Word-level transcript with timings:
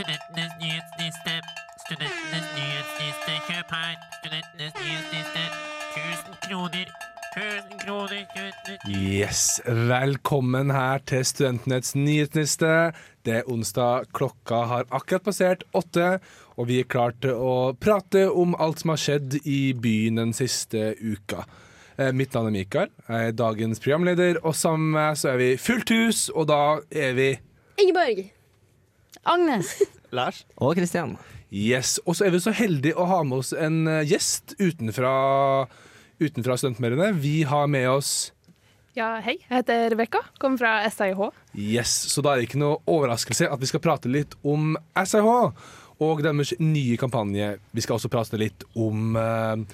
Studentenes 0.00 0.52
nyhetsliste. 0.60 1.32
Studentenes 1.84 2.46
nyhetsliste. 2.56 3.32
Kjøp 3.48 3.72
her. 3.74 3.96
Studentenes 4.14 4.78
nyhetsliste. 4.80 5.42
1000 5.96 6.38
kroner. 6.46 6.86
1000 7.36 7.82
kroner. 7.82 8.22
Yes, 8.88 9.60
Velkommen 9.66 10.72
her 10.72 11.04
til 11.04 11.24
Studentenes 11.24 11.92
nyhetsliste. 11.94 12.72
Det 13.26 13.36
er 13.42 13.52
onsdag, 13.52 14.08
klokka 14.16 14.62
har 14.72 14.88
akkurat 14.88 15.28
passert 15.28 15.68
åtte, 15.76 16.16
og 16.56 16.70
vi 16.72 16.80
er 16.80 16.88
klare 16.88 17.18
til 17.20 17.36
å 17.36 17.54
prate 17.76 18.24
om 18.32 18.56
alt 18.56 18.80
som 18.80 18.96
har 18.96 19.04
skjedd 19.04 19.42
i 19.44 19.60
byen 19.76 20.24
den 20.24 20.32
siste 20.32 20.94
uka. 20.96 21.44
Eh, 22.00 22.14
Mitt 22.16 22.32
navn 22.32 22.48
er 22.48 22.56
Mikael, 22.56 22.88
jeg 23.04 23.34
er 23.34 23.38
dagens 23.44 23.84
programleder, 23.84 24.40
og 24.40 24.56
sammen 24.56 24.94
med 24.94 25.02
meg 25.02 25.20
så 25.20 25.34
er 25.34 25.40
vi 25.44 25.54
fullt 25.60 25.92
hus, 25.92 26.28
og 26.32 26.48
da 26.48 26.62
er 26.88 27.16
vi 27.20 27.32
Ingeborg. 27.76 28.30
Agnes. 29.22 29.76
Lars 30.16 30.44
og 30.58 30.74
Kristian. 30.78 31.16
Yes, 31.50 31.98
Og 32.06 32.14
så 32.14 32.26
er 32.26 32.34
vi 32.34 32.40
så 32.42 32.52
heldige 32.54 32.98
å 32.98 33.06
ha 33.10 33.22
med 33.26 33.42
oss 33.42 33.50
en 33.54 33.82
eh, 33.90 34.04
gjest 34.06 34.54
utenfra, 34.60 35.66
utenfra 36.22 36.56
studentmedlemmene. 36.60 37.18
Vi 37.18 37.42
har 37.48 37.66
med 37.70 37.88
oss 37.90 38.30
Ja, 38.94 39.16
hei. 39.22 39.36
Jeg 39.48 39.62
heter 39.62 39.88
Rebekka. 39.94 40.22
Kommer 40.42 40.58
fra 40.62 40.72
SIH. 40.90 41.20
Yes, 41.58 41.92
så 42.10 42.22
da 42.22 42.34
er 42.34 42.40
det 42.40 42.50
ikke 42.50 42.62
noe 42.62 42.80
overraskelse 42.90 43.50
at 43.50 43.62
vi 43.62 43.70
skal 43.70 43.82
prate 43.82 44.10
litt 44.10 44.34
om 44.46 44.76
SIH 44.98 45.30
og 46.00 46.22
deres 46.24 46.54
nye 46.62 46.96
kampanje. 46.98 47.56
Vi 47.74 47.84
skal 47.84 47.98
også 47.98 48.10
prate 48.12 48.38
litt 48.40 48.64
om 48.78 49.18
eh, 49.18 49.64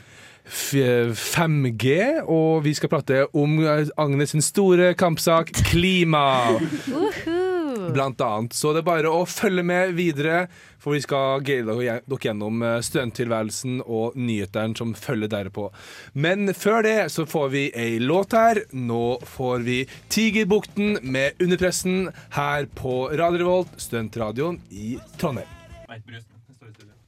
5G, 0.46 1.96
og 2.24 2.64
vi 2.64 2.74
skal 2.78 2.92
prate 2.92 3.24
om 3.36 3.58
eh, 3.64 3.88
Agnes 4.00 4.32
sin 4.34 4.44
store 4.44 4.94
kampsak 4.98 5.52
klima. 5.70 6.26
Blant 7.94 8.20
annet. 8.20 8.56
Så 8.56 8.72
det 8.72 8.82
er 8.82 8.88
bare 8.88 9.12
å 9.12 9.24
følge 9.28 9.64
med 9.66 9.94
videre, 9.96 10.46
for 10.82 10.96
vi 10.96 11.02
skal 11.04 11.42
guide 11.46 11.76
dere 11.76 12.20
gjennom 12.26 12.62
eh, 12.62 12.78
studenttilværelsen 12.84 13.80
og 13.84 14.16
nyhetene 14.18 14.78
som 14.78 14.94
følger 14.98 15.32
dere 15.32 15.52
på. 15.54 15.68
Men 16.12 16.52
før 16.54 16.86
det 16.86 16.96
så 17.14 17.26
får 17.28 17.50
vi 17.54 17.64
ei 17.76 17.98
låt 18.02 18.36
her. 18.36 18.62
Nå 18.72 19.18
får 19.26 19.66
vi 19.66 19.82
Tigerbukten 20.12 20.98
med 21.02 21.42
Underpressen 21.42 22.10
her 22.36 22.70
på 22.78 22.96
Radio 23.16 23.44
Revolt, 23.44 23.76
studentradioen 23.80 24.60
i 24.70 24.96
Trondheim. 25.20 25.52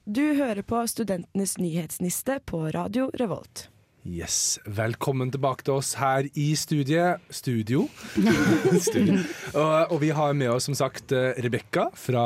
Du 0.08 0.22
hører 0.38 0.62
på 0.64 0.86
Studentenes 0.88 1.58
nyhetsniste 1.60 2.40
på 2.48 2.62
Radio 2.72 3.10
Revolt. 3.14 3.68
Yes, 4.08 4.56
Velkommen 4.64 5.28
tilbake 5.28 5.66
til 5.66 5.74
oss 5.82 5.90
her 6.00 6.24
i 6.32 6.46
studiet. 6.56 7.20
Studio. 7.28 7.82
Studio. 8.88 9.18
Og, 9.52 9.92
og 9.92 10.00
vi 10.00 10.08
har 10.16 10.32
med 10.32 10.48
oss 10.48 10.64
som 10.70 10.76
sagt 10.78 11.12
eh, 11.12 11.36
Rebekka 11.44 11.90
fra 11.92 12.22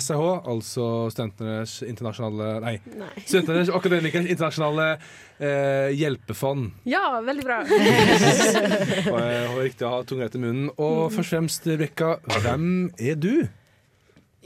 SIH, 0.00 0.22
altså 0.48 0.86
Studentenes 1.12 1.74
internasjonale 1.84 2.54
Nei, 2.64 2.72
Nei. 2.88 3.10
Studentenes 3.26 3.68
akademikers 3.68 4.30
internasjonale 4.32 4.88
eh, 4.94 5.92
hjelpefond. 5.98 6.70
Ja, 6.88 7.20
veldig 7.26 7.44
bra. 7.44 7.60
Og, 9.12 9.20
eh, 9.20 9.52
og 9.52 9.60
riktig 9.60 9.84
å 9.84 9.92
ha 9.92 10.00
tunga 10.08 10.30
i 10.32 10.40
munnen. 10.40 10.72
Og 10.80 11.10
først 11.12 11.26
og 11.26 11.32
fremst, 11.34 11.68
Rebekka, 11.68 12.14
hvem 12.46 12.68
er 12.96 13.20
du? 13.20 13.34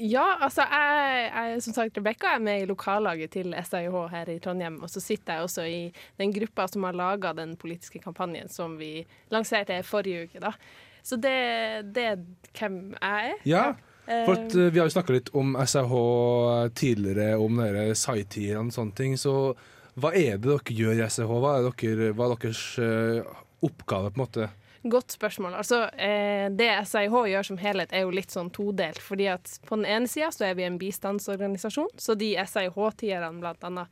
Ja, 0.00 0.24
altså 0.40 0.64
jeg, 0.64 1.26
jeg 1.28 1.64
som 1.66 1.76
sagt 1.76 1.98
Rebekka 1.98 2.34
er 2.34 2.44
med 2.44 2.62
i 2.62 2.68
lokallaget 2.70 3.34
til 3.36 3.52
SIH 3.52 3.96
her 4.14 4.30
i 4.32 4.38
Trondheim. 4.40 4.78
Og 4.80 4.90
så 4.92 5.02
sitter 5.04 5.38
jeg 5.38 5.48
også 5.48 5.66
i 5.68 5.82
den 6.20 6.32
gruppa 6.32 6.66
som 6.70 6.88
har 6.88 6.96
laga 6.96 7.34
den 7.36 7.56
politiske 7.60 8.00
kampanjen 8.02 8.48
som 8.48 8.78
vi 8.80 9.04
lanserte 9.32 9.82
forrige 9.84 10.24
uke. 10.28 10.40
da. 10.40 10.54
Så 11.02 11.16
det, 11.16 11.36
det 11.94 12.08
er 12.14 12.26
hvem 12.56 12.82
jeg 12.96 13.30
er. 13.34 13.46
Ja, 13.48 13.64
Eh, 14.10 14.24
for 14.24 14.32
at, 14.32 14.54
eh, 14.54 14.72
Vi 14.72 14.78
har 14.78 14.86
jo 14.86 14.94
snakka 14.94 15.12
litt 15.12 15.30
om 15.34 15.56
SIH 15.56 15.92
tidligere, 16.74 17.36
om 17.38 17.60
dere 17.62 17.94
side-tidene 17.94 18.70
og 18.70 18.74
sånne 18.74 18.96
ting. 18.96 19.16
Så 19.16 19.54
hva 20.00 20.14
er 20.14 20.38
det 20.38 20.48
dere 20.48 20.76
gjør 20.76 20.98
i 20.98 21.06
SIH? 21.08 21.30
Hva 21.30 21.52
er, 21.58 21.70
dere, 21.70 22.12
hva 22.16 22.26
er 22.26 22.36
deres 22.36 22.64
eh, 22.78 23.30
oppgave, 23.62 24.10
på 24.10 24.18
en 24.18 24.24
måte? 24.24 24.50
Godt 24.82 25.12
spørsmål. 25.12 25.54
Altså, 25.54 25.82
eh, 25.92 26.48
det 26.56 26.70
SIH 26.88 27.12
gjør 27.28 27.42
som 27.42 27.58
helhet, 27.60 27.92
er 27.92 28.06
jo 28.06 28.14
litt 28.16 28.32
sånn 28.32 28.48
todelt. 28.50 28.98
fordi 28.98 29.26
at 29.28 29.60
på 29.66 29.76
den 29.76 29.84
ene 29.84 30.08
sida 30.08 30.30
så 30.32 30.46
er 30.48 30.54
vi 30.54 30.64
en 30.64 30.78
bistandsorganisasjon, 30.78 31.92
så 31.98 32.14
de 32.16 32.32
SIH-tierne 32.36 33.40
blant 33.40 33.64
annet 33.64 33.88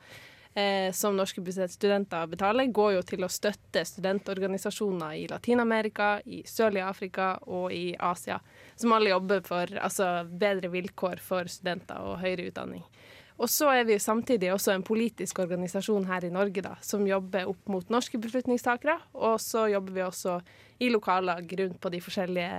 eh, 0.54 0.90
som 0.92 1.16
norske 1.16 1.44
studenter 1.68 2.26
betaler, 2.26 2.72
går 2.72 2.92
jo 2.94 3.02
til 3.02 3.24
å 3.24 3.28
støtte 3.28 3.84
studentorganisasjoner 3.84 5.12
i 5.20 5.26
Latin-Amerika, 5.28 6.22
i 6.24 6.42
sørlige 6.46 6.88
Afrika 6.88 7.38
og 7.46 7.72
i 7.72 7.94
Asia, 7.98 8.40
som 8.74 8.92
alle 8.92 9.10
jobber 9.10 9.44
for 9.44 9.66
altså, 9.76 10.24
bedre 10.24 10.72
vilkår 10.72 11.20
for 11.20 11.44
studenter 11.44 12.00
og 12.00 12.20
høyere 12.24 12.48
utdanning. 12.48 12.84
Og 13.38 13.50
så 13.50 13.70
er 13.70 13.86
vi 13.86 14.00
samtidig 14.02 14.50
også 14.50 14.72
en 14.74 14.82
politisk 14.86 15.38
organisasjon 15.38 16.08
her 16.08 16.26
i 16.26 16.32
Norge 16.34 16.64
da, 16.64 16.74
som 16.82 17.06
jobber 17.06 17.46
opp 17.50 17.70
mot 17.70 17.92
norske 17.94 18.18
beslutningstakere. 18.18 18.98
Og 19.14 19.38
så 19.42 19.68
jobber 19.70 19.94
vi 19.94 20.02
også 20.02 20.40
i 20.82 20.90
lokallag 20.90 21.54
rundt 21.60 21.78
på 21.80 21.92
de 21.94 22.02
forskjellige 22.02 22.58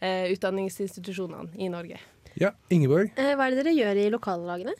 eh, 0.00 0.26
utdanningsinstitusjonene 0.34 1.54
i 1.62 1.70
Norge. 1.70 2.02
Ja, 2.36 2.52
Ingeborg. 2.74 3.14
Eh, 3.14 3.32
hva 3.38 3.46
er 3.46 3.54
det 3.54 3.62
dere 3.62 3.78
gjør 3.78 4.02
i 4.02 4.10
lokallagene? 4.12 4.74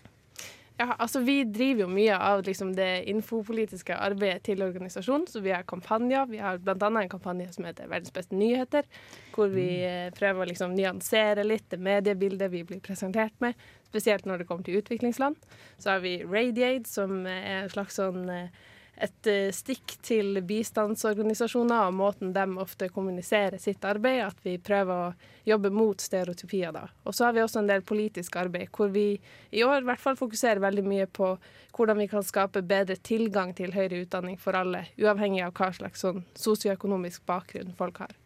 Ja, 0.76 0.90
altså 0.98 1.22
Vi 1.24 1.38
driver 1.48 1.86
jo 1.86 1.88
mye 1.88 2.16
av 2.20 2.42
liksom, 2.44 2.74
det 2.76 3.06
infopolitiske 3.08 3.96
arbeidet 3.96 4.42
til 4.50 4.60
organisasjonen. 4.62 5.24
Så 5.30 5.40
vi 5.40 5.54
har 5.54 5.64
kampanjer. 5.64 6.26
Vi 6.28 6.42
har 6.42 6.58
bl.a. 6.60 6.90
en 6.90 7.08
kampanje 7.08 7.48
som 7.54 7.64
heter 7.64 7.88
Verdens 7.88 8.12
beste 8.12 8.36
nyheter. 8.36 8.84
Hvor 9.32 9.48
vi 9.54 9.70
eh, 9.86 10.10
prøver 10.16 10.44
å 10.44 10.48
liksom, 10.50 10.76
nyansere 10.76 11.46
litt 11.46 11.70
det 11.72 11.80
mediebildet 11.80 12.52
vi 12.52 12.60
blir 12.68 12.82
presentert 12.84 13.32
med. 13.40 13.56
Spesielt 13.86 14.26
når 14.28 14.42
det 14.42 14.48
kommer 14.48 14.66
til 14.66 14.80
utviklingsland. 14.82 15.38
Så 15.78 15.94
har 15.94 16.02
vi 16.04 16.18
Radiate, 16.24 16.88
som 16.90 17.22
er 17.30 17.62
en 17.62 17.72
slags 17.72 17.98
sånn 18.00 18.26
eh, 18.32 18.64
et 18.96 19.28
eh, 19.28 19.50
stikk 19.52 19.96
til 20.04 20.38
bistandsorganisasjoner 20.46 21.88
og 21.88 21.96
måten 21.98 22.32
de 22.32 22.44
ofte 22.62 22.88
kommuniserer 22.92 23.60
sitt 23.60 23.84
arbeid, 23.84 24.22
at 24.24 24.40
vi 24.44 24.56
prøver 24.56 25.10
å 25.10 25.34
jobbe 25.46 25.70
mot 25.74 26.00
stereotypier 26.00 26.72
da. 26.74 26.86
Og 27.04 27.14
så 27.14 27.28
har 27.28 27.36
vi 27.36 27.42
også 27.44 27.60
en 27.60 27.70
del 27.70 27.84
politisk 27.86 28.38
arbeid, 28.40 28.70
hvor 28.72 28.90
vi 28.94 29.18
i 29.50 29.64
år 29.66 29.82
i 29.82 29.88
hvert 29.90 30.02
fall 30.02 30.16
fokuserer 30.18 30.62
veldig 30.64 30.86
mye 30.86 31.06
på 31.06 31.34
hvordan 31.76 32.00
vi 32.00 32.08
kan 32.08 32.24
skape 32.24 32.64
bedre 32.64 32.96
tilgang 32.96 33.52
til 33.56 33.76
høyere 33.76 34.00
utdanning 34.06 34.40
for 34.40 34.56
alle, 34.56 34.86
uavhengig 34.96 35.44
av 35.44 35.52
hva 35.58 35.70
slags 35.76 36.04
sånn 36.06 36.24
sosioøkonomisk 36.38 37.26
bakgrunn 37.28 37.76
folk 37.76 38.00
har. 38.06 38.16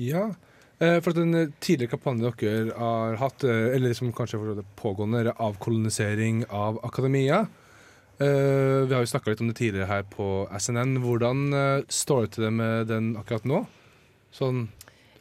Ja, 0.00 0.30
for 0.78 1.12
at 1.14 1.16
den 1.16 1.34
eh, 1.34 1.52
tidligere 1.64 1.94
kampanjen 1.94 2.34
dere 2.36 2.74
har 2.76 3.16
hatt, 3.20 3.44
eh, 3.48 3.70
eller 3.76 3.94
som 3.96 4.12
kanskje 4.12 4.40
er 4.42 4.64
pågående, 4.76 5.22
er 5.24 5.38
avkolonisering 5.40 6.44
av 6.52 6.80
akademia. 6.84 7.46
Eh, 8.18 8.84
vi 8.84 8.92
har 8.92 9.00
jo 9.00 9.08
snakka 9.08 9.32
litt 9.32 9.40
om 9.44 9.48
det 9.50 9.58
tidligere 9.58 9.88
her 9.88 10.04
på 10.08 10.48
SNN. 10.52 10.98
Hvordan 11.04 11.46
eh, 11.52 11.86
står 11.88 12.26
det 12.26 12.30
til 12.34 12.46
det 12.46 12.52
med 12.58 12.90
den 12.92 13.14
akkurat 13.20 13.48
nå? 13.48 13.62
Sånn 14.36 14.66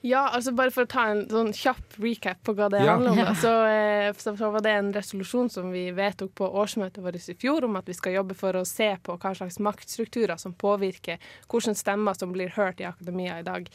Ja, 0.06 0.28
altså 0.30 0.52
bare 0.54 0.70
for 0.74 0.86
å 0.86 0.90
ta 0.92 1.08
en 1.10 1.24
sånn 1.32 1.50
kjapp 1.56 1.96
recap 2.04 2.44
på 2.46 2.54
hva 2.54 2.68
det 2.70 2.84
Ja. 2.84 2.94
handler 2.94 3.12
om. 3.16 3.18
Da. 3.26 3.34
Så, 3.42 3.54
eh, 3.66 4.12
så, 4.14 4.36
så 4.38 4.52
var 4.54 4.62
det 4.62 4.74
en 4.78 4.92
resolusjon 4.94 5.50
som 5.50 5.72
vi 5.74 5.88
vedtok 5.98 6.36
på 6.38 6.50
årsmøtet 6.62 7.02
vårt 7.02 7.18
i 7.18 7.34
fjor, 7.34 7.66
om 7.66 7.76
at 7.80 7.90
vi 7.90 7.94
skal 7.98 8.14
jobbe 8.14 8.38
for 8.38 8.54
å 8.54 8.66
se 8.70 8.92
på 9.02 9.18
hva 9.18 9.34
slags 9.36 9.58
maktstrukturer 9.60 10.38
som 10.38 10.54
påvirker 10.54 11.18
hvilke 11.50 11.74
stemmer 11.76 12.14
som 12.14 12.32
blir 12.36 12.54
hørt 12.54 12.80
i 12.82 12.86
akademia 12.86 13.40
i 13.40 13.48
dag. 13.48 13.70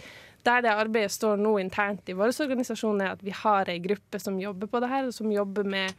Der 0.44 0.62
det 0.62 0.70
arbeidet 0.72 1.10
står 1.12 1.36
nå 1.36 1.58
internt 1.60 2.08
i 2.08 2.14
vår 2.16 2.30
organisasjon, 2.46 3.02
er 3.02 3.12
at 3.16 3.22
vi 3.26 3.34
har 3.34 3.68
ei 3.68 3.78
gruppe 3.82 4.20
som 4.22 4.38
jobber 4.40 4.70
på 4.70 4.80
det 4.80 4.88
her, 4.88 5.06
og 5.10 5.12
som 5.14 5.32
jobber 5.34 5.64
med 5.64 5.92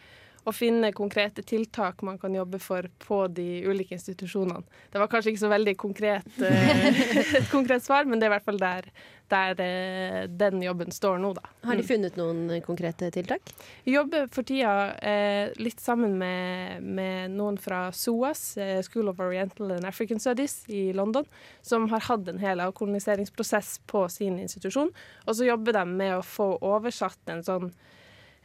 å 0.43 0.53
finne 0.55 0.89
konkrete 0.95 1.43
tiltak 1.45 2.01
man 2.05 2.17
kan 2.21 2.33
jobbe 2.33 2.59
for 2.61 2.87
på 3.03 3.23
de 3.29 3.61
ulike 3.67 3.95
institusjonene. 3.97 4.63
Det 4.91 5.01
var 5.01 5.09
kanskje 5.11 5.33
ikke 5.33 5.43
så 5.43 5.51
veldig 5.51 5.75
konkret, 5.79 6.29
eh, 6.47 7.01
et 7.41 7.49
konkret 7.51 7.85
svar, 7.85 8.07
men 8.09 8.19
det 8.19 8.27
er 8.27 8.31
i 8.31 8.35
hvert 8.35 8.47
fall 8.47 8.61
der, 8.61 8.87
der 9.31 9.61
eh, 9.61 10.23
den 10.25 10.63
jobben 10.65 10.93
står 10.93 11.21
nå, 11.21 11.33
da. 11.37 11.45
Har 11.67 11.77
de 11.77 11.85
funnet 11.85 12.17
noen 12.17 12.49
konkrete 12.65 13.11
tiltak? 13.13 13.53
Vi 13.85 13.93
jobber 13.93 14.25
for 14.33 14.47
tida 14.47 14.73
eh, 14.97 15.53
litt 15.61 15.83
sammen 15.83 16.17
med, 16.21 16.81
med 16.81 17.37
noen 17.37 17.61
fra 17.61 17.83
SOAS, 17.93 18.43
School 18.89 19.13
of 19.13 19.21
Oriental 19.21 19.77
and 19.77 19.85
African 19.85 20.19
Studies 20.19 20.63
i 20.73 20.89
London, 20.97 21.29
som 21.61 21.85
har 21.93 22.09
hatt 22.09 22.33
en 22.33 22.41
hel 22.41 22.65
avkoloniseringsprosess 22.65 23.77
på 23.91 24.07
sin 24.09 24.41
institusjon. 24.41 24.89
Og 25.27 25.37
så 25.37 25.45
jobber 25.45 25.77
de 25.77 25.85
med 25.85 26.17
å 26.17 26.25
få 26.25 26.55
oversatt 26.65 27.29
en 27.29 27.45
sånn 27.45 27.73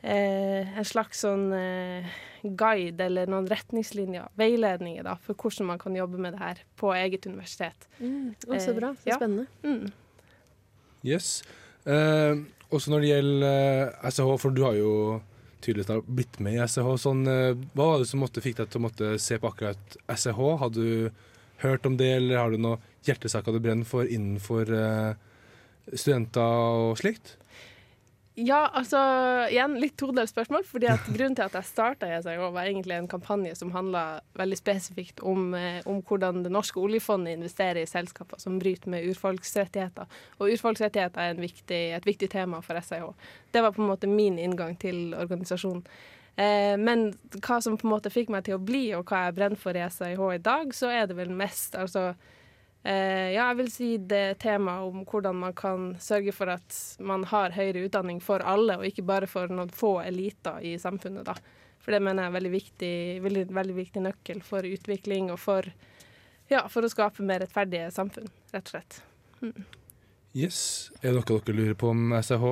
en 0.07 0.87
slags 0.87 1.23
sånn 1.25 1.51
eh, 1.57 2.17
guide 2.47 3.03
eller 3.09 3.31
noen 3.31 3.49
retningslinjer, 3.51 4.29
veiledninger, 4.39 5.07
da, 5.07 5.17
for 5.23 5.39
hvordan 5.39 5.73
man 5.73 5.81
kan 5.83 5.97
jobbe 5.99 6.21
med 6.23 6.37
det 6.37 6.43
her 6.43 6.65
på 6.79 6.93
eget 6.95 7.27
universitet. 7.27 7.89
Å, 7.99 8.59
så 8.63 8.75
bra. 8.77 8.93
Så 9.03 9.11
ja. 9.11 9.19
spennende. 9.19 9.47
Mm. 9.67 9.91
Yes. 11.07 11.41
Eh, 11.87 12.35
også 12.75 12.93
når 12.93 13.03
det 13.03 13.13
gjelder 13.13 13.49
eh, 13.49 14.11
SH, 14.11 14.29
for 14.43 14.55
du 14.55 14.63
har 14.67 14.77
jo 14.79 14.93
tydeligvis 15.65 16.07
blitt 16.07 16.41
med 16.43 16.59
i 16.59 16.67
SH. 16.67 16.91
Sånn, 17.03 17.23
eh, 17.31 17.53
hva 17.75 17.93
var 17.93 18.03
det 18.03 18.11
som 18.11 18.23
måtte, 18.23 18.43
fikk 18.45 18.61
deg 18.61 18.71
til 18.71 18.83
å 18.83 18.87
måtte 18.89 19.15
se 19.23 19.39
på 19.43 19.51
akkurat 19.51 19.99
SH? 20.13 20.37
Har 20.63 20.75
du 20.75 21.11
hørt 21.63 21.87
om 21.89 21.97
det, 21.99 22.13
eller 22.19 22.43
har 22.43 22.53
du 22.53 22.61
noen 22.61 22.93
hjertesaker 23.07 23.55
du 23.55 23.63
brenner 23.63 23.89
for 23.89 24.07
innenfor 24.07 24.71
eh, 24.75 25.13
studenter 25.95 26.43
og 26.43 26.99
slikt? 27.01 27.37
Ja, 28.37 28.67
altså 28.77 28.99
igjen 29.49 29.79
litt 29.81 29.95
todelt 29.97 30.29
spørsmål. 30.29 30.65
fordi 30.69 30.91
at 30.93 31.07
Grunnen 31.09 31.35
til 31.39 31.47
at 31.47 31.55
jeg 31.57 31.65
starta 31.65 32.09
i 32.11 32.19
SIH, 32.21 32.43
var 32.53 32.67
egentlig 32.67 32.99
en 32.99 33.09
kampanje 33.09 33.55
som 33.57 33.71
handla 33.73 34.21
veldig 34.37 34.59
spesifikt 34.59 35.23
om, 35.25 35.55
eh, 35.55 35.81
om 35.87 36.03
hvordan 36.03 36.43
det 36.45 36.53
norske 36.53 36.77
oljefondet 36.77 37.33
investerer 37.33 37.81
i 37.81 37.89
selskaper 37.89 38.37
som 38.39 38.59
bryter 38.59 38.93
med 38.93 39.09
urfolksrettigheter. 39.09 40.05
Og 40.39 40.53
urfolksrettigheter 40.53 41.31
er 41.31 41.41
viktig, 41.41 41.81
et 41.97 42.05
viktig 42.05 42.29
tema 42.29 42.61
for 42.61 42.77
SIH. 42.77 43.15
Det 43.53 43.63
var 43.63 43.73
på 43.73 43.83
en 43.83 43.89
måte 43.89 44.07
min 44.07 44.39
inngang 44.39 44.77
til 44.79 45.15
organisasjonen. 45.15 45.87
Eh, 46.37 46.77
men 46.77 47.15
hva 47.41 47.63
som 47.63 47.79
på 47.79 47.89
en 47.89 47.95
måte 47.95 48.13
fikk 48.13 48.29
meg 48.29 48.45
til 48.45 48.59
å 48.59 48.65
bli, 48.65 48.93
og 48.93 49.07
hva 49.07 49.25
jeg 49.25 49.35
brenner 49.35 49.57
for 49.57 49.73
i 49.73 49.89
SIH 49.89 50.35
i 50.35 50.39
dag, 50.45 50.75
så 50.75 50.93
er 50.93 51.07
det 51.07 51.17
vel 51.17 51.31
mest 51.31 51.75
altså 51.75 52.15
ja, 52.87 53.49
jeg 53.49 53.59
vil 53.59 53.71
si 53.73 53.89
det 53.99 54.39
temaet 54.43 54.87
om 54.87 55.05
hvordan 55.09 55.39
man 55.41 55.55
kan 55.57 55.89
sørge 56.03 56.35
for 56.37 56.53
at 56.53 56.77
man 57.03 57.25
har 57.27 57.55
høyere 57.57 57.87
utdanning 57.89 58.21
for 58.23 58.45
alle, 58.47 58.79
og 58.79 58.87
ikke 58.87 59.07
bare 59.07 59.29
for 59.31 59.51
noen 59.51 59.73
få 59.75 59.97
eliter 60.05 60.63
i 60.63 60.77
samfunnet. 60.79 61.27
da. 61.27 61.35
For 61.83 61.95
det 61.95 62.03
mener 62.03 62.25
jeg 62.25 62.33
er 62.33 62.37
veldig 62.37 62.53
viktig, 62.53 62.95
veldig, 63.23 63.43
veldig 63.55 63.75
viktig 63.77 64.01
nøkkel 64.03 64.41
for 64.43 64.67
utvikling 64.67 65.29
og 65.31 65.39
for, 65.39 65.69
ja, 66.51 66.65
for 66.71 66.83
å 66.83 66.91
skape 66.91 67.27
mer 67.27 67.45
rettferdige 67.45 67.93
samfunn, 67.95 68.31
rett 68.51 68.71
og 68.71 68.73
slett. 68.75 69.03
Mm. 69.43 69.67
Yes. 70.37 70.91
Er 71.01 71.15
det 71.15 71.23
noe 71.23 71.39
dere 71.47 71.55
lurer 71.57 71.77
på 71.81 71.89
om 71.95 72.11
SIH? 72.13 72.43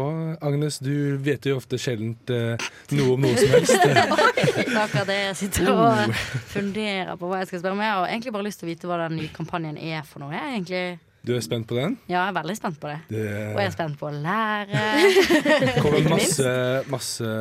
Agnes, 0.40 0.78
du 0.80 1.18
vet 1.20 1.44
jo 1.44 1.58
ofte 1.58 1.76
sjelden 1.76 2.14
eh, 2.32 2.68
noe 2.96 3.10
om 3.12 3.26
noe 3.26 3.36
som 3.36 3.50
helst. 3.52 3.74
Oi, 3.84 4.64
akkurat 4.72 5.10
det 5.10 5.18
jeg 5.18 5.34
sitter 5.42 5.68
og 5.74 6.14
funderer 6.54 7.12
på 7.20 7.28
hva 7.28 7.42
jeg 7.42 7.50
skal 7.50 7.60
spørre 7.60 7.76
om. 7.76 7.82
Jeg 7.84 7.92
har 7.92 8.08
egentlig 8.14 8.32
bare 8.38 8.46
lyst 8.48 8.62
til 8.62 8.70
å 8.70 8.70
vite 8.70 8.88
hva 8.88 9.02
den 9.02 9.18
nye 9.20 9.34
kampanjen 9.36 9.76
er 9.76 10.00
for 10.08 10.24
noe. 10.24 10.32
Jeg 10.32 10.54
egentlig 10.54 10.82
Du 11.28 11.34
er 11.36 11.44
spent 11.44 11.68
på 11.68 11.76
den? 11.76 11.98
Ja, 12.08 12.22
jeg 12.22 12.32
er 12.32 12.38
veldig 12.40 12.56
spent 12.62 12.80
på 12.80 12.88
det. 12.88 12.98
Det 13.12 13.28
Og 13.52 13.60
jeg 13.60 13.68
er 13.68 13.76
spent 13.76 14.00
på 14.00 14.08
å 14.08 14.16
lære. 14.16 14.84
kommer 15.84 16.00
Ikke 16.00 16.16
masse, 16.16 16.56
masse 16.96 17.36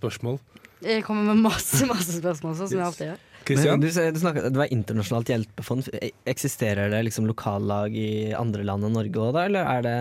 spørsmål. 0.00 0.40
Jeg 0.86 1.04
kommer 1.04 1.34
med 1.34 1.44
masse 1.50 1.84
masse 1.88 2.16
spørsmål, 2.16 2.56
sånn 2.56 2.72
som 2.72 2.80
jeg 2.80 2.88
alltid 2.88 3.10
gjør. 3.12 3.24
Kristian? 3.46 3.78
Men 3.78 3.80
du, 3.80 3.88
du 4.16 4.20
snakket, 4.20 4.48
det 4.52 4.60
var 4.60 4.72
internasjonalt 4.74 5.28
hjelpefond. 5.32 5.88
E- 6.02 6.10
Eksisterer 6.26 6.90
det 6.90 7.04
liksom 7.06 7.26
lokallag 7.30 7.94
i 7.96 8.32
andre 8.36 8.64
land 8.66 8.84
enn 8.88 8.96
Norge 8.98 9.22
òg, 9.28 9.32
da? 9.38 9.44
Eller 9.48 9.64
er 9.76 9.82
det 9.86 9.96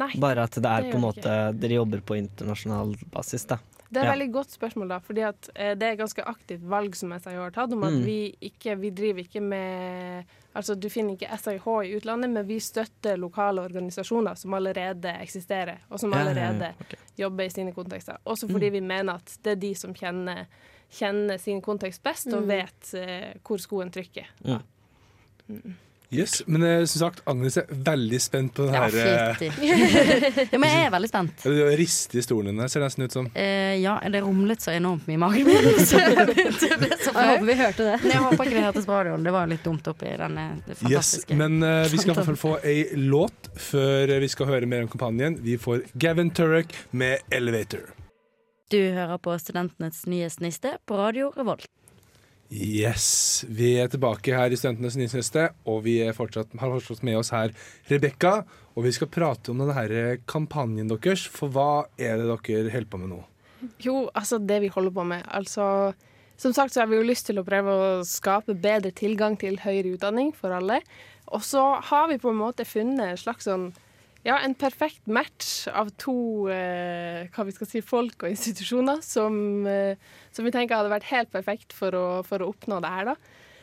Nei, 0.00 0.12
bare 0.22 0.46
at 0.48 0.54
det 0.56 0.64
er 0.70 0.86
det 0.86 0.92
på 0.94 0.96
en 1.00 1.04
måte 1.04 1.20
ikke. 1.26 1.58
Dere 1.60 1.76
jobber 1.82 2.00
på 2.08 2.16
internasjonal 2.16 2.96
basis, 3.12 3.44
da? 3.50 3.58
det 3.90 3.98
er 3.98 4.04
et 4.04 4.06
Ja. 4.06 4.12
veldig 4.14 4.32
godt 4.32 4.52
spørsmål, 4.54 4.88
da, 4.88 4.98
fordi 5.02 5.22
at 5.26 5.48
eh, 5.56 5.72
det 5.74 5.82
er 5.82 5.92
et 5.96 5.98
ganske 5.98 6.22
aktivt 6.30 6.62
valg 6.62 6.94
som 6.94 7.10
SIH 7.10 7.34
har 7.42 7.50
tatt, 7.50 7.72
om 7.74 7.82
at 7.82 7.92
Mm. 7.92 8.04
vi 8.06 8.36
ikke 8.40 8.76
vi 8.78 8.90
driver 8.94 9.24
ikke 9.26 9.42
med 9.42 10.24
Altså, 10.54 10.74
du 10.78 10.88
finner 10.90 11.14
ikke 11.16 11.28
SIH 11.38 11.66
i 11.86 11.94
utlandet, 11.98 12.30
men 12.30 12.46
vi 12.46 12.56
støtter 12.58 13.16
lokale 13.18 13.62
organisasjoner 13.62 14.34
som 14.38 14.54
allerede 14.54 15.10
eksisterer, 15.22 15.78
og 15.90 15.98
som 16.00 16.10
Ja, 16.12 16.18
ja, 16.18 16.24
ja, 16.24 16.30
allerede 16.30 16.74
jobber 17.18 17.44
i 17.44 17.48
sine 17.50 17.72
kontekster. 17.72 18.16
Også 18.26 18.48
fordi 18.50 18.66
Mm. 18.70 18.72
vi 18.72 18.80
mener 18.80 19.14
at 19.14 19.36
det 19.42 19.52
er 19.52 19.60
de 19.60 19.74
som 19.74 19.92
kjenner, 19.94 20.46
kjenner 20.90 21.38
sin 21.38 21.60
kontekst 21.62 22.02
best, 22.02 22.26
og 22.34 22.42
Mm. 22.42 22.48
vet 22.48 22.94
eh, 22.94 23.30
hvor 23.46 23.58
skoen 23.62 23.90
trykker. 23.94 24.26
Yes, 26.12 26.42
men 26.46 26.62
eh, 26.66 26.84
som 26.90 26.98
sagt, 27.04 27.20
Agnes 27.30 27.54
er 27.60 27.68
veldig 27.70 28.18
spent 28.20 28.54
på 28.56 28.64
den 28.66 28.74
Ja, 28.74 28.88
her 28.90 29.36
eh. 29.38 29.60
Ja, 30.50 30.58
men 30.58 30.66
jeg 30.66 30.86
er 30.88 30.90
veldig 30.90 31.08
spent. 31.12 31.44
Du 31.46 31.60
rister 31.78 32.18
i 32.18 32.22
stolen 32.26 32.58
din 32.58 32.66
ser 32.68 32.82
det 32.82 32.88
nesten 32.88 33.04
ut 33.06 33.14
som. 33.14 33.28
Eh, 33.38 33.76
ja, 33.78 33.92
det 34.10 34.22
rumlet 34.24 34.58
så 34.64 34.72
enormt 34.74 35.06
mye 35.06 35.14
i 35.14 35.20
magen 35.22 35.46
min. 35.46 35.68
Jeg 35.70 36.16
håper 36.18 37.46
vi 37.52 37.54
hørte 37.60 37.86
det. 37.86 38.00
Men 38.02 38.10
jeg 38.10 38.24
håper 38.26 38.42
ikke 38.50 38.56
det 38.58 38.64
hørtes 38.66 38.88
på 38.90 38.96
radioen. 38.98 39.22
Det 39.28 39.36
var 39.38 39.46
litt 39.54 39.62
dumt 39.62 39.86
oppi 39.92 40.10
denne 40.18 40.48
Yes, 40.90 41.12
men 41.30 41.62
eh, 41.62 41.84
vi 41.92 42.02
skal 42.02 42.10
i 42.10 42.18
hvert 42.18 42.30
fall 42.32 42.42
få 42.42 42.56
ei 42.66 42.88
låt 42.98 43.52
før 43.70 44.16
vi 44.26 44.32
skal 44.34 44.50
høre 44.50 44.66
mer 44.66 44.82
om 44.88 44.90
kampanjen. 44.90 45.38
Vi 45.46 45.54
får 45.62 45.86
Gavin 45.94 46.34
Turek 46.34 46.74
med 46.90 47.22
'Elevator'. 47.30 47.86
Du 48.70 48.78
hører 48.78 49.18
på 49.18 49.32
Studentenes 49.34 50.04
nyhetsniste 50.06 50.76
på 50.86 50.94
Radio 50.94 51.32
Revolt. 51.34 51.64
Yes, 52.54 53.42
vi 53.50 53.72
er 53.82 53.88
tilbake 53.90 54.30
her 54.30 54.54
i 54.54 54.58
Studentenes 54.58 54.94
nyhetsliste, 54.94 55.48
og 55.66 55.80
vi 55.88 55.96
er 56.04 56.14
fortsatt, 56.14 56.52
har 56.54 56.70
fortsatt 56.76 57.02
med 57.06 57.18
oss 57.18 57.32
her 57.34 57.50
Rebekka. 57.90 58.44
Og 58.78 58.86
vi 58.86 58.92
skal 58.94 59.10
prate 59.10 59.50
om 59.50 59.58
denne 59.58 59.74
her 59.74 60.22
kampanjen 60.30 60.86
deres, 60.92 61.26
for 61.26 61.50
hva 61.50 61.88
er 61.98 62.22
det 62.22 62.30
dere 62.30 62.70
holder 62.70 62.88
på 62.92 63.02
med 63.02 63.10
nå? 63.16 63.20
Jo, 63.82 63.96
altså 64.14 64.38
det 64.38 64.60
vi 64.62 64.70
holder 64.70 64.94
på 65.00 65.08
med. 65.16 65.26
Altså, 65.26 65.66
som 66.38 66.54
sagt 66.54 66.76
så 66.76 66.84
har 66.84 66.94
vi 66.94 67.00
jo 67.00 67.10
lyst 67.10 67.26
til 67.26 67.42
å 67.42 67.46
prøve 67.50 67.74
å 67.74 67.92
skape 68.06 68.54
bedre 68.54 68.94
tilgang 68.94 69.34
til 69.40 69.58
høyere 69.66 69.96
utdanning 69.96 70.30
for 70.30 70.54
alle. 70.54 70.78
Og 71.34 71.42
så 71.42 71.72
har 71.90 72.06
vi 72.14 72.22
på 72.22 72.30
en 72.30 72.42
måte 72.46 72.62
funnet 72.62 73.08
en 73.08 73.24
slags 73.26 73.50
sånn 73.50 73.72
ja, 74.26 74.38
en 74.44 74.54
perfekt 74.58 75.06
match 75.08 75.66
av 75.72 75.90
to 76.00 76.48
eh, 76.52 77.26
hva 77.32 77.46
vi 77.48 77.54
skal 77.56 77.70
si, 77.70 77.80
folk 77.84 78.24
og 78.24 78.32
institusjoner 78.32 79.00
som, 79.04 79.66
eh, 79.66 80.00
som 80.34 80.44
vi 80.44 80.52
tenker 80.54 80.76
hadde 80.76 80.92
vært 80.92 81.08
helt 81.12 81.32
perfekt 81.32 81.72
for 81.76 81.96
å, 81.96 82.06
for 82.26 82.44
å 82.44 82.50
oppnå 82.52 82.80
det 82.84 82.94
her. 82.94 83.12
da. 83.12 83.16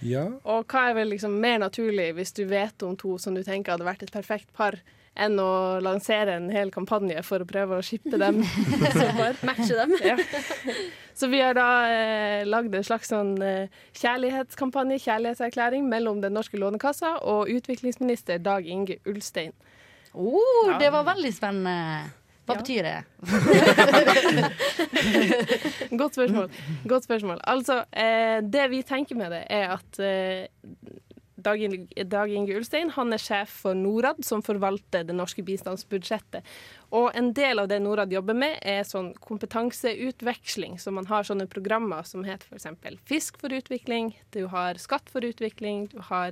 Ja, 0.05 0.27
Og 0.45 0.67
hva 0.69 0.89
er 0.89 0.99
vel 0.99 1.09
liksom 1.15 1.39
mer 1.41 1.57
naturlig 1.63 2.11
hvis 2.17 2.33
du 2.37 2.43
vet 2.49 2.83
om 2.85 2.93
to 2.99 3.15
som 3.21 3.33
du 3.33 3.41
tenker 3.45 3.73
hadde 3.73 3.87
vært 3.87 4.05
et 4.05 4.13
perfekt 4.13 4.51
par, 4.53 4.77
enn 5.17 5.39
å 5.41 5.79
lansere 5.81 6.35
en 6.37 6.51
hel 6.53 6.69
kampanje 6.69 7.23
for 7.25 7.41
å 7.41 7.47
prøve 7.49 7.79
å 7.79 7.85
shippe 7.85 8.19
dem? 8.21 8.43
Matche 9.47 9.73
dem. 9.79 9.95
Ja. 10.05 10.17
Så 11.17 11.29
vi 11.31 11.39
har 11.41 11.57
da 11.57 11.69
eh, 11.89 12.43
lagd 12.45 12.75
en 12.77 12.85
slags 12.85 13.09
sånn 13.09 13.33
eh, 13.41 13.73
kjærlighetskampanje, 13.97 14.99
kjærlighetserklæring, 15.07 15.87
mellom 15.89 16.21
Den 16.21 16.37
norske 16.37 16.61
lånekassa 16.61 17.15
og 17.25 17.49
utviklingsminister 17.49 18.37
Dag 18.45 18.69
Inge 18.69 18.99
Ulstein. 19.09 19.55
Oh, 20.17 20.77
det 20.81 20.89
var 20.93 21.03
veldig 21.13 21.33
spennende. 21.35 21.75
Hva 22.47 22.53
Ja. 22.55 22.59
betyr 22.61 22.81
det? 22.87 22.99
Godt 25.99 26.13
spørsmål. 26.15 26.47
Godt 26.87 27.03
spørsmål. 27.07 27.39
Altså, 27.43 27.81
eh, 27.91 28.39
det 28.43 28.69
vi 28.71 28.79
tenker 28.87 29.15
med 29.19 29.31
det, 29.35 29.43
er 29.51 29.67
at 29.75 29.99
eh, 29.99 30.47
Dag 31.37 31.61
Inge, 32.33 32.55
Ulstein 32.57 32.89
han 32.95 33.13
er 33.13 33.21
sjef 33.21 33.51
for 33.61 33.73
Norad, 33.77 34.23
som 34.25 34.41
forvalter 34.43 35.03
det 35.05 35.13
norske 35.15 35.43
bistandsbudsjettet. 35.45 36.41
Og 36.97 37.11
en 37.15 37.29
del 37.37 37.59
av 37.61 37.67
det 37.69 37.77
Norad 37.83 38.09
jobber 38.11 38.33
med, 38.35 38.57
er 38.65 38.81
sånn 38.87 39.11
kompetanseutveksling. 39.21 40.79
Så 40.81 40.91
man 40.95 41.05
har 41.11 41.23
sånne 41.27 41.45
programmer 41.51 42.01
som 42.09 42.23
heter 42.27 42.47
f.eks. 42.49 42.67
Fisk 43.07 43.37
for 43.43 43.49
utvikling, 43.53 44.05
du 44.33 44.47
har 44.51 44.73
Skatt 44.81 45.09
for 45.13 45.21
utvikling, 45.27 45.85
du 45.93 45.99
har 46.09 46.31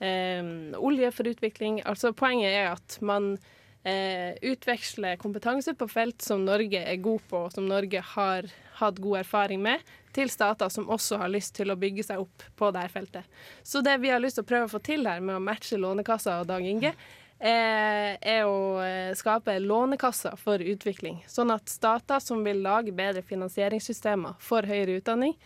Olje 0.00 1.10
for 1.14 1.30
utvikling. 1.30 1.82
Altså 1.86 2.10
Poenget 2.16 2.52
er 2.52 2.72
at 2.72 2.96
man 3.00 3.36
eh, 3.84 4.34
utveksle 4.42 5.16
kompetanse 5.20 5.74
på 5.78 5.88
felt 5.88 6.22
som 6.24 6.44
Norge 6.44 6.80
er 6.80 7.02
god 7.02 7.24
på, 7.28 7.44
og 7.46 7.54
som 7.54 7.68
Norge 7.68 8.00
har 8.14 8.48
hatt 8.80 9.00
god 9.02 9.20
erfaring 9.22 9.62
med, 9.62 9.82
til 10.14 10.30
stater 10.30 10.70
som 10.72 10.88
også 10.90 11.18
har 11.20 11.32
lyst 11.32 11.54
til 11.58 11.70
å 11.70 11.78
bygge 11.78 12.06
seg 12.06 12.22
opp 12.22 12.46
på 12.58 12.70
dette 12.74 12.92
feltet. 12.94 13.42
Så 13.62 13.82
det 13.84 13.98
vi 14.02 14.12
har 14.12 14.22
lyst 14.22 14.40
til 14.40 14.46
å 14.46 14.50
prøve 14.50 14.70
å 14.70 14.74
få 14.74 14.82
til 14.84 15.06
her 15.08 15.22
med 15.22 15.38
å 15.38 15.42
matche 15.42 15.78
Lånekassa 15.80 16.40
og 16.42 16.48
Dag 16.50 16.66
Inge, 16.66 16.94
eh, 17.38 18.14
er 18.18 18.46
å 18.48 18.80
eh, 18.82 19.12
skape 19.18 19.58
lånekasser 19.62 20.38
for 20.40 20.62
utvikling. 20.62 21.20
Sånn 21.30 21.52
at 21.54 21.70
stater 21.70 22.22
som 22.22 22.44
vil 22.46 22.62
lage 22.64 22.94
bedre 22.94 23.24
finansieringssystemer 23.26 24.38
for 24.42 24.66
høyere 24.66 25.00
utdanning, 25.00 25.36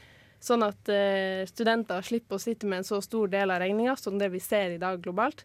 sånn 0.40 0.64
at 0.66 0.90
eh, 0.92 1.45
studenter 1.50 2.04
slipper 2.07 2.38
å 2.38 2.42
sitte 2.42 2.68
med 2.68 2.83
en 2.83 2.88
så 2.88 3.00
stor 3.04 3.30
del 3.33 3.50
av 3.50 3.62
regninga 3.62 3.97
som 3.99 4.18
det 4.21 4.30
vi 4.33 4.40
ser 4.42 4.76
i 4.76 4.83
dag 4.83 5.00
globalt, 5.02 5.45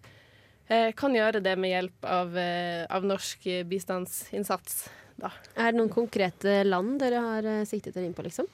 eh, 0.67 0.91
kan 0.97 1.15
gjøre 1.15 1.41
det 1.43 1.55
med 1.59 1.73
hjelp 1.73 2.09
av, 2.09 2.37
eh, 2.37 2.83
av 2.89 3.07
norsk 3.07 3.47
bistandsinnsats. 3.69 4.85
Da. 5.19 5.29
Er 5.55 5.71
det 5.71 5.77
noen 5.77 5.93
konkrete 5.93 6.63
land 6.65 6.97
dere 7.01 7.21
har 7.21 7.45
eh, 7.45 7.65
siktet 7.69 7.93
dere 7.95 8.07
inn 8.09 8.15
på, 8.17 8.25
liksom? 8.25 8.49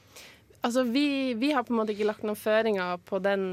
Altså, 0.61 0.83
vi, 0.83 1.33
vi 1.39 1.51
har 1.55 1.63
på 1.63 1.73
en 1.73 1.79
måte 1.79 1.95
ikke 1.95 2.07
lagt 2.09 2.25
noen 2.27 2.39
føringer 2.39 2.99
på, 3.07 3.21
den, 3.23 3.43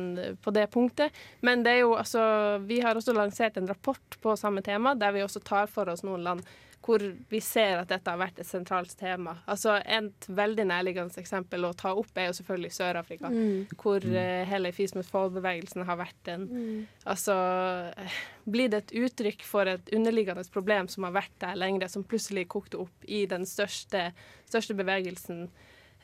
på 0.43 0.53
det 0.55 0.67
punktet, 0.75 1.15
men 1.47 1.63
det 1.63 1.77
er 1.77 1.83
jo, 1.85 1.95
altså, 1.95 2.23
vi 2.67 2.81
har 2.83 2.99
også 2.99 3.15
lansert 3.15 3.59
en 3.61 3.69
rapport 3.71 4.19
på 4.23 4.37
samme 4.37 4.63
tema, 4.67 4.97
der 4.99 5.15
vi 5.15 5.23
også 5.23 5.43
tar 5.47 5.71
for 5.71 5.93
oss 5.93 6.03
noen 6.07 6.25
land 6.27 6.47
hvor 6.87 7.03
vi 7.29 7.41
ser 7.43 7.81
at 7.81 7.91
dette 7.91 8.11
har 8.11 8.19
vært 8.21 8.39
et 8.41 8.49
sentralt 8.49 8.93
tema. 8.99 9.37
Altså, 9.51 9.77
Et 9.83 10.29
veldig 10.29 10.67
nærliggende 10.71 11.21
eksempel 11.21 11.67
å 11.67 11.75
ta 11.75 11.93
opp 11.99 12.19
er 12.19 12.29
jo 12.29 12.37
selvfølgelig 12.39 12.73
Sør-Afrika, 12.77 13.31
hvor 13.81 14.07
uh, 14.07 14.45
hele 14.47 14.73
Fees 14.77 14.95
mot 14.95 15.07
Fall-bevegelsen 15.07 15.87
har 15.87 15.99
vært 15.99 16.31
en 16.31 16.47
Altså 17.07 17.35
eh, 17.97 18.19
Blir 18.45 18.71
det 18.71 18.79
et 18.85 18.95
uttrykk 19.07 19.43
for 19.47 19.67
et 19.71 19.91
underliggende 19.95 20.45
problem 20.53 20.89
som 20.89 21.07
har 21.07 21.17
vært 21.17 21.35
der 21.43 21.59
lengre, 21.59 21.89
som 21.89 22.05
plutselig 22.05 22.47
kokte 22.49 22.79
opp 22.83 23.07
i 23.07 23.25
den 23.27 23.47
største, 23.47 24.13
største 24.47 24.75
bevegelsen 24.79 25.49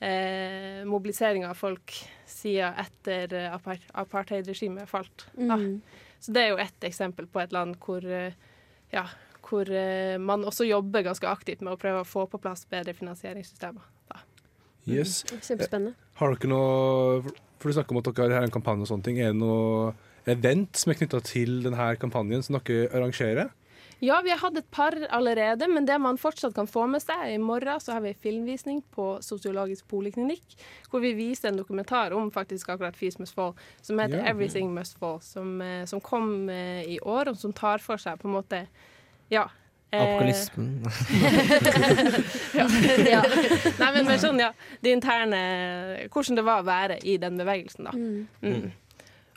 eh, 0.02 0.82
mobiliseringa 0.88 1.50
av 1.50 1.58
folk 1.58 1.94
siden 2.26 2.78
etter 2.82 3.34
eh, 3.38 3.50
apart 3.54 3.84
apartheidregimet 3.92 4.90
falt. 4.90 5.26
Da. 5.36 5.58
Så 6.22 6.34
det 6.34 6.44
er 6.44 6.52
jo 6.52 6.62
ett 6.62 6.86
eksempel 6.86 7.28
på 7.30 7.42
et 7.42 7.54
land 7.54 7.78
hvor, 7.82 8.04
eh, 8.06 8.34
ja, 8.94 9.06
hvor 9.46 9.70
eh, 9.70 10.18
man 10.18 10.46
også 10.48 10.66
jobber 10.68 11.06
ganske 11.06 11.28
aktivt 11.28 11.62
med 11.62 11.74
å 11.74 11.80
prøve 11.80 12.02
å 12.02 12.08
få 12.08 12.26
på 12.30 12.40
plass 12.42 12.64
bedre 12.70 12.94
finansieringssystemer. 12.98 13.88
Da. 14.10 14.22
Yes. 14.86 15.22
Kjempespennende. 15.30 15.94
Har 16.18 16.34
dere 16.34 16.50
noe 16.50 17.34
For 17.62 17.70
du 17.70 17.76
snakker 17.76 17.94
om 17.94 18.00
at 18.00 18.08
dere 18.10 18.40
har 18.40 18.46
en 18.46 18.54
kampanje 18.54 18.82
og 18.82 18.90
sånne 18.90 19.06
ting. 19.06 19.20
Er 19.22 19.30
det 19.30 19.38
noe 19.38 19.92
event 20.26 20.78
som 20.78 20.90
er 20.90 20.98
knytta 20.98 21.20
til 21.26 21.60
denne 21.62 21.92
kampanjen 22.02 22.42
som 22.42 22.58
dere 22.58 22.88
arrangerer? 22.90 23.52
Ja, 24.02 24.16
vi 24.24 24.32
har 24.34 24.40
hatt 24.42 24.56
et 24.58 24.70
par 24.74 24.96
allerede, 25.14 25.68
men 25.70 25.84
det 25.86 25.94
man 26.02 26.16
fortsatt 26.18 26.56
kan 26.56 26.66
få 26.66 26.88
med 26.90 27.04
seg 27.04 27.20
I 27.36 27.38
morgen 27.38 27.78
så 27.80 27.94
har 27.94 28.02
vi 28.02 28.10
filmvisning 28.18 28.80
på 28.90 29.04
Sosiologisk 29.22 29.86
poliklinikk, 29.92 30.56
hvor 30.90 31.04
vi 31.04 31.12
viser 31.14 31.52
en 31.52 31.60
dokumentar 31.60 32.10
om 32.16 32.30
faktisk 32.34 32.72
akkurat 32.74 32.98
Fees 32.98 33.20
Must 33.22 33.34
Fall, 33.38 33.54
som 33.80 34.00
heter 34.02 34.18
Ja. 34.18 34.24
'Everything 34.24 34.74
Must 34.74 34.98
Fall', 34.98 35.22
som, 35.22 35.60
eh, 35.62 35.84
som 35.86 36.00
kom 36.00 36.48
eh, 36.50 36.82
i 36.82 36.98
år, 36.98 37.28
og 37.30 37.36
som 37.36 37.52
tar 37.52 37.78
for 37.78 37.96
seg 37.96 38.18
på 38.18 38.28
en 38.28 38.34
måte 38.42 38.66
Ja. 39.30 39.46
Apokalismen. 39.92 40.82
Apokalypsen. 40.86 41.22
ja. 43.14 43.22
Nei, 43.78 43.92
men 43.92 44.06
men 44.06 44.18
sånn, 44.18 44.40
ja. 44.40 44.52
Det 44.80 44.90
interne 44.90 46.08
Hvordan 46.08 46.36
det 46.36 46.44
var 46.44 46.62
å 46.62 46.66
være 46.66 46.98
i 47.04 47.18
den 47.18 47.36
bevegelsen, 47.38 47.84
da. 47.84 47.92
Mm. 47.92 48.72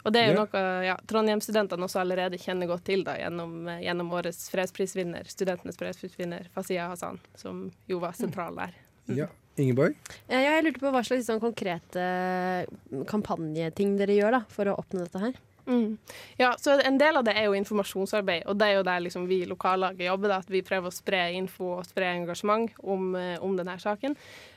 Og 0.06 0.14
det 0.14 0.22
er 0.22 0.28
jo 0.30 0.36
Ja. 0.36 0.46
noe 0.46 0.86
ja, 0.86 0.96
Trondheim-studentene 1.10 1.82
også 1.88 2.00
allerede 2.04 2.38
kjenner 2.38 2.68
godt 2.70 2.84
til 2.86 3.04
da, 3.04 3.16
gjennom, 3.18 3.68
eh, 3.68 3.82
gjennom 3.88 4.12
årets 4.14 4.50
fredsprisvinner, 4.54 5.26
studentenes 5.26 5.78
fredsprisvinner 5.82 6.48
Fasiya 6.54 6.88
Hassan, 6.92 7.20
som 7.36 7.72
jo 7.90 7.98
var 8.00 8.14
sentral 8.14 8.56
der. 8.56 8.74
Ja. 9.08 9.28
Ingeborg? 9.58 9.96
Eh, 10.30 10.42
Ja, 10.44 10.60
jeg 10.62 10.66
lurte 10.66 10.80
på 10.84 10.92
hva 10.92 11.02
slags 11.04 11.26
sånn 11.26 11.40
konkrete 11.40 12.68
kampanjeting 13.08 13.98
dere 13.98 14.16
gjør 14.18 14.32
da, 14.32 14.42
for 14.52 14.66
å 14.66 14.78
oppnå 14.78 15.06
dette 15.06 15.20
her. 15.22 15.34
Mm. 15.66 15.98
Ja, 16.38 16.56
så 16.62 16.80
En 16.80 16.98
del 16.98 17.18
av 17.18 17.24
det 17.26 17.34
er 17.34 17.48
jo 17.48 17.56
informasjonsarbeid, 17.58 18.46
og 18.46 18.58
det 18.60 18.68
er 18.68 18.76
jo 18.78 18.84
der 18.86 19.00
liksom 19.02 19.28
vi 19.28 19.42
i 19.42 19.50
lokallaget 19.50 20.06
jobber. 20.08 20.30
Da, 20.30 20.42
at 20.44 20.52
vi 20.52 20.62
prøver 20.66 20.92
å 20.92 20.94
spre 20.96 21.22
info 21.34 21.72
og 21.80 21.88
spre 21.88 22.12
engasjement 22.20 22.72
om, 22.84 23.16
eh, 23.16 23.38
om 23.42 23.56
denne 23.58 23.78
saken. 23.82 24.16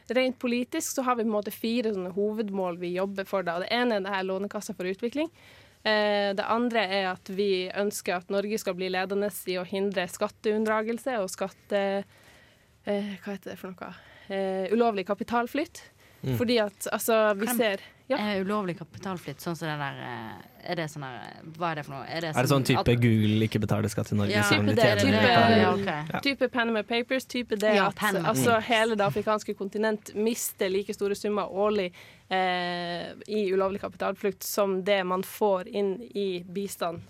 Rent 0.09 0.39
politisk 0.39 0.95
så 0.95 1.05
har 1.05 1.17
vi 1.17 1.25
på 1.25 1.29
en 1.29 1.37
måte 1.37 1.55
fire 1.55 1.93
hovedmål 2.13 2.79
vi 2.79 2.95
jobber 2.97 3.25
for. 3.29 3.43
Da. 3.43 3.59
Det 3.61 3.73
ene 3.73 3.97
er 3.97 4.05
det 4.05 4.15
her 4.15 4.29
Lånekassa 4.29 4.77
for 4.77 4.89
utvikling. 4.89 5.31
Eh, 5.85 6.35
det 6.35 6.45
andre 6.45 6.85
er 6.85 7.13
at 7.13 7.29
vi 7.31 7.69
ønsker 7.71 8.17
at 8.19 8.33
Norge 8.33 8.59
skal 8.59 8.75
bli 8.75 8.91
ledende 8.91 9.31
i 9.47 9.59
å 9.61 9.67
hindre 9.67 10.09
skatteunndragelse 10.09 11.21
og 11.23 11.31
skatte... 11.33 11.85
Eh, 12.89 13.15
hva 13.23 13.35
heter 13.35 13.53
det 13.53 13.61
for 13.61 13.73
noe? 13.73 13.95
Eh, 14.29 14.73
ulovlig 14.73 15.07
kapitalflytt. 15.07 15.83
Fordi 16.19 16.57
at 16.59 16.89
altså, 16.91 17.33
vi 17.39 17.47
ser 17.55 17.83
ja. 18.09 18.17
Er 18.17 18.45
ulovlig 18.45 18.79
kapitalflytt 18.79 19.43
sånn 19.45 19.57
som 19.59 19.69
det 19.69 19.77
der 19.81 19.99
eh, 20.01 20.71
Er 20.73 20.79
det 20.81 20.87
sånn 20.89 21.05
der 21.05 21.43
Hva 21.59 21.73
er 21.73 21.81
det 21.81 21.85
for 21.87 21.95
noe? 21.99 22.07
Er 22.09 22.25
det, 22.25 22.31
Er 22.33 22.47
det 22.47 22.51
sånn 22.51 22.65
type 22.65 22.81
at- 22.81 23.03
Google 23.03 23.45
ikke 23.49 23.61
betaler 23.61 23.93
skatt 23.93 24.13
i 24.13 24.17
Norge? 24.17 24.33
Ja, 24.33 24.43
type 24.49 24.75
det, 24.75 24.87
det, 25.05 25.59
ja, 25.61 25.73
ok. 25.75 26.23
Type 26.25 26.49
Panama 26.49 26.83
Papers, 26.83 27.25
type 27.29 27.59
det 27.61 27.75
Ja, 27.77 27.89
at 27.93 28.23
altså, 28.25 28.59
hele 28.65 28.97
det 28.97 29.05
afrikanske 29.05 29.55
kontinent 29.55 30.15
mister 30.17 30.69
like 30.73 30.95
store 30.97 31.15
summer 31.15 31.53
årlig 31.53 31.93
eh, 32.29 33.13
i 33.27 33.43
ulovlig 33.53 33.81
kapitalflukt 33.81 34.43
som 34.43 34.79
det 34.85 35.01
man 35.05 35.23
får 35.27 35.69
inn 35.69 35.95
i 36.03 36.45
bistand. 36.45 37.03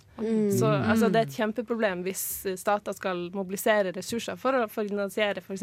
Så 0.59 0.67
altså, 0.67 1.09
det 1.15 1.21
er 1.21 1.29
et 1.29 1.37
kjempeproblem 1.37 2.01
hvis 2.03 2.23
stater 2.59 2.97
skal 2.97 3.29
mobilisere 3.35 3.93
ressurser 3.95 4.39
for 4.41 4.57
å 4.59 4.65
finansiere 4.73 5.45
f.eks. 5.45 5.63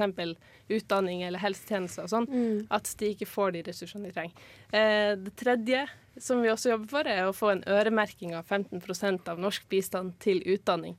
utdanning 0.71 1.25
eller 1.27 1.43
helsetjenester 1.43 2.07
og 2.07 2.13
sånn, 2.13 2.29
at 2.71 2.93
de 2.99 3.11
ikke 3.11 3.27
får 3.27 3.57
de 3.57 3.65
ressursene 3.67 4.07
de 4.07 4.15
trenger. 4.15 4.47
Eh, 4.71 5.11
det 5.19 5.35
tredje 5.39 5.83
som 6.17 6.39
vi 6.41 6.51
også 6.51 6.71
jobber 6.71 6.87
for, 6.87 7.11
er 7.11 7.27
å 7.27 7.35
få 7.35 7.51
en 7.51 7.65
øremerking 7.67 8.35
av 8.37 8.47
15% 8.47 9.27
av 9.31 9.41
norsk 9.43 9.67
bistand 9.71 10.15
til 10.23 10.39
utdanning. 10.55 10.95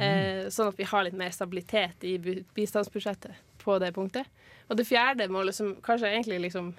Eh, 0.00 0.48
sånn 0.52 0.70
at 0.72 0.78
vi 0.78 0.88
har 0.88 1.04
litt 1.04 1.16
mer 1.16 1.32
stabilitet 1.34 2.04
i 2.08 2.14
bistandsbudsjettet 2.56 3.36
på 3.60 3.76
det 3.80 3.92
punktet. 3.96 4.28
Og 4.70 4.78
det 4.78 4.86
fjerde 4.88 5.28
målet, 5.32 5.56
som 5.56 5.74
kanskje 5.84 6.12
egentlig 6.12 6.40
liksom 6.46 6.72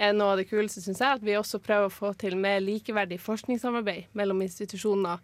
er 0.00 0.14
noe 0.16 0.34
av 0.34 0.40
det 0.40 0.48
kuleste, 0.48 0.82
syns 0.82 1.02
jeg, 1.02 1.18
at 1.18 1.24
vi 1.24 1.36
også 1.36 1.60
prøver 1.62 1.90
å 1.90 1.92
få 1.92 2.12
til 2.18 2.38
mer 2.40 2.60
likeverdig 2.64 3.20
forskningssamarbeid 3.20 4.14
mellom 4.16 4.40
institusjoner 4.46 5.20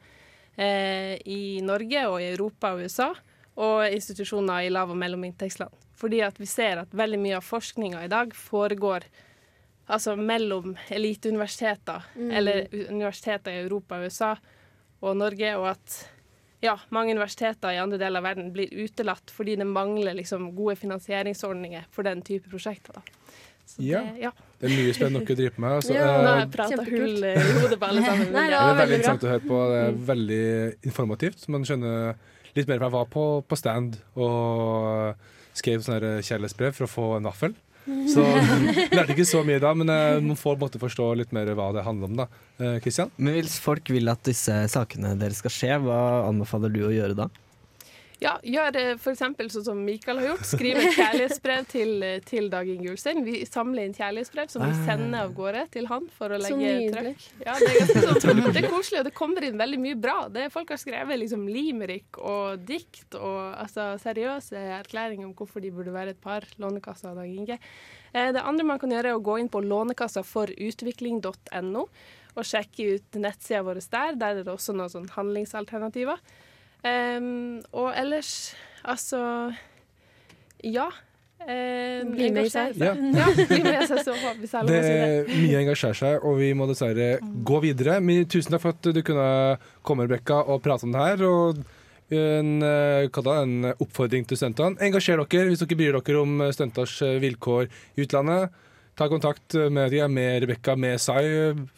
eh, 0.56 1.16
i 1.24 1.62
Norge 1.64 2.02
og 2.10 2.18
i 2.20 2.30
Europa 2.34 2.74
og 2.74 2.84
USA, 2.84 3.12
og 3.56 3.86
institusjoner 3.88 4.66
i 4.66 4.72
lav- 4.72 4.92
og 4.92 4.98
mellominntektsland. 5.00 5.72
Fordi 5.96 6.20
at 6.26 6.36
vi 6.36 6.48
ser 6.50 6.82
at 6.82 6.92
veldig 6.92 7.20
mye 7.22 7.38
av 7.38 7.46
forskninga 7.46 8.04
i 8.04 8.12
dag 8.12 8.34
foregår 8.36 9.06
altså 9.86 10.16
mellom 10.18 10.74
eliteuniversiteter, 10.92 12.04
eller 12.16 12.66
universiteter 12.90 13.54
i 13.54 13.62
Europa 13.62 13.96
og 13.96 14.10
USA 14.10 14.34
og 15.00 15.16
Norge, 15.16 15.54
og 15.56 15.70
at 15.70 15.96
ja, 16.64 16.74
mange 16.88 17.14
universiteter 17.14 17.72
i 17.72 17.80
andre 17.80 18.00
deler 18.00 18.20
av 18.20 18.26
verden 18.26 18.50
blir 18.52 18.72
utelatt 18.72 19.30
fordi 19.32 19.56
det 19.60 19.68
mangler 19.68 20.16
liksom, 20.18 20.50
gode 20.56 20.76
finansieringsordninger 20.80 21.88
for 21.92 22.08
den 22.08 22.22
type 22.26 22.50
prosjekter. 22.50 22.98
Da. 22.98 23.16
Så 23.66 23.82
Ja. 23.82 24.02
Det, 24.02 24.20
ja. 24.26 24.32
Det 24.56 24.68
er 24.70 24.72
mye 24.72 24.94
spennende 24.96 25.20
dere 25.28 25.36
driver 25.40 25.62
med. 25.64 25.74
Altså, 25.80 25.92
Ja, 25.96 26.06
Nå 26.06 26.30
har 26.30 26.38
eh, 26.38 26.40
jeg 26.40 26.52
prata 26.54 26.86
hull 26.88 27.26
i 27.28 27.34
hodet 27.60 27.78
på 27.82 27.90
alle 27.90 28.04
sammen. 28.08 28.32
Nei, 28.32 28.46
det 28.48 28.56
ja. 28.56 28.62
det 28.62 28.72
er 28.72 28.80
veldig 28.80 28.98
interessant 29.00 29.26
å 29.26 29.30
høre 29.34 29.44
på. 29.50 29.60
Det 29.72 29.82
er 29.82 30.00
veldig 30.10 30.40
informativt. 30.90 31.46
Man 31.52 31.68
skjønner 31.68 32.16
litt 32.56 32.70
mer. 32.70 32.86
Jeg 32.86 32.94
var 32.96 33.06
på, 33.12 33.26
på 33.44 33.60
stand 33.60 34.00
og 34.16 35.28
skrev 35.56 35.84
sånne 35.84 36.18
kjærlighetsbrev 36.24 36.76
for 36.76 36.88
å 36.88 36.92
få 36.92 37.06
en 37.18 37.28
vaffel. 37.28 37.56
Så 38.10 38.24
lærte 38.96 39.14
ikke 39.14 39.28
så 39.28 39.44
mye 39.46 39.60
da, 39.62 39.70
men 39.78 39.92
eh, 39.92 40.18
man 40.24 40.40
får 40.40 40.56
måtte 40.58 40.80
forstå 40.82 41.12
litt 41.20 41.36
mer 41.36 41.52
hva 41.54 41.68
det 41.76 41.84
handler 41.86 42.10
om. 42.10 42.20
da. 42.24 42.30
Kristian? 42.82 43.12
Men 43.20 43.36
hvis 43.36 43.60
folk 43.62 43.92
vil 43.92 44.08
at 44.10 44.24
disse 44.26 44.56
sakene 44.72 45.12
deres 45.20 45.44
skal 45.44 45.52
skje, 45.54 45.74
hva 45.84 46.00
anbefaler 46.30 46.72
du 46.72 46.80
å 46.88 46.94
gjøre 46.96 47.18
da? 47.18 47.28
Ja, 48.18 48.38
gjør 48.40 48.72
f.eks. 48.72 49.02
for 49.04 49.12
eksempel 49.12 49.50
sånn 49.52 49.64
som 49.66 49.80
Mikael 49.84 50.16
har 50.22 50.26
gjort. 50.30 50.46
Skriv 50.48 50.78
et 50.80 50.94
kjærlighetsbrev 50.96 51.66
til, 51.68 51.90
til 52.24 52.46
Dag 52.48 52.64
Inge 52.72 52.88
Ulstein. 52.94 53.18
Vi 53.26 53.42
samler 53.44 53.84
inn 53.84 53.92
kjærlighetsbrev 53.92 54.48
som 54.48 54.62
vi 54.64 54.70
Ah. 54.72 54.78
sender 54.86 55.20
av 55.26 55.34
gårde 55.36 55.66
til 55.74 55.84
han 55.90 56.06
for 56.16 56.32
å 56.32 56.38
legge 56.40 56.70
trøkk. 56.94 57.20
Ja, 57.44 57.52
det 57.60 57.68
er 57.68 57.86
sånn, 58.24 58.40
det 58.54 58.62
er 58.62 58.70
koselig, 58.72 58.98
og 59.02 59.06
det 59.10 59.14
kommer 59.18 59.44
inn 59.44 59.58
veldig 59.60 59.78
mye 59.84 59.96
bra. 60.00 60.16
Det 60.32 60.40
er, 60.46 60.50
folk 60.54 60.68
har 60.72 60.78
skrevet 60.80 61.12
liksom 61.20 61.44
limerick 61.46 62.16
og 62.18 62.56
dikt 62.64 63.14
og 63.20 63.52
altså, 63.60 63.98
seriøse 64.00 64.56
erklæringer 64.80 65.26
om 65.28 65.34
hvorfor 65.36 65.60
de 65.60 65.70
burde 65.76 65.92
være 65.92 66.10
et 66.16 66.20
par. 66.24 66.40
Lånekassa 66.56 67.10
og 67.12 67.16
Dag 67.20 67.28
Inge. 67.28 67.58
Eh, 68.14 68.32
Det 68.32 68.40
andre 68.42 68.64
man 68.64 68.78
kan 68.80 68.90
gjøre, 68.96 69.08
er 69.12 69.16
å 69.20 69.24
gå 69.28 69.36
inn 69.44 69.50
på 69.52 69.60
lånekassaforutvikling.no 69.60 71.84
og 72.36 72.44
sjekke 72.44 72.94
ut 72.96 73.12
nettsida 73.20 73.60
vår 73.64 73.78
der. 73.92 74.16
Der 74.20 74.40
er 74.40 74.44
det 74.44 74.52
også 74.52 74.72
noen 74.76 74.88
sånn 74.92 75.08
handlingsalternativer. 75.12 76.16
Em, 76.86 77.62
og 77.74 77.90
ellers, 77.96 78.54
altså 78.84 79.20
Ja. 80.64 80.88
Um, 81.46 82.14
Bli 82.16 82.30
med 82.32 82.48
i 82.48 82.50
seg. 82.50 82.78
Ja. 82.80 82.94
Ja, 82.96 83.26
bli 83.36 83.58
med 83.62 83.76
i 83.76 83.86
seg 83.86 84.00
så 84.02 84.14
hvis 84.16 84.50
jeg 84.50 84.56
har 84.56 84.64
lov 84.64 84.70
Det 84.72 84.78
er 84.88 85.28
mye 85.28 85.58
engasjerer 85.60 85.98
seg, 85.98 86.24
og 86.26 86.40
vi 86.40 86.48
må 86.58 86.66
dessverre 86.66 87.10
gå 87.46 87.60
videre. 87.62 87.98
Men 88.02 88.24
tusen 88.32 88.54
takk 88.56 88.64
for 88.64 88.74
at 88.74 88.88
du 88.96 89.02
kunne 89.06 89.26
komme, 89.86 90.08
Rebecca, 90.08 90.40
og 90.42 90.64
prate 90.64 90.88
om 90.88 90.94
det 90.96 91.04
her. 91.04 91.22
Og 91.28 91.60
en, 92.16 92.50
eh, 92.64 93.06
hva 93.12 93.24
da, 93.28 93.36
en 93.44 93.68
oppfordring 93.76 94.26
til 94.26 94.40
studentene. 94.40 94.80
Engasjer 94.88 95.22
dere 95.22 95.52
hvis 95.52 95.62
dere 95.62 95.78
bryr 95.78 96.00
dere 96.00 96.24
om 96.24 96.34
studenters 96.56 96.96
eh, 97.04 97.20
vilkår 97.22 97.68
i 97.68 98.06
utlandet. 98.08 98.56
Ta 98.96 99.10
kontakt 99.12 99.54
med, 99.54 99.92
de, 99.92 100.02
med 100.08 100.40
Rebekka, 100.42 100.74
med 100.74 100.98
Sai. 101.04 101.22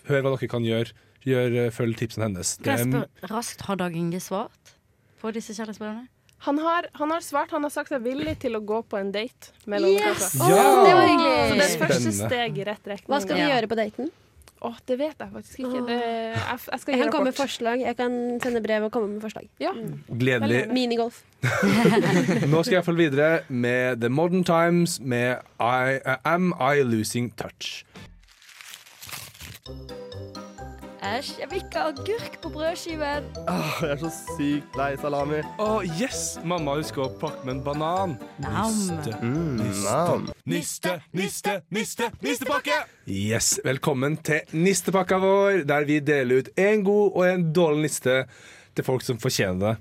Hør 0.09 0.23
hva 0.23 0.37
dere 0.37 0.53
kan 0.55 0.65
gjøre. 0.65 0.95
Gjør, 1.29 1.61
eh, 1.67 1.71
følg 1.75 1.99
tipsene 1.99 2.31
hennes. 2.31 2.57
Det 2.57 2.71
Kan 2.71 2.79
jeg 2.79 2.91
spørre 2.95 3.35
raskt, 3.35 3.69
har 3.69 3.83
Dag 3.85 3.97
Inge 3.99 4.23
svart 4.23 4.77
på 5.21 5.33
disse 5.35 5.55
kjærlighetsbrevene? 5.57 6.07
Han 6.47 6.59
har, 6.63 6.87
han 6.95 7.11
har 7.11 7.21
svart, 7.27 7.51
han 7.51 7.65
har 7.67 7.73
sagt 7.75 7.91
seg 7.91 8.05
villig 8.05 8.37
til 8.39 8.55
å 8.55 8.61
gå 8.63 8.83
på 8.87 8.99
en 9.01 9.09
date 9.11 9.51
Yes! 9.67 10.37
Oh, 10.39 10.47
Ja! 10.47 10.85
det 10.87 10.95
var 10.95 11.03
Så 11.03 11.11
hyggelig. 11.11 11.59
det 11.59 11.67
er 11.67 11.83
første 11.89 12.13
steg 12.15 12.59
i 12.59 12.65
rett 12.69 12.87
retning. 12.87 13.11
Hva 13.11 13.21
skal 13.25 13.35
vi 13.37 13.43
Ja. 13.43 13.49
gjøre 13.57 13.69
på 13.73 13.79
daten? 13.81 14.11
Åh, 14.61 14.75
det 14.87 14.97
vet 14.99 15.19
jeg 15.23 15.31
faktisk 15.33 15.59
ikke. 15.63 15.81
Det, 15.87 15.99
jeg, 15.99 16.59
jeg 16.71 16.81
skal 16.81 16.93
Jeg 16.95 16.99
gi 16.99 17.03
kan 17.05 17.13
komme 17.13 17.25
med 17.31 17.35
forslag. 17.39 17.81
Jeg 17.81 17.97
kan 17.97 18.41
sende 18.43 18.63
brev 18.63 18.85
og 18.89 18.93
komme 18.93 19.09
med 19.13 19.23
forslag. 19.23 19.47
Ja. 19.63 19.71
gledelig. 20.11 20.65
Minigolf. 20.75 21.21
Nå 22.53 22.63
skal 22.65 22.75
jeg 22.81 22.85
følge 22.85 23.11
videre 23.11 23.41
med 23.49 24.01
The 24.01 24.09
Modern 24.11 24.43
Times 24.45 24.99
med 25.01 25.39
I, 25.61 25.99
uh, 26.07 26.17
Am 26.25 26.53
I 26.59 26.83
Losing 26.83 27.31
Touch. 27.39 27.85
Æsj, 31.09 31.29
jeg 31.41 31.49
vil 31.50 31.61
ikke 31.62 31.79
ha 31.81 31.88
agurk 31.93 32.35
på 32.43 32.50
brødskiven. 32.53 33.27
Åh, 33.49 33.77
jeg 33.83 33.91
er 33.95 34.00
så 34.03 34.09
sykt 34.37 34.75
lei 34.77 34.88
salami. 35.00 35.38
Å, 35.62 35.69
yes! 36.00 36.23
Mamma 36.45 36.75
husker 36.79 37.05
å 37.07 37.09
pakke 37.21 37.47
med 37.47 37.55
en 37.57 37.62
banan. 37.65 38.17
Nam. 38.43 38.75
Niste, 38.75 39.15
Mm, 39.23 39.55
niste, 39.61 39.95
nam. 39.95 40.27
niste, 40.53 40.95
niste, 41.17 41.55
niste, 41.75 42.11
nistepakke! 42.25 42.77
Yes, 43.09 43.55
velkommen 43.65 44.19
til 44.27 44.43
nistepakka 44.53 45.21
vår, 45.23 45.62
der 45.71 45.87
vi 45.88 46.00
deler 46.05 46.43
ut 46.43 46.50
en 46.59 46.85
god 46.85 47.17
og 47.17 47.25
en 47.29 47.47
dårlig 47.57 47.87
niste 47.88 48.19
til 48.77 48.85
folk 48.87 49.03
som 49.07 49.19
fortjener 49.23 49.59
det. 49.65 49.75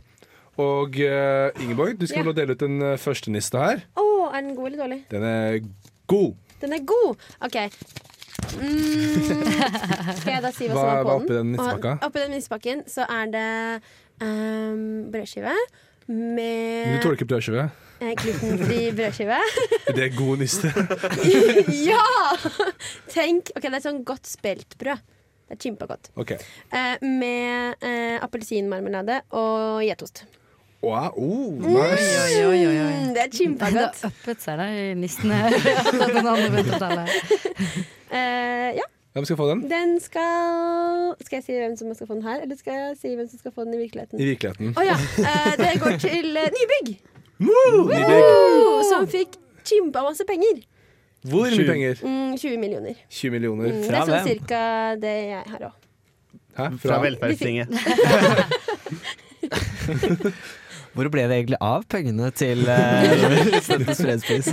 Og 0.57 0.95
uh, 1.01 1.49
Ingeborg, 1.61 1.97
du 1.99 2.07
skal 2.07 2.23
Ja. 2.23 2.29
få 2.29 2.33
å 2.33 2.37
dele 2.39 2.55
ut 2.55 2.59
den 2.63 2.81
eh, 2.81 2.95
første 2.97 3.29
nista 3.33 3.59
her. 3.61 3.83
Å, 3.99 4.07
er 4.33 4.41
den 4.41 4.55
god 4.57 4.71
eller 4.71 4.83
dårlig? 4.85 5.01
Den 5.11 5.23
er 5.23 5.59
god. 6.07 6.35
Den 6.61 6.73
er 6.73 6.85
god! 6.87 7.17
OK. 7.45 7.59
Mm. 8.55 9.41
Skal 10.19 10.31
jeg 10.37 10.43
da 10.45 10.51
si 10.55 10.69
hva, 10.69 10.77
Hva 10.77 10.83
som 10.83 10.91
er 10.91 11.01
var 11.01 11.03
på 11.03 11.17
oppi 11.19 11.33
den 11.35 11.51
nissepakka? 11.55 11.97
Oppi 12.07 12.23
den 12.23 12.31
nissepakken 12.35 12.85
så 12.89 13.07
er 13.11 13.33
det 13.33 13.49
um, 14.23 15.11
brødskive 15.11 15.53
med 16.07 16.95
Du 16.95 17.03
tåler 17.03 17.19
ikke 17.19 17.29
brødskive? 17.33 17.67
eh, 17.99 18.13
glutenfri 18.15 18.79
brødskive. 18.95 19.37
Det 19.97 20.03
er 20.05 20.15
god 20.17 20.37
niste. 20.37 20.71
ja! 21.89 22.07
Tenk 23.11 23.51
OK, 23.55 23.63
det 23.67 23.77
er 23.79 23.85
sånn 23.85 24.03
godt 24.07 24.29
speltbrød. 24.29 25.05
Det 25.47 25.55
er 25.55 25.61
kjempegodt. 25.63 26.09
Okay. 26.19 26.37
Ok. 26.37 26.75
Eh, 26.75 27.05
med 27.07 27.83
uh, 27.83 28.17
appelsinmarmelade 28.25 29.21
og 29.39 29.83
geitost. 29.85 30.25
Wow, 30.87 31.11
oh, 31.17 31.51
Oi, 31.51 31.67
nice. 31.67 32.03
oi, 32.39 32.45
oi, 32.45 32.59
oi, 32.67 32.75
oi. 32.79 32.91
Mm, 32.95 33.07
det 33.11 33.19
er 33.19 33.27
Det 33.27 33.39
kjempegodt. 33.41 33.97
har 34.01 34.11
uppet 34.11 34.39
seg, 34.39 34.61
i 34.71 34.93
nissene. 34.95 35.35
Eh, 38.07 38.69
ja, 38.77 38.85
Hvem 39.13 39.25
skal 39.27 39.37
få 39.37 39.49
den? 39.49 39.61
den 39.67 39.99
skal 39.99 41.15
Skal 41.25 41.35
jeg 41.37 41.43
si 41.43 41.51
hvem 41.59 41.73
som 41.75 41.89
skal 41.95 42.07
få 42.07 42.13
den 42.15 42.23
her, 42.23 42.39
eller 42.45 42.55
skal 42.55 42.73
jeg 42.73 42.93
si 43.01 43.11
hvem 43.19 43.27
som 43.27 43.39
skal 43.41 43.51
få 43.51 43.65
den 43.65 43.73
i 43.75 43.81
virkeligheten? 43.81 44.21
I 44.21 44.29
virkeligheten. 44.29 44.71
Å 44.79 44.85
ja. 44.87 44.95
uh, 44.95 45.53
det 45.59 45.73
går 45.81 45.97
til 45.99 46.31
uh, 46.39 46.47
Nybygg, 46.55 46.93
Nybygg. 47.43 48.87
som 48.87 49.03
fikk 49.11 49.35
kjempa 49.67 50.05
masse 50.07 50.23
penger. 50.29 50.63
Hvor 51.27 51.51
mye 51.51 51.67
penger? 51.67 51.99
Mm, 51.99 52.37
20 52.39 52.63
millioner. 52.63 52.95
20 53.11 53.35
millioner. 53.35 53.75
Mm, 53.75 53.83
det 53.83 53.91
er 53.91 54.07
sånn 54.07 54.29
cirka 54.29 54.61
det 55.03 55.15
jeg 55.33 55.43
har 55.51 55.67
òg. 55.67 55.75
Fra, 56.55 56.71
Fra 56.85 57.01
velferdstinget. 57.03 57.67
Hvor 60.97 61.09
ble 61.13 61.23
det 61.29 61.35
egentlig 61.37 61.59
av 61.61 61.83
pengene 61.93 62.31
til 62.33 62.63
uh, 62.73 63.59
Studentens 63.61 64.01
fredspris? 64.01 64.49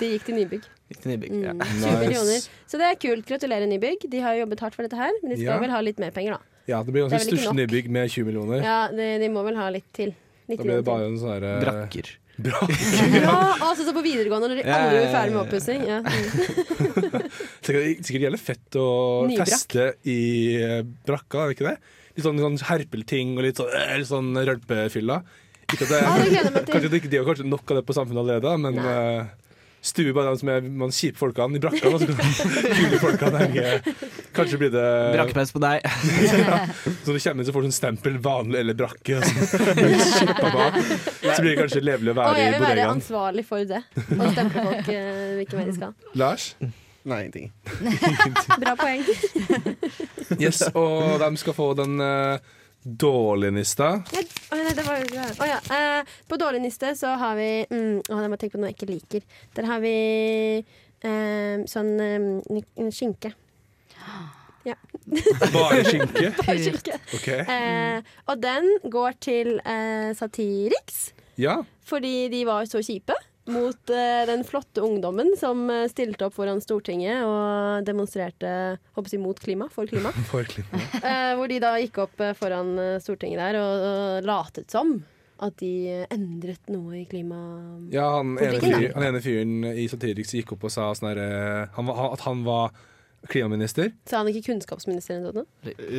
Det 0.00 0.08
gikk 0.16 0.24
til 0.26 0.38
Nybygg. 0.40 0.66
Gikk 0.90 1.00
til 1.04 1.12
Nybygg, 1.14 1.32
Mm, 1.38 1.42
ja. 1.46 1.52
20 1.54 1.78
Nice. 1.78 2.02
millioner. 2.02 2.46
Så 2.68 2.80
det 2.82 2.86
er 2.90 2.98
kult. 3.06 3.24
Gratulerer, 3.28 3.66
Nybygg. 3.70 4.08
De 4.10 4.22
har 4.24 4.34
jo 4.34 4.42
jobbet 4.44 4.64
hardt 4.66 4.74
for 4.78 4.88
dette 4.88 4.98
her, 4.98 5.12
men 5.22 5.30
de 5.32 5.40
skal 5.40 5.54
Ja. 5.54 5.58
vel 5.62 5.70
ha 5.76 5.80
litt 5.86 5.98
mer 6.02 6.10
penger, 6.16 6.38
da. 6.38 6.40
Ja, 6.68 6.82
det 6.84 6.92
blir 6.92 7.06
ganske 7.08 7.24
stusslig 7.30 7.54
nybygg 7.62 7.86
med 7.88 8.10
20 8.12 8.26
millioner. 8.28 8.60
Ja, 8.66 8.78
de, 8.92 9.06
de 9.22 9.28
må 9.32 9.40
vel 9.46 9.56
ha 9.56 9.70
litt 9.72 9.86
til. 9.96 10.10
Litt 10.50 10.58
Da 10.58 10.64
blir 10.66 10.82
det 10.82 10.84
bare 10.84 11.06
en 11.08 11.16
sånn 11.20 11.32
herre 11.38 11.52
Brakker. 11.62 12.10
Ja, 12.38 13.32
altså 13.66 13.82
så 13.86 13.92
på 13.96 14.02
videregående 14.04 14.50
når 14.52 14.60
de 14.60 14.66
aldri 14.70 14.98
blir 15.00 15.08
ferdig 15.14 15.32
med 15.34 15.42
oppussing. 15.46 15.86
Ja. 15.88 16.02
Mm. 16.78 17.24
Sikkert, 17.64 18.04
sikkert 18.06 18.22
jævlig 18.24 18.38
fett 18.40 18.76
å 18.80 18.84
Nybrakk. 19.28 19.48
feste 19.50 19.84
i 20.08 20.16
eh, 20.62 20.82
brakka, 21.06 21.42
er 21.42 21.50
det 21.50 21.56
ikke 21.56 21.66
det? 21.68 21.76
Litt 22.18 22.26
sånn, 22.26 22.40
sånn 22.42 22.56
herpelting 22.66 23.36
og 23.38 23.44
litt 23.46 23.60
sånn, 23.60 23.70
litt 23.94 24.10
sånn 24.10 24.32
rølpefylla. 24.34 25.20
Ikke 25.68 25.84
at 25.84 25.90
det, 25.92 25.98
Ja, 26.02 26.14
det 26.18 26.30
jeg 26.32 26.48
meg 26.48 26.64
til. 26.64 26.72
kanskje 26.74 26.88
det 26.90 26.98
ikke 27.02 27.10
de 27.12 27.20
har 27.20 27.28
kanskje 27.28 27.44
nok 27.46 27.70
av 27.70 27.78
det 27.78 27.84
på 27.86 27.94
samfunnet 27.94 28.22
allerede, 28.24 28.54
men 28.58 28.78
uh, 28.82 29.28
stue 29.84 30.14
bare 30.16 30.32
dem 30.32 30.38
som 30.40 30.50
er 30.50 30.64
man 30.80 30.94
kjipe 30.96 31.20
folkene 31.20 31.58
i 31.58 31.62
brakka. 31.62 31.92
Og 31.92 32.00
så 32.02 32.08
kan 32.08 32.32
kule 32.80 33.00
folkene 33.02 33.42
henge. 33.44 33.94
Kanskje 34.34 34.58
blir 34.64 34.72
det 34.74 34.86
Brakkepress 35.14 35.54
på 35.54 35.62
deg. 35.62 35.86
Så 37.04 37.14
du 37.14 37.20
kommer 37.20 37.44
inn 37.44 37.46
så 37.48 37.54
får 37.54 37.64
du 37.64 37.68
sånn 37.68 37.76
stempel 37.78 38.18
vanlig 38.24 38.60
eller 38.64 38.76
brakke. 38.80 39.20
Så, 39.22 39.46
bak. 40.58 40.82
så 40.82 41.38
blir 41.38 41.52
det 41.52 41.56
kanskje 41.62 41.84
levelig 41.84 42.12
å 42.12 42.18
være 42.18 42.32
Og 42.32 42.34
være 42.34 42.42
jeg 42.42 42.56
vil 42.56 42.66
være 42.66 42.90
ansvarlig 42.96 43.46
for 43.48 43.70
det. 43.76 43.84
Og 44.18 44.26
stemple 44.34 44.66
folk 44.72 44.92
eh, 44.96 45.32
hvilken 45.38 45.62
vei 45.62 45.70
de 45.70 45.78
skal. 45.78 45.96
Lars? 46.18 46.50
Nei, 47.02 47.20
ingenting. 47.24 47.52
Bra 48.62 48.76
poeng. 48.76 49.04
Yes, 50.42 50.60
og 50.76 51.18
de 51.22 51.28
skal 51.40 51.54
få 51.56 51.70
den 51.78 52.00
uh, 52.02 52.36
dårlige 52.84 53.54
nista. 53.56 53.86
Nei, 54.12 54.24
å, 54.52 54.58
nei, 54.60 54.74
det 54.76 54.84
var 54.84 54.98
jo 54.98 55.06
ikke 55.06 55.22
det. 55.22 55.36
Å, 55.40 55.46
ja. 55.48 55.58
Uh, 55.72 56.18
på 56.28 56.38
dårlig-niste 56.40 56.92
så 56.98 57.14
har 57.20 57.38
vi 57.38 57.48
mm, 57.70 58.02
Å, 58.12 58.18
jeg 58.20 58.32
må 58.32 58.38
tenke 58.40 58.58
på 58.58 58.60
noe 58.60 58.72
jeg 58.72 58.76
ikke 58.76 58.90
liker. 58.90 59.24
Der 59.56 59.68
har 59.70 59.80
vi 59.82 59.94
uh, 60.60 61.64
sånn 61.70 61.94
eh, 62.04 62.90
skinke. 62.92 63.32
Bare 65.54 65.80
skinke. 65.86 66.32
skinke. 66.66 66.98
Okay. 67.16 67.40
Uh, 67.48 68.04
og 68.28 68.42
den 68.42 68.68
går 68.92 69.16
til 69.24 69.54
uh, 69.64 70.12
Satiriks, 70.18 71.14
Ja. 71.40 71.60
fordi 71.88 72.28
de 72.32 72.44
var 72.48 72.68
så 72.68 72.82
kjipe. 72.84 73.16
Mot 73.48 73.90
uh, 73.90 74.22
den 74.28 74.44
flotte 74.44 74.82
ungdommen 74.84 75.32
som 75.40 75.62
eh, 75.72 75.86
stilte 75.88 76.26
opp 76.26 76.34
foran 76.36 76.60
Stortinget 76.60 77.22
og 77.24 77.86
demonstrerte 77.86 78.50
håper 78.96 79.14
jeg, 79.14 79.22
mot 79.22 79.38
klima, 79.40 79.70
for 79.72 79.88
klima. 79.88 80.12
For 80.30 80.44
klima. 80.48 80.80
Uh, 81.00 81.32
hvor 81.38 81.48
de 81.48 81.60
da 81.62 81.70
gikk 81.80 82.02
opp 82.04 82.20
foran 82.36 82.74
Stortinget 83.00 83.40
der 83.40 83.60
og, 83.62 83.86
og 83.88 84.28
latet 84.28 84.68
som 84.72 84.98
at 85.38 85.54
de 85.62 86.02
endret 86.10 86.66
noe 86.72 86.96
i 86.98 87.04
klimapolitikken. 87.06 87.92
Ja, 87.94 88.08
han 88.16 88.34
ene, 88.42 88.58
fyr, 88.58 88.88
han 88.96 89.04
ene 89.06 89.20
fyren 89.22 89.68
i 89.70 89.84
Satiriks 89.88 90.34
gikk 90.34 90.56
opp 90.56 90.66
og 90.66 90.74
sa 90.74 90.88
sånn 90.98 91.12
her, 91.12 91.20
han 91.76 91.92
at 91.94 92.24
han 92.26 92.42
var 92.46 92.74
klimaminister. 93.30 93.90
Sa 94.08 94.22
han 94.22 94.30
ikke 94.30 94.46
kunnskapsminister 94.48 95.20
noe? 95.24 95.44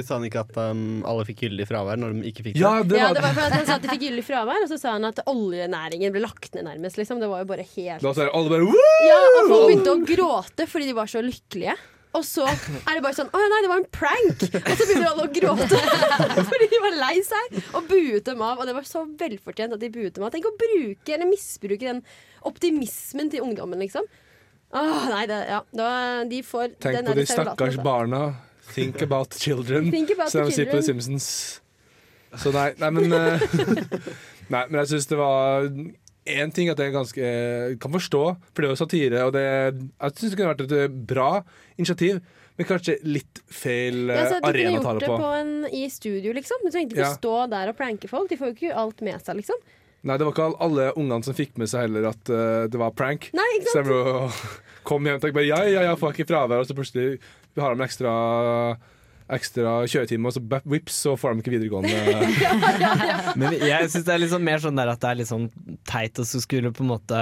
Sa 0.05 0.17
han 0.17 0.25
ikke 0.27 0.41
at 0.45 0.57
um, 0.71 1.03
alle 1.07 1.25
fikk 1.27 1.45
gyldig 1.45 1.67
fravær 1.69 1.99
når 2.01 2.17
de 2.17 2.31
ikke 2.31 2.47
fikk 2.49 2.57
det? 2.57 2.63
Ja, 2.63 2.73
det 2.83 2.97
Ja, 2.99 3.11
var 3.11 3.19
det 3.19 3.25
var 3.27 3.37
for 3.37 3.45
at 3.49 3.57
han 3.59 3.67
sa 3.69 3.77
at 3.77 3.85
de 3.85 3.91
fikk 3.93 4.07
gyldig 4.07 4.25
fravær, 4.27 4.65
og 4.65 4.71
så 4.71 4.79
sa 4.81 4.95
han 4.97 5.05
at 5.09 5.21
oljenæringen 5.29 6.15
ble 6.15 6.23
lagt 6.25 6.57
ned 6.57 6.67
nærmest. 6.69 6.97
Liksom. 7.01 7.21
Det 7.21 7.29
var 7.31 7.45
jo 7.45 7.49
bare 7.53 7.67
helt 7.75 8.03
Da 8.05 8.15
sa 8.17 8.27
alle 8.27 8.53
bare 8.55 8.67
Woo! 8.67 8.89
Ja, 9.05 9.21
og 9.37 9.53
folk 9.53 9.69
begynte 9.69 9.95
å 9.95 10.03
gråte 10.09 10.67
fordi 10.69 10.89
de 10.91 10.97
var 10.97 11.11
så 11.11 11.23
lykkelige. 11.25 11.77
Og 12.17 12.23
så 12.25 12.41
er 12.49 12.97
det 12.97 13.03
bare 13.05 13.13
sånn 13.13 13.27
Å 13.29 13.39
nei, 13.51 13.59
det 13.61 13.69
var 13.69 13.81
en 13.83 13.91
prank! 13.93 14.45
Og 14.57 14.71
så 14.79 14.87
begynner 14.89 15.11
alle 15.11 15.27
å 15.27 15.33
gråte 15.35 15.77
fordi 16.49 16.69
de 16.71 16.79
var 16.81 16.95
lei 16.97 17.19
seg 17.27 17.59
og 17.77 17.85
buet 17.91 18.25
dem 18.25 18.41
av. 18.41 18.57
Og 18.57 18.65
det 18.65 18.73
var 18.79 18.87
så 18.89 19.03
velfortjent 19.19 19.75
at 19.77 19.83
de 19.83 19.91
buet 19.93 20.15
dem 20.17 20.25
av. 20.25 20.33
Tenk 20.33 20.49
å 20.49 20.55
bruke 20.57 21.13
eller 21.13 21.29
misbruke 21.29 21.85
den 21.85 22.01
optimismen 22.49 23.29
til 23.29 23.45
ungdommen, 23.45 23.77
liksom. 23.85 24.09
Åh, 24.71 25.05
nei, 25.09 25.23
det, 25.29 25.39
ja. 25.49 25.63
Da, 25.73 25.89
de 26.29 26.43
får 26.45 26.75
Tenk 26.81 26.99
den 26.99 27.07
på 27.09 27.15
de 27.17 27.25
stakkars 27.25 27.73
altså. 27.73 27.85
barna. 27.85 28.21
Think 28.75 29.01
about 29.01 29.33
children, 29.41 29.89
Think 29.95 30.11
about 30.13 30.29
som 30.29 30.45
de 30.45 30.53
sier 30.53 30.69
på 30.69 30.77
The. 30.77 30.85
Simpsons. 30.91 31.29
Så 32.37 32.51
nei, 32.53 32.67
nei 32.77 32.91
men 32.93 33.15
eh, 33.17 33.41
Nei, 34.53 34.61
men 34.69 34.75
jeg 34.83 34.91
syns 34.91 35.07
det 35.09 35.17
var 35.17 35.65
Én 36.29 36.51
ting 36.53 36.69
at 36.69 36.77
jeg 36.77 36.93
ganske 36.93 37.29
kan 37.81 37.93
forstå, 37.95 38.19
for 38.53 38.61
det 38.61 38.69
jo 38.69 38.77
satire, 38.77 39.23
og 39.25 39.33
det 39.33 39.45
Jeg 39.47 40.19
syns 40.19 40.35
det 40.35 40.37
kunne 40.37 40.51
vært 40.51 40.61
et 40.67 40.75
eh, 40.77 40.91
bra 41.09 41.29
initiativ, 41.79 42.19
men 42.59 42.67
kanskje 42.69 42.99
litt 43.07 43.41
feil 43.49 44.11
ja, 44.11 44.19
Ja, 44.19 44.27
så 44.35 44.37
ta 44.43 44.51
kunne 44.51 44.53
på. 44.53 44.53
Du 44.53 44.59
kunne 44.59 44.75
gjort 44.75 44.85
det 44.91 45.07
det 45.07 45.09
på. 45.09 45.17
på 45.23 45.31
en, 45.39 45.51
i 45.73 45.83
studio, 45.89 46.35
liksom. 46.37 46.61
Du 46.61 46.69
trengte 46.69 46.93
ikke 46.97 47.07
Ja. 47.07 47.15
stå 47.17 47.35
der 47.55 47.71
og 47.71 47.77
pranke 47.79 48.11
folk. 48.11 48.29
De 48.29 48.37
får 48.37 48.51
jo 48.51 48.57
ikke 48.59 48.77
alt 48.83 49.01
med 49.09 49.23
seg, 49.25 49.39
liksom. 49.39 49.57
Nei, 50.07 50.15
det 50.15 50.23
var 50.27 50.31
ikke 50.31 50.49
alle 50.63 50.85
ungene 50.95 51.25
som 51.27 51.35
fikk 51.35 51.57
med 51.59 51.67
seg 51.71 51.87
heller 51.87 52.05
at 52.13 52.29
uh, 52.31 52.67
det 52.71 52.79
var 52.79 52.93
prank. 52.95 53.27
Nei, 53.35 53.47
ikke 53.57 53.73
Så 53.73 53.81
sant? 53.81 53.89
jeg 53.89 53.97
bare 53.97 54.29
kom 54.87 55.05
hjem 55.09 55.17
og 55.19 55.23
tenkte 55.25 55.37
bare 55.41 55.49
ja, 55.49 55.59
ja, 55.67 55.81
ja, 55.89 55.97
får 55.99 56.13
jeg 56.13 56.21
ikke 56.21 56.31
fravær, 56.31 56.63
og 56.63 56.69
så 56.69 56.77
plutselig 56.77 57.19
har 57.59 57.75
de 57.75 57.83
ekstra 57.83 58.13
Ekstra 59.29 59.83
kjøretime, 59.85 60.25
og 60.25 60.33
så 60.33 60.41
bap, 60.41 60.65
whips, 60.65 60.95
så 61.03 61.13
får 61.19 61.35
de 61.35 61.43
ikke 61.43 61.53
videregående. 61.53 61.93
Men 63.39 63.53
jeg 63.61 63.89
syns 63.91 64.07
det 64.07 64.15
er 64.15 64.27
sånn 64.31 64.45
mer 64.45 64.61
sånn 64.63 64.79
der 64.79 64.89
at 64.89 65.01
det 65.03 65.11
er 65.11 65.19
litt 65.19 65.29
sånn 65.29 65.47
teit 65.85 66.17
å 66.17 66.25
så 66.25 66.41
skulle 66.41 66.71
på 66.73 66.81
en 66.81 66.89
måte 66.89 67.19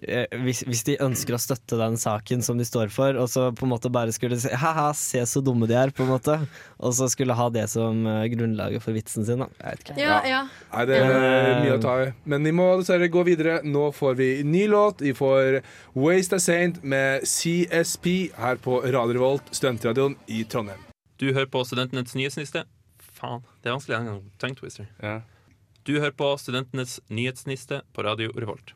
eh, 0.00 0.24
hvis, 0.40 0.62
hvis 0.64 0.82
de 0.88 0.96
ønsker 1.04 1.36
å 1.36 1.40
støtte 1.42 1.76
den 1.76 1.98
saken 2.00 2.40
som 2.46 2.56
de 2.56 2.64
står 2.64 2.88
for, 2.94 3.18
og 3.20 3.28
så 3.28 3.50
på 3.52 3.68
en 3.68 3.74
måte 3.74 3.92
bare 3.92 4.14
skulle 4.16 4.40
si 4.40 4.48
ha-ha, 4.62 4.88
se 4.96 5.20
så 5.28 5.44
dumme 5.44 5.68
de 5.68 5.76
er, 5.76 5.92
på 5.92 6.06
en 6.06 6.12
måte, 6.14 6.38
og 6.80 6.96
så 6.96 7.10
skulle 7.12 7.36
ha 7.36 7.50
det 7.52 7.66
som 7.72 8.06
eh, 8.08 8.24
grunnlaget 8.32 8.84
for 8.84 8.96
vitsen 8.96 9.28
sin, 9.28 9.44
da. 9.44 9.52
Jeg 9.60 9.76
vet 9.76 9.86
ikke. 9.86 10.00
Ja, 10.00 10.18
ja. 10.24 10.42
Nei, 10.72 10.88
det 10.88 11.00
er 11.04 11.60
mye 11.60 11.76
å 11.76 11.82
ta 11.84 11.96
i. 12.06 12.10
Men 12.24 12.48
vi 12.48 12.56
må 12.56 12.72
dessverre 12.80 13.12
gå 13.12 13.24
videre. 13.28 13.60
Nå 13.68 13.90
får 13.96 14.16
vi 14.20 14.30
ny 14.48 14.64
låt. 14.72 15.04
Vi 15.04 15.12
får 15.16 15.60
Waste 15.92 16.40
a 16.40 16.42
Saint 16.42 16.80
med 16.80 17.26
CSP 17.28 18.30
her 18.40 18.62
på 18.64 18.80
Radio 18.88 19.20
Revolt, 19.20 19.52
studentradioen 19.52 20.16
i 20.30 20.46
Trondheim. 20.48 20.89
Du 21.20 21.26
hører 21.34 21.50
på 21.52 21.60
Studentenes 21.68 22.14
nyhetsniste. 22.16 22.62
Faen, 23.12 23.42
det 23.60 23.68
er 23.68 23.74
vanskelig 23.76 23.96
en 23.98 24.06
gang. 24.08 24.20
Tongue 24.40 24.56
twister. 24.56 24.86
Ja. 25.04 25.18
Du 25.84 25.98
hører 25.98 26.14
på 26.16 26.30
Studentenes 26.40 26.96
nyhetsniste 27.12 27.82
på 27.92 28.04
Radio 28.06 28.32
Revolt. 28.32 28.72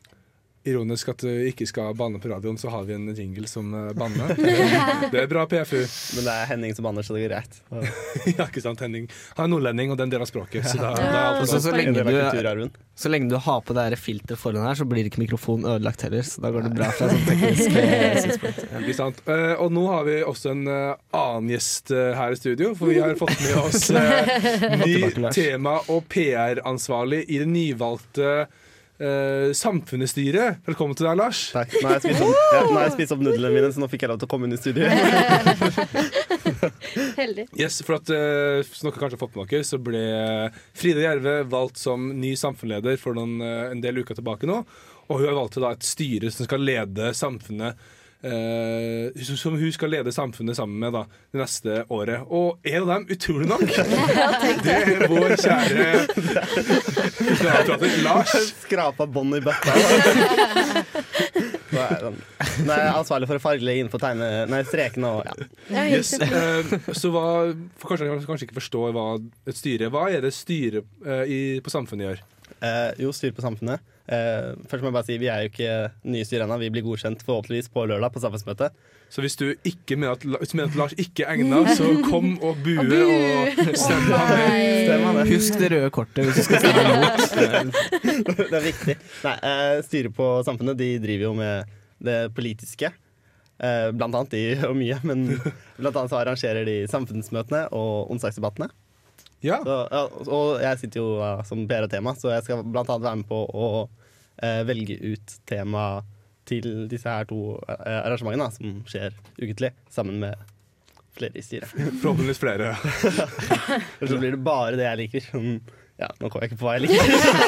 Ironisk 0.64 1.10
at 1.12 1.20
du 1.20 1.28
ikke 1.28 1.66
skal 1.68 1.92
banne 1.96 2.16
på 2.20 2.30
radioen, 2.30 2.56
så 2.56 2.70
har 2.72 2.86
vi 2.88 2.94
en 2.96 3.10
jingle 3.12 3.48
som 3.50 3.68
eh, 3.76 3.90
banner. 3.98 4.32
Det 5.12 5.20
er 5.20 5.28
bra 5.28 5.44
PFU. 5.48 5.82
Men 6.16 6.24
det 6.24 6.32
er 6.32 6.48
Henning 6.48 6.72
som 6.76 6.86
banner, 6.86 7.04
så 7.04 7.16
det 7.16 7.26
går 7.26 7.34
greit. 7.34 7.58
Ja, 8.38 8.46
ikke 8.46 8.62
sant, 8.64 8.80
Henning? 8.80 9.04
Han 9.36 9.44
er 9.44 9.52
nordlending, 9.52 9.92
og 9.92 9.98
det 9.98 10.06
er 10.06 10.08
en 10.08 10.14
del 10.14 10.24
av 10.24 10.30
språket. 10.30 10.64
Så 10.70 10.80
da, 10.80 10.94
da 10.96 11.20
er 11.42 11.44
så, 11.50 11.60
så, 11.60 11.74
lenge 11.76 11.92
du, 12.00 12.64
så 12.96 13.12
lenge 13.12 13.28
du 13.28 13.36
har 13.44 13.60
på 13.66 13.76
det 13.76 13.98
filteret 14.00 14.40
foran 14.40 14.64
her, 14.64 14.78
så 14.80 14.88
blir 14.88 15.04
ikke 15.10 15.20
mikrofonen 15.20 15.68
ødelagt 15.74 16.06
heller. 16.06 16.24
Så 16.24 16.40
da 16.40 16.54
går 16.54 16.68
det 16.70 16.72
bra 16.78 16.88
fra 16.96 17.10
sånn 17.12 17.28
teknisk 17.28 17.78
eh, 17.84 18.18
synspunkt. 18.24 18.64
Ja. 18.64 18.80
Ikke 18.80 18.96
sant? 18.96 19.22
Eh, 19.28 19.52
og 19.60 19.76
nå 19.76 19.84
har 19.92 20.08
vi 20.08 20.18
også 20.24 20.54
en 20.54 20.64
annen 20.66 21.52
gjest 21.52 21.92
her 21.92 22.32
i 22.32 22.40
studio, 22.40 22.72
for 22.78 22.94
vi 22.94 23.02
har 23.04 23.12
fått 23.20 23.36
med 23.44 23.60
oss 23.60 23.90
ny 24.80 25.30
tema- 25.36 25.82
og 25.92 26.08
PR-ansvarlig 26.08 27.26
i 27.28 27.44
det 27.44 27.52
nyvalgte 27.52 28.46
eh, 28.98 29.52
Samfunnsstyret. 29.56 30.60
Velkommen 30.68 30.96
til 30.98 31.08
deg, 31.08 31.16
Lars. 31.18 31.40
Takk. 31.54 31.70
Nå 31.80 31.88
har 31.88 31.98
jeg 31.98 32.04
spist 32.04 32.22
opp, 32.26 32.34
ja, 32.54 32.60
har 32.68 32.86
jeg 32.86 32.94
spist 32.96 33.14
opp 33.16 33.24
nudlene 33.24 33.52
mine, 33.54 33.68
så 33.74 33.78
nå 33.82 33.88
fikk 33.92 34.02
jeg 34.04 34.12
lov 34.12 34.18
til 34.22 34.28
å 34.28 34.32
komme 34.34 34.44
inn 34.48 34.56
i 34.56 34.60
studio. 34.60 34.84
Heldig. 37.20 37.44
Yes, 37.58 37.74
for 37.84 37.92
at, 37.98 38.06
uh, 38.12 38.60
Som 38.70 38.88
dere 38.88 39.00
kanskje 39.00 39.16
har 39.16 39.24
fått 39.24 39.36
med 39.38 39.50
dere, 39.50 39.66
så 39.66 39.76
ble 39.82 40.04
Frida 40.76 41.00
Gjerve 41.04 41.34
valgt 41.50 41.80
som 41.82 41.98
ny 42.20 42.34
samfunnsleder 42.38 42.94
for 43.00 43.12
noen, 43.18 43.34
uh, 43.42 43.72
en 43.72 43.82
del 43.84 44.02
uker 44.04 44.14
tilbake 44.18 44.48
nå. 44.50 44.56
Og 45.08 45.20
hun 45.20 45.28
har 45.28 45.36
valgt 45.36 45.60
da 45.60 45.74
et 45.74 45.84
styre 45.84 46.30
som 46.32 46.48
skal 46.48 46.64
lede 46.64 47.12
samfunnet 47.16 47.80
eh, 48.24 49.24
som- 49.38 49.58
hun 49.60 49.72
skal 49.74 49.92
lede 49.92 50.12
samfunnet 50.14 50.56
sammen 50.56 50.78
med 50.80 50.92
da, 50.96 51.04
det 51.32 51.40
neste 51.42 51.84
året. 51.92 52.24
Og 52.30 52.58
en 52.64 52.82
av 52.82 52.88
dem, 52.94 53.06
utrolig 53.14 53.48
nok, 53.50 53.64
det 54.64 54.76
er 54.80 55.06
vår 55.12 55.36
kjære 55.44 55.86
Lars. 58.04 58.34
Skrapa 58.64 59.06
bånd 59.06 59.36
i 59.38 59.42
bøtta. 59.44 59.72
Nå 61.74 61.80
er 62.70 62.82
jeg 62.84 62.94
ansvarlig 62.94 63.28
for 63.30 63.38
å 63.40 63.42
fargelegge 63.42 63.84
inn 63.84 63.90
på 63.92 64.00
tegne, 64.02 64.28
nei, 64.50 64.60
strekene 64.68 65.10
og 65.10 65.24
ja. 65.26 65.34
Yes, 65.90 66.12
eh, 66.22 66.74
så 66.94 67.10
hva, 67.14 67.24
for 67.80 67.94
kanskje, 67.94 68.20
kanskje 68.28 68.48
ikke 68.48 68.58
forstår 68.60 68.94
hva 68.94 69.06
et 69.50 69.58
styre. 69.58 69.90
Hva 69.94 70.06
er 70.14 70.24
det 70.26 70.32
styret 70.36 70.86
eh, 71.06 71.24
i, 71.26 71.40
på 71.64 71.72
Samfunnet 71.72 72.08
gjør? 72.08 72.22
Eh, 72.60 72.90
jo, 73.02 73.12
styr 73.14 73.32
på 73.36 73.44
samfunnet. 73.44 73.82
Eh, 74.04 74.50
først 74.68 74.84
må 74.84 74.90
jeg 74.90 74.94
bare 74.98 75.06
si 75.06 75.14
Vi 75.16 75.28
er 75.32 75.44
jo 75.46 75.48
ikke 75.48 75.76
nye 76.12 76.26
styr 76.28 76.42
ennå. 76.44 76.58
Vi 76.60 76.68
blir 76.74 76.84
godkjent 76.84 77.22
forhåpentligvis 77.24 77.70
på 77.72 77.86
lørdag 77.88 78.12
på 78.12 78.20
samfunnsmøtet. 78.24 78.74
Så 79.14 79.22
hvis 79.22 79.36
du 79.38 79.46
ikke 79.68 79.96
mener 79.96 80.16
at, 80.16 80.24
hvis 80.40 80.52
du 80.52 80.56
mener 80.58 80.72
at 80.72 80.78
Lars 80.80 80.94
ikke 80.98 81.24
er 81.24 81.36
egna, 81.36 81.60
så 81.76 81.86
kom 82.10 82.34
og 82.42 82.58
bue 82.64 82.82
Og 82.82 82.90
bu! 82.90 82.98
og 82.98 83.78
stem 83.78 84.10
ham 84.10 85.20
ned. 85.20 85.30
Husk 85.30 85.58
det 85.60 85.70
røde 85.72 85.92
kortet 85.94 86.28
hvis 86.28 86.40
du 86.42 86.48
skal 86.48 86.64
stemme 86.64 86.84
imot. 86.98 87.24
det 88.50 88.58
er 88.58 88.66
viktig. 88.68 88.98
Nei, 89.24 89.34
eh, 89.52 89.78
styret 89.86 90.16
på 90.16 90.28
samfunnet 90.48 90.80
de 90.80 90.90
driver 91.04 91.28
jo 91.30 91.34
med 91.38 91.74
det 92.04 92.18
politiske. 92.36 92.90
Eh, 93.62 93.88
blant 93.94 94.16
annet 94.18 94.34
de 94.34 94.44
og 94.66 94.74
mye, 94.76 94.98
men 95.06 95.28
blant 95.78 95.94
annet 95.94 96.10
så 96.10 96.18
arrangerer 96.20 96.66
de 96.66 96.80
samfunnsmøtene 96.90 97.68
og 97.72 98.10
onsdagsdebattene. 98.12 98.68
Ja. 99.44 99.60
Så, 99.64 99.76
ja, 99.92 100.02
og 100.32 100.62
jeg 100.64 100.80
sitter 100.80 101.02
jo 101.02 101.08
som 101.44 101.66
PR 101.68 101.84
og 101.86 101.92
tema, 101.92 102.14
så 102.16 102.32
jeg 102.32 102.46
skal 102.46 102.64
blant 102.64 102.88
annet 102.88 103.04
være 103.04 103.20
med 103.20 103.28
på 103.28 103.42
å 103.44 103.68
eh, 104.40 104.62
velge 104.68 104.96
ut 105.04 105.36
tema 105.48 105.84
til 106.48 106.88
disse 106.90 107.08
her 107.08 107.28
to 107.28 107.54
eh, 107.68 108.00
arrangementene, 108.02 108.48
da, 108.48 108.50
som 108.56 108.82
skjer 108.88 109.14
ukentlig, 109.40 109.72
sammen 109.92 110.20
med 110.24 110.34
flere 111.14 111.38
i 111.38 111.44
styret. 111.44 111.70
Forhåpentligvis 112.02 112.42
flere. 112.42 112.74
Og 112.74 114.06
så 114.10 114.18
blir 114.18 114.34
det 114.34 114.42
bare 114.44 114.76
det 114.80 114.88
jeg 114.88 115.02
liker. 115.04 115.26
Sånn, 115.30 115.58
Ja, 116.00 116.08
nå 116.18 116.26
kommer 116.26 116.42
jeg 116.42 116.50
ikke 116.50 116.62
på 116.64 116.66
hva 116.66 116.74
jeg 116.74 116.88
liker. 116.88 117.04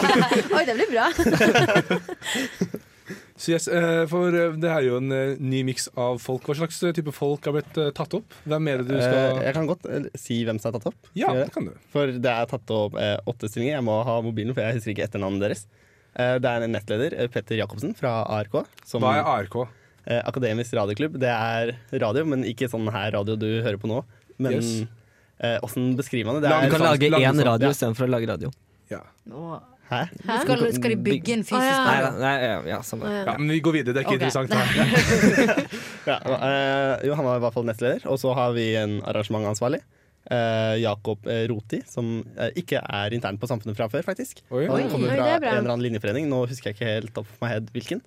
Oi, 0.57 0.65
det 0.69 0.77
blir 0.79 0.91
bra. 0.95 2.83
Så 3.37 3.53
yes, 3.53 3.67
eh, 3.69 4.07
for 4.09 4.33
eh, 4.33 4.55
det 4.57 4.71
her 4.73 4.81
er 4.81 4.87
jo 4.89 4.99
en 5.01 5.13
eh, 5.13 5.35
ny 5.37 5.63
miks 5.69 5.91
av 5.93 6.17
folk. 6.25 6.47
Hva 6.49 6.57
slags 6.57 6.79
type 6.97 7.13
folk 7.13 7.45
har 7.45 7.53
blitt 7.59 7.81
tatt 7.97 8.15
opp? 8.17 8.37
Hvem 8.49 8.71
er 8.73 8.81
det 8.81 8.95
du 8.95 8.97
skal 8.97 9.43
Jeg 9.45 9.57
kan 9.59 9.69
godt 9.69 9.89
si 10.17 10.39
hvem 10.49 10.61
som 10.63 10.71
er 10.73 10.79
tatt 10.79 10.89
opp. 10.93 11.11
Ja, 11.19 11.35
det 11.37 11.51
kan 11.53 11.69
du. 11.69 11.75
For 11.93 12.15
det 12.17 12.33
er 12.33 12.49
tatt 12.49 12.73
opp 12.73 12.97
åtte 12.97 13.51
stillinger. 13.53 13.77
Jeg 13.77 13.85
må 13.85 13.99
ha 14.09 14.21
mobilen, 14.25 14.57
for 14.57 14.65
jeg 14.65 14.79
husker 14.81 14.95
ikke 14.95 15.05
etternavnet 15.11 15.45
deres. 15.45 15.67
Eh, 16.17 16.37
det 16.41 16.49
er 16.49 16.65
en 16.65 16.73
nettleder, 16.73 17.17
Petter 17.33 17.59
Jacobsen 17.61 17.93
fra 17.97 18.23
ARK. 18.39 18.63
Som, 18.89 19.05
Hva 19.05 19.19
er 19.19 19.29
ARK? 19.35 19.57
Eh, 20.07 20.23
Akademisk 20.25 20.73
radioklubb. 20.79 21.19
Det 21.21 21.29
er 21.33 21.75
radio, 22.01 22.25
men 22.25 22.45
ikke 22.49 22.71
sånn 22.73 22.89
her 22.93 23.13
radio 23.19 23.37
du 23.37 23.49
hører 23.61 23.81
på 23.83 23.91
nå. 23.91 24.03
Men 24.39 24.57
Yes. 24.57 24.87
eh, 25.41 25.59
beskriver 25.97 26.33
man 26.33 26.41
det? 26.43 26.49
Du 26.49 26.71
kan 26.73 26.81
lage 26.81 27.11
én 27.11 27.21
radio 27.21 27.45
radio 27.45 27.69
ja. 27.69 27.75
istedenfor 27.75 28.09
å 28.09 28.11
lage 28.17 28.29
radio. 28.33 28.51
Nå- 29.27 29.61
Hæ? 29.87 30.01
Hæ? 30.27 30.39
skal, 30.43 30.63
skal 30.75 30.91
de 30.91 30.97
bygge 30.99 31.35
en 31.37 31.45
fysisk 31.47 31.63
ah, 31.63 31.99
ja. 32.01 32.09
Nei, 32.11 32.23
nei, 32.23 32.35
ja, 32.43 32.57
ja. 32.75 32.79
Ja, 33.29 33.37
men 33.39 33.53
vi 33.55 33.61
går 33.63 33.77
videre. 33.79 33.95
Det 33.95 34.03
er 34.03 34.07
ikke 34.07 34.17
okay. 34.17 34.27
interessant. 34.27 35.71
Ja, 36.07 36.17
eh, 36.23 37.07
jo, 37.09 37.15
han 37.19 37.27
var 37.27 37.39
i 37.39 37.43
hvert 37.43 37.55
fall 37.55 37.67
nestleder. 37.67 38.05
Og 38.11 38.19
så 38.23 38.35
har 38.39 38.53
vi 38.55 38.69
en 38.79 38.99
arrangementansvarlig. 39.03 39.81
Uh, 40.27 40.75
Jakob 40.83 41.23
eh, 41.31 41.45
Roti, 41.47 41.79
som 41.87 42.19
uh, 42.35 42.49
ikke 42.59 42.81
er 42.83 43.15
intern 43.15 43.37
på 43.39 43.47
Samfunnet 43.47 43.79
fra 43.79 43.87
før, 43.91 44.03
faktisk. 44.07 44.43
Oi, 44.51 44.65
Han 44.67 44.89
kommer 44.91 45.13
fra 45.15 45.29
er 45.37 45.39
en 45.39 45.61
eller 45.61 45.71
annen 45.77 45.85
linjeforening. 45.87 46.27
Nå 46.31 46.43
husker 46.51 46.73
jeg 46.73 46.79
ikke 46.79 46.89
helt 46.97 47.21
opp 47.23 47.31
my 47.43 47.53
head 47.53 47.71
hvilken. 47.75 48.03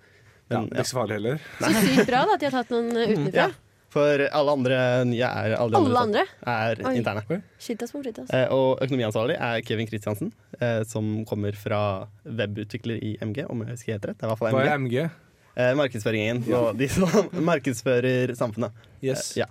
Ja, 0.49 0.59
Men, 0.59 0.67
det 0.67 0.81
er 0.81 0.83
ikke 0.83 0.91
så 0.91 0.99
farlig 0.99 1.19
heller. 1.19 1.47
Så 1.61 1.71
sykt 1.85 2.09
bra 2.09 2.25
da, 2.25 2.35
at 2.35 2.43
de 2.43 2.49
har 2.49 2.57
tatt 2.57 2.73
noen 2.75 2.91
uh, 2.97 3.05
utenfra. 3.05 3.47
Ja. 3.47 3.68
For 3.89 4.21
alle 4.29 4.51
andre 4.53 4.79
nye 5.09 5.25
er 5.25 5.55
alle, 5.57 5.77
Alle 5.79 5.99
andre. 6.05 6.23
er 6.45 6.81
Oi. 6.85 6.91
interne. 6.99 7.39
Shitas 7.59 7.91
på 7.91 8.03
fritas. 8.03 8.29
Eh, 8.33 8.47
og 8.53 8.79
økonomiansvarlig 8.85 9.37
er 9.41 9.61
Kevin 9.65 9.87
Kristiansen, 9.89 10.31
eh, 10.61 10.83
som 10.85 11.23
kommer 11.25 11.55
fra 11.57 11.79
webutvikler 12.23 13.01
i 13.01 13.15
MG, 13.21 13.45
om 13.49 13.63
jeg 13.65 13.71
husker 13.73 13.95
helt 13.97 14.05
rett. 14.11 14.17
Det 14.19 14.23
er 14.23 14.29
i 14.29 14.33
hvert 14.35 14.43
fall 14.43 14.53
Hva 14.53 14.61
er 14.67 14.77
MG. 14.77 14.93
MG? 15.07 15.09
Eh, 15.59 15.73
markedsføringen. 15.75 16.43
Og 16.53 16.77
de 16.77 16.87
som 16.87 17.09
markedsfører 17.49 18.35
samfunnet. 18.37 18.71
Yes. 19.01 19.31
Eh, 19.37 19.41
ja. 19.41 19.49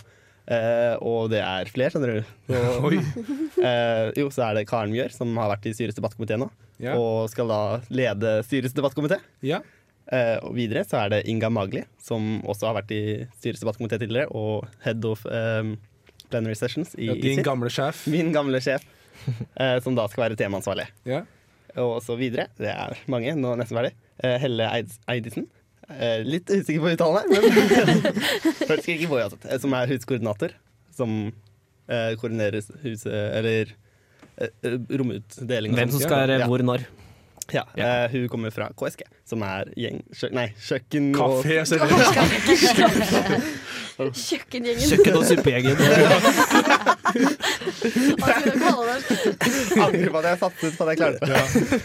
Eh, 0.49 0.95
og 1.05 1.29
det 1.35 1.43
er 1.45 1.69
flere, 1.69 1.91
skjønner 1.93 2.15
du. 2.15 2.31
Og, 2.55 2.87
Oi. 2.93 3.01
eh, 3.61 4.13
jo, 4.17 4.31
så 4.33 4.47
er 4.47 4.55
det 4.61 4.69
Karen 4.71 4.95
Mjør, 4.95 5.13
som 5.13 5.35
har 5.37 5.51
vært 5.57 5.67
i 5.69 5.75
styrets 5.77 5.99
debattkomité 5.99 6.39
nå, 6.41 6.47
Ja. 6.81 6.95
og 6.97 7.27
skal 7.29 7.49
da 7.51 7.59
lede 7.91 8.39
styrets 8.47 8.73
debattkomité. 8.79 9.19
ja. 9.43 9.59
Eh, 10.09 10.37
og 10.41 10.55
videre 10.57 10.87
så 10.89 11.03
er 11.03 11.13
det 11.13 11.25
Inga 11.29 11.51
Magli, 11.53 11.83
som 12.01 12.39
også 12.49 12.71
har 12.71 12.79
vært 12.79 12.93
i 12.97 13.03
styrets 13.37 13.65
tidligere, 13.93 14.29
og 14.33 14.69
head 14.85 15.05
of 15.05 15.27
eh, 15.27 15.75
plenary 16.31 16.57
sessions 16.57 16.95
i 16.97 17.11
ja 17.11 17.17
din 17.21 17.43
gamle 17.45 17.71
sjef. 17.73 18.07
Min 18.09 18.33
gamle 18.33 18.61
sjef, 18.65 18.87
eh, 19.57 19.77
som 19.85 19.97
da 19.99 20.09
skal 20.09 20.29
være 20.29 20.41
temaansvarlig. 20.41 20.89
Ja. 21.09 21.25
Og 21.79 22.01
så 22.03 22.17
videre. 22.17 22.49
Det 22.59 22.73
er 22.73 22.97
mange, 23.07 23.35
nå 23.37 23.53
er 23.53 23.61
nesten 23.61 23.77
ferdig. 23.77 23.93
Eh, 24.25 24.39
Helle 24.41 24.71
Eids 24.73 24.97
Eidisen. 25.11 25.47
Eh, 25.89 26.23
litt 26.25 26.49
usikker 26.51 26.83
på 26.85 26.95
uttalen 26.97 27.21
her, 27.21 27.29
men 27.33 28.03
Hørtes 28.69 28.89
ikke 28.93 29.09
på 29.09 29.21
uansett. 29.21 29.45
Eh, 29.49 29.61
Som 29.61 29.77
er 29.77 29.93
huskoordinator. 29.93 30.57
Som 30.97 31.19
eh, 31.89 32.15
koordinerer 32.21 32.65
huset 32.83 33.13
Eller 33.13 33.73
eh, 34.37 34.51
eh, 34.67 34.79
romutdeling. 35.01 35.77
Hvem 35.79 35.95
som 35.95 36.05
skal 36.05 36.35
ja. 36.35 36.49
hvor 36.49 36.65
når. 36.65 36.85
Ja, 37.53 37.65
eh, 37.77 38.11
hun 38.13 38.29
kommer 38.29 38.51
fra 38.53 38.69
KSG, 38.77 39.03
som 39.29 39.43
er 39.47 39.71
gjeng... 39.79 40.03
Kjø 40.13 40.29
nei, 40.37 40.49
kjøkken 40.61 41.15
og 41.17 41.39
Kafé, 41.41 41.65
selvfølgelig. 41.71 43.41
Kjøkkengjengen. 44.29 44.89
Kjøkken- 44.93 45.17
og 45.19 45.25
suppegjengen. 45.27 45.77
Angrer 49.79 50.11
på 50.13 50.21
at 50.21 50.29
jeg 50.29 50.41
satset 50.43 50.77
på 50.77 50.85
at 50.85 50.93
jeg 50.93 51.01
klarte 51.01 51.19
det. 51.25 51.35
Ja. 51.35 51.43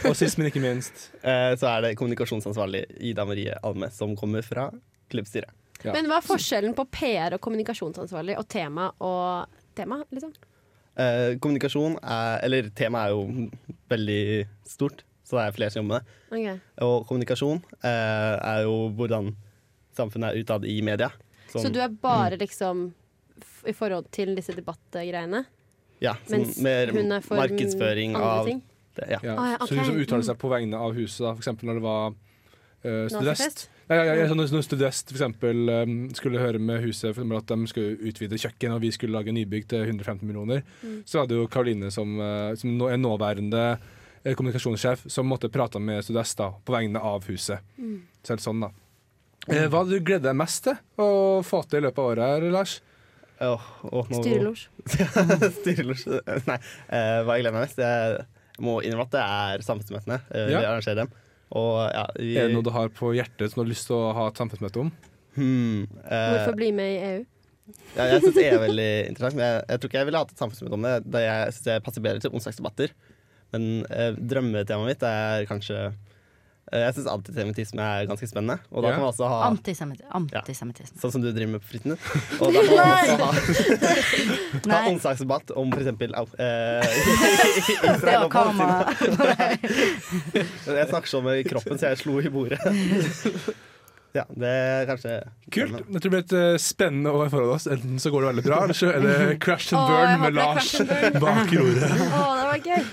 Og 0.09 0.15
sist, 0.17 0.39
men 0.39 0.49
ikke 0.49 0.63
minst. 0.63 1.09
uh, 1.23 1.53
så 1.59 1.69
er 1.71 1.87
det 1.87 1.97
kommunikasjonsansvarlig 1.99 2.85
Ida 3.11 3.25
Marie 3.27 3.55
Alme, 3.63 3.89
som 3.93 4.15
kommer 4.19 4.45
fra 4.45 4.69
klubbstyret. 5.13 5.51
Ja. 5.83 5.91
Men 5.91 6.07
hva 6.07 6.19
er 6.21 6.25
forskjellen 6.25 6.75
på 6.77 6.85
PR 6.93 7.35
og 7.35 7.41
kommunikasjonsansvarlig 7.43 8.37
og 8.39 8.47
tema 8.51 8.89
og 9.03 9.55
tema, 9.75 9.99
liksom? 10.13 10.31
Uh, 10.93 11.33
kommunikasjon 11.41 11.95
er 12.05 12.43
Eller 12.45 12.67
tema 12.77 13.07
er 13.07 13.15
jo 13.15 13.49
veldig 13.89 14.23
stort, 14.69 15.01
så 15.23 15.37
det 15.39 15.45
er 15.47 15.55
flere 15.55 15.71
som 15.71 15.83
jobber 15.83 15.93
med 15.93 16.03
det. 16.03 16.37
Okay. 16.37 16.59
Og 16.87 17.07
kommunikasjon 17.07 17.61
eh, 17.83 18.35
er 18.53 18.63
jo 18.65 18.89
hvordan 18.97 19.31
samfunnet 19.95 20.31
er 20.33 20.41
utad 20.43 20.65
i 20.65 20.81
media. 20.81 21.11
Som- 21.51 21.61
Så 21.61 21.71
du 21.73 21.79
er 21.79 21.87
bare 21.89 22.37
liksom 22.37 22.93
f 23.41 23.63
i 23.67 23.71
forhold 23.73 24.09
til 24.11 24.35
disse 24.35 24.53
debattgreiene? 24.53 25.45
ja, 26.01 26.15
mens 26.29 26.57
mer 26.61 26.91
hun 26.91 27.11
er 27.11 27.21
for 27.21 27.35
markedsføring 27.39 28.15
andre 28.15 28.27
av 28.27 28.45
ting? 28.47 28.61
det, 28.95 29.05
ja. 29.09 29.19
Ja. 29.23 29.35
Ah, 29.37 29.51
ja, 29.53 29.57
Så 29.65 29.75
hun 29.75 29.85
som 29.85 29.95
uttaler 29.95 30.23
seg 30.23 30.37
på 30.37 30.49
vegne 30.49 30.75
av 30.75 30.93
huset, 30.93 31.37
f.eks. 31.37 31.47
når 31.63 31.73
det 31.79 31.81
var 31.83 32.09
uh, 32.85 33.07
Studest. 33.07 33.69
Ja, 33.89 33.95
ja, 34.03 34.13
ja, 34.15 34.27
når 34.33 34.51
når 34.51 34.63
Studest 34.63 35.09
for 35.11 35.15
eksempel, 35.17 35.69
um, 35.69 36.09
skulle 36.13 36.39
høre 36.39 36.59
med 36.59 36.81
huset 36.83 37.13
for 37.15 37.21
eksempel 37.23 37.37
at 37.37 37.47
de 37.47 37.67
skulle 37.67 37.97
utvide 38.11 38.37
kjøkken, 38.39 38.71
og 38.75 38.81
vi 38.81 38.91
skulle 38.91 39.13
lage 39.15 39.31
nybygg 39.31 39.67
til 39.67 39.83
115 39.87 40.27
millioner, 40.27 40.63
Mm. 40.83 41.03
så 41.05 41.19
var 41.19 41.27
det 41.27 41.35
jo 41.37 41.47
Karoline 41.47 41.91
som, 41.91 42.19
uh, 42.19 42.55
som 42.55 42.77
nå 42.77 42.89
er 42.91 42.97
nåværende 42.97 43.63
eh, 43.73 43.77
kommunikasjonssjef, 44.23 45.03
som 45.11 45.27
måtte 45.27 45.49
prate 45.51 45.79
med 45.83 46.03
Studest 46.05 46.39
på 46.63 46.73
vegne 46.75 47.01
av 47.03 47.25
huset. 47.27 47.59
Mm. 47.77 47.97
Så 48.23 48.33
er 48.33 48.39
det 48.39 48.45
sånn, 48.45 48.63
da. 48.63 48.69
Eh, 49.51 49.65
hva 49.67 49.81
hadde 49.81 49.97
du 49.97 50.05
gledet 50.07 50.23
deg 50.29 50.37
mest 50.39 50.63
til 50.63 50.77
å 51.03 51.07
få 51.43 51.59
til 51.67 51.81
i 51.81 51.85
løpet 51.87 51.99
av 51.99 52.11
året 52.13 52.23
her, 52.31 52.45
Lars? 52.53 52.77
Styrelosj. 53.43 54.67
Styrelosj. 55.59 56.05
Nei, 56.47 56.57
eh, 56.87 57.19
hva 57.25 57.35
jeg 57.35 57.43
gleder 57.43 57.55
meg 57.57 57.65
mest 57.65 57.81
Jeg 57.81 58.63
må 58.63 58.77
innrømme 58.85 59.07
at 59.09 59.15
det 59.17 59.23
er 59.25 59.65
samfunnsmøtene. 59.67 60.19
eh, 60.31 60.47
Ja. 60.53 60.61
Vi 60.63 60.69
arrangerer 60.69 61.01
dem. 61.03 61.11
Og 61.53 61.73
ja, 61.91 62.05
vi, 62.17 62.31
Er 62.39 62.47
det 62.47 62.55
noe 62.55 62.65
du 62.65 62.71
har 62.73 62.89
på 62.95 63.11
hjertet 63.13 63.51
som 63.51 63.59
du 63.59 63.65
har 63.65 63.71
lyst 63.73 63.89
til 63.89 63.97
å 63.99 64.13
ha 64.15 64.27
et 64.31 64.39
samfunnsmøte 64.39 64.79
om? 64.85 64.91
hmm, 65.35 65.83
eh, 66.05 66.29
Hvorfor 66.37 66.55
bli 66.57 66.71
med 66.71 66.93
i 66.93 66.97
EU? 67.11 67.25
Ja, 67.95 68.05
jeg 68.11 68.21
syns 68.23 68.35
det 68.35 68.45
er 68.51 68.59
veldig 68.59 68.89
interessant, 69.09 69.35
men 69.37 69.45
jeg, 69.45 69.59
jeg 69.69 69.79
tror 69.81 69.89
ikke 69.91 69.99
jeg 70.01 70.07
ville 70.09 70.21
hatt 70.23 70.31
et 70.33 70.41
samfunnsmøte 70.41 70.77
om 70.79 70.87
det. 70.87 70.95
Da 71.13 71.21
jeg 71.23 71.53
syns 71.57 71.69
jeg 71.73 71.83
passer 71.85 72.05
bedre 72.05 72.23
til 72.23 72.33
onsdagsdebatter. 72.35 72.95
Men 73.53 73.85
eh, 73.89 74.11
drømmetemaet 74.17 74.89
mitt 74.89 75.03
er 75.05 75.45
kanskje 75.49 75.77
eh, 76.73 76.79
Jeg 76.81 76.95
syns 76.95 77.09
antisemittisme 77.11 77.83
er 77.85 78.07
ganske 78.09 78.25
spennende. 78.29 78.55
Og 78.71 78.81
da 78.81 78.89
Ja. 78.89 78.93
kan 78.95 79.03
man 79.03 79.11
også 79.13 79.27
ha 79.29 79.39
Antisemitt- 79.51 80.01
ja, 80.33 80.41
Sånn 80.97 81.11
som 81.13 81.21
du 81.21 81.29
driver 81.31 81.51
med 81.53 81.61
på 81.61 81.69
fritiden. 81.73 81.97
Og 82.41 82.53
da 82.53 82.59
kan 82.65 82.75
man 82.77 82.89
også 82.97 83.17
ha, 83.21 83.31
ha 84.73 84.79
onsdagsdebatt 84.89 85.53
om 85.59 85.69
for 85.75 85.83
eksempel 85.83 86.15
eh, 86.17 86.25
Det 87.83 87.93
Israel 87.93 88.25
og 88.25 88.31
Palestina. 88.33 88.79
Jeg 90.33 90.87
snakker 90.89 91.09
sånn 91.13 91.27
med 91.29 91.45
kroppen, 91.51 91.77
så 91.77 91.91
jeg 91.93 92.01
slo 92.01 92.17
i 92.23 92.33
bordet. 92.33 92.59
Ja, 94.13 94.27
det 94.29 94.45
er 94.45 94.83
kanskje 94.85 95.13
Kult. 95.49 95.71
Jeg 95.89 96.01
tror 96.03 96.03
det 96.03 96.09
blir 96.13 96.19
et 96.21 96.33
eh, 96.37 96.57
spennende 96.61 97.09
år 97.17 97.31
foran 97.33 97.49
oss. 97.55 97.65
Enten 97.65 97.95
så 97.97 98.11
går 98.13 98.21
det 98.21 98.27
veldig 98.29 98.43
bra, 98.45 98.59
eller 98.67 98.77
så 98.77 98.91
er 98.93 98.99
det 99.01 99.39
crash 99.41 99.73
and 99.73 99.89
burn 99.89 100.21
med 100.21 100.35
det 100.35 100.37
Lars 100.37 100.67
bak 101.17 101.49
roret. 101.57 101.95
Var 102.53 102.61
gøy! 102.61 102.83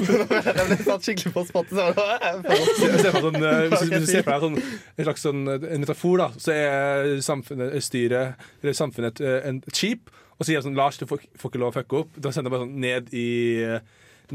Jeg 0.46 0.66
ble 0.68 0.76
satt 0.84 1.06
skikkelig 1.06 1.32
på 1.32 1.44
spottet. 1.48 2.00
Se- 3.00 3.12
for 3.14 3.22
sånn, 3.24 3.38
eh, 3.40 3.62
hvis, 3.72 3.84
du 3.88 4.08
ser 4.10 4.26
for 4.26 4.34
deg 4.34 4.42
sånn, 4.44 4.58
en 4.60 5.06
slags 5.08 5.24
sånn, 5.24 5.42
eh, 5.54 5.68
en 5.72 5.84
metafor, 5.86 6.20
da, 6.20 6.26
så 6.42 6.52
er 6.52 7.12
samfunnet, 7.24 7.78
styret, 7.86 8.42
eller 8.60 8.76
samfunnet 8.76 9.22
et, 9.22 9.24
eh, 9.24 9.54
et 9.54 9.78
skip, 9.80 10.12
og 10.36 10.44
så 10.44 10.50
sier 10.50 10.60
de 10.60 10.68
sånn 10.68 10.76
Lars, 10.76 10.98
du 11.00 11.06
får, 11.08 11.24
får 11.40 11.52
ikke 11.52 11.62
lov 11.62 11.72
å 11.72 11.76
fucke 11.78 12.02
opp. 12.02 12.18
Da 12.20 12.32
sender 12.34 12.50
de 12.50 12.56
bare 12.58 12.66
sånn 12.66 12.76
ned 12.84 13.08
i 13.16 13.28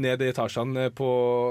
ned 0.00 0.22
i 0.22 0.28
etasjene 0.30 0.84
på 0.96 1.08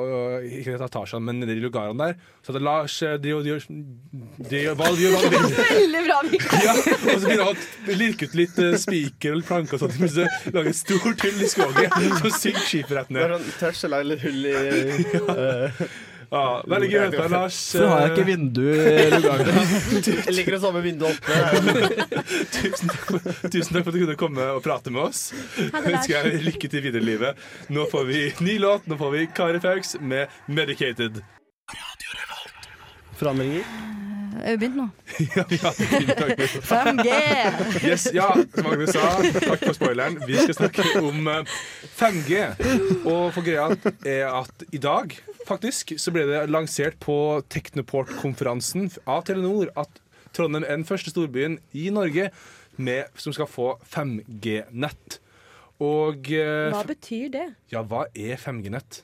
øh, 0.07 0.45
Ikke 0.59 0.71
etasjene, 0.77 1.25
men 1.27 1.35
nede 1.41 1.53
i 1.55 1.61
lugarene 1.61 2.03
der. 2.11 2.15
Så 2.41 2.47
hadde 2.51 2.65
Lars 2.65 2.95
eh. 3.05 3.15
Veldig 5.71 6.01
bra, 6.07 6.17
Mikael. 6.29 6.63
Ja, 6.65 6.73
og 6.75 6.79
så 6.85 6.89
begynner 7.27 7.47
han 7.49 7.55
å 7.55 7.57
lirke 8.01 8.23
ut 8.29 8.35
litt 8.37 8.57
eh, 8.61 8.77
spiker 8.81 9.31
og 9.37 9.43
planker 9.49 9.73
og 9.77 9.81
sånt, 9.85 9.97
mens 10.01 10.15
det 10.17 10.27
lager 10.53 10.69
et 10.71 10.79
stort 10.79 11.19
hull 11.27 11.39
i 11.41 11.49
skogen 11.51 11.89
Så 12.21 12.27
synker 12.37 12.63
skipet 12.67 12.93
rett 12.97 13.11
ned. 13.13 13.21
tørs 13.59 13.79
og 13.87 13.91
lage 13.95 14.05
litt 14.13 14.23
hull 14.25 14.41
i 14.49 14.51
eh, 15.35 15.71
Ja, 16.31 16.61
veldig 16.63 16.87
gøy 16.87 16.95
å 16.95 17.01
høre 17.01 17.11
på 17.11 17.23
deg, 17.25 17.33
Lars. 17.33 17.55
Hvorfor 17.75 17.89
har 17.91 18.03
jeg 18.05 18.11
ikke 18.13 18.27
vindu 18.29 18.61
i? 18.71 18.75
Jeg 20.29 20.35
liker 20.37 20.55
det 20.55 20.59
samme 20.63 20.83
vinduet 20.85 21.17
oppe. 21.17 21.33
Tusen 22.55 22.93
tusen 23.51 23.75
takk 23.75 23.83
for 23.83 23.91
at 23.91 23.97
du 23.97 23.99
kunne 24.05 24.15
komme 24.21 24.45
og 24.55 24.61
prate 24.63 24.93
med 24.95 25.09
oss. 25.09 25.25
Ønsker 25.59 26.13
jeg 26.15 26.39
lykke 26.47 26.71
til 26.71 26.85
videre 26.87 27.03
i 27.03 27.09
livet. 27.09 27.43
Nå 27.75 27.83
får 27.91 28.07
vi 28.07 28.23
ny 28.47 28.55
låt. 28.63 28.87
Nå 28.87 28.95
får 29.01 29.11
vi 29.17 29.25
Kari 29.35 29.59
Fauks 29.63 29.97
med 29.99 30.31
'Medicated'. 30.47 31.19
Forandringer. 33.19 33.67
Er 34.39 34.55
vi 34.55 34.61
begynt 34.61 34.77
nå? 34.79 34.85
Ja, 35.35 35.43
ja, 35.51 35.71
takk. 36.15 36.41
5G! 36.69 37.15
Yes, 37.85 38.05
ja, 38.15 38.29
som 38.55 38.67
Magnus 38.67 38.93
sa, 38.95 39.09
takk 39.35 39.65
for 39.65 39.75
spoileren. 39.77 40.17
Vi 40.27 40.37
skal 40.39 40.55
snakke 40.57 40.85
om 41.01 41.27
eh, 41.31 41.57
5G. 41.99 42.39
Og 43.03 43.27
for 43.35 43.43
greia 43.45 43.67
er 44.07 44.29
at 44.31 44.65
i 44.71 44.79
dag, 44.81 45.17
faktisk, 45.49 45.95
så 46.01 46.13
ble 46.15 46.23
det 46.29 46.45
lansert 46.53 46.97
på 47.03 47.17
Technoport-konferansen 47.51 48.89
av 49.09 49.25
Telenor 49.27 49.71
at 49.79 49.99
Trondheim 50.31 50.63
er 50.63 50.77
den 50.79 50.87
første 50.87 51.11
storbyen 51.11 51.59
i 51.75 51.89
Norge 51.91 52.29
med, 52.81 53.09
som 53.19 53.35
skal 53.35 53.49
få 53.51 53.73
5G-nett. 53.91 55.19
Og 55.81 56.29
eh, 56.31 56.69
Hva 56.71 56.85
betyr 56.87 57.31
det? 57.33 57.47
ja, 57.73 57.81
hva 57.83 58.05
er 58.13 58.37
5G-nett? 58.39 59.01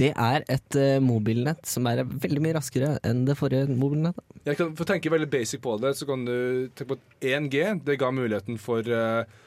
Det 0.00 0.10
er 0.16 0.46
et 0.48 0.78
uh, 0.80 0.96
mobilnett 1.04 1.68
som 1.68 1.84
er 1.90 2.00
veldig 2.08 2.40
mye 2.44 2.56
raskere 2.56 2.94
enn 3.04 3.26
det 3.28 3.36
forrige 3.36 3.68
mobilnettet. 3.76 4.24
Jeg 4.48 4.56
kan, 4.56 4.72
for 4.78 4.86
å 4.86 4.90
tenke 4.94 5.12
veldig 5.12 5.28
basic 5.32 5.60
på 5.64 5.76
det, 5.82 5.92
så 5.98 6.08
kan 6.08 6.24
du 6.24 6.34
tenke 6.72 6.94
på 6.94 6.98
at 6.98 7.28
1G 7.36 7.84
det 7.84 7.98
ga 8.00 8.08
muligheten 8.14 8.56
for 8.62 8.86
eh, 8.88 9.38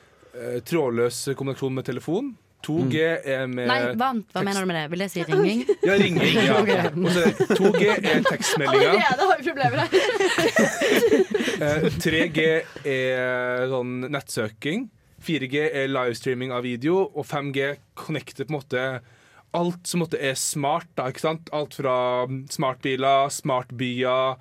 trådløs 0.70 1.24
kommunikasjon 1.34 1.78
med 1.80 1.88
telefon. 1.90 2.34
2G 2.64 3.00
er 3.28 3.48
med 3.52 3.68
Nei, 3.68 3.80
vant. 4.00 4.24
Hva 4.32 4.40
tekst- 4.40 4.46
mener 4.48 4.62
du 4.64 4.70
med 4.70 4.78
det? 4.78 4.84
Vil 4.94 5.04
jeg 5.04 5.12
si 5.12 5.24
ringing? 5.28 5.64
Ja, 5.90 5.98
ringing. 6.00 6.38
Ja. 6.38 6.54
Ok. 6.62 6.72
Og 6.96 7.10
så 7.12 7.24
er 7.26 7.58
2G 7.60 7.90
er 7.98 8.24
tekstmeldinger. 8.30 8.94
Allerede 8.94 9.28
har 9.28 9.42
vi 9.42 9.50
problemer 9.50 9.78
her. 9.84 9.90
Eh, 11.64 11.86
3G 12.02 12.44
er 12.90 13.68
sånn 13.72 14.08
nettsøking. 14.12 14.88
4G 15.24 15.62
er 15.70 15.92
livestreaming 15.92 16.52
av 16.56 16.66
video. 16.66 17.04
Og 17.14 17.28
5G 17.30 17.76
connecter 18.00 18.48
på 18.48 18.52
en 18.52 18.58
måte 18.58 18.82
alt 19.54 19.86
som 19.88 20.02
måtte 20.04 20.20
er 20.20 20.34
smart. 20.40 20.88
Da, 20.98 21.10
ikke 21.12 21.24
sant? 21.24 21.50
Alt 21.54 21.76
fra 21.80 21.96
smartbiler, 22.52 23.30
smartbyer, 23.34 24.36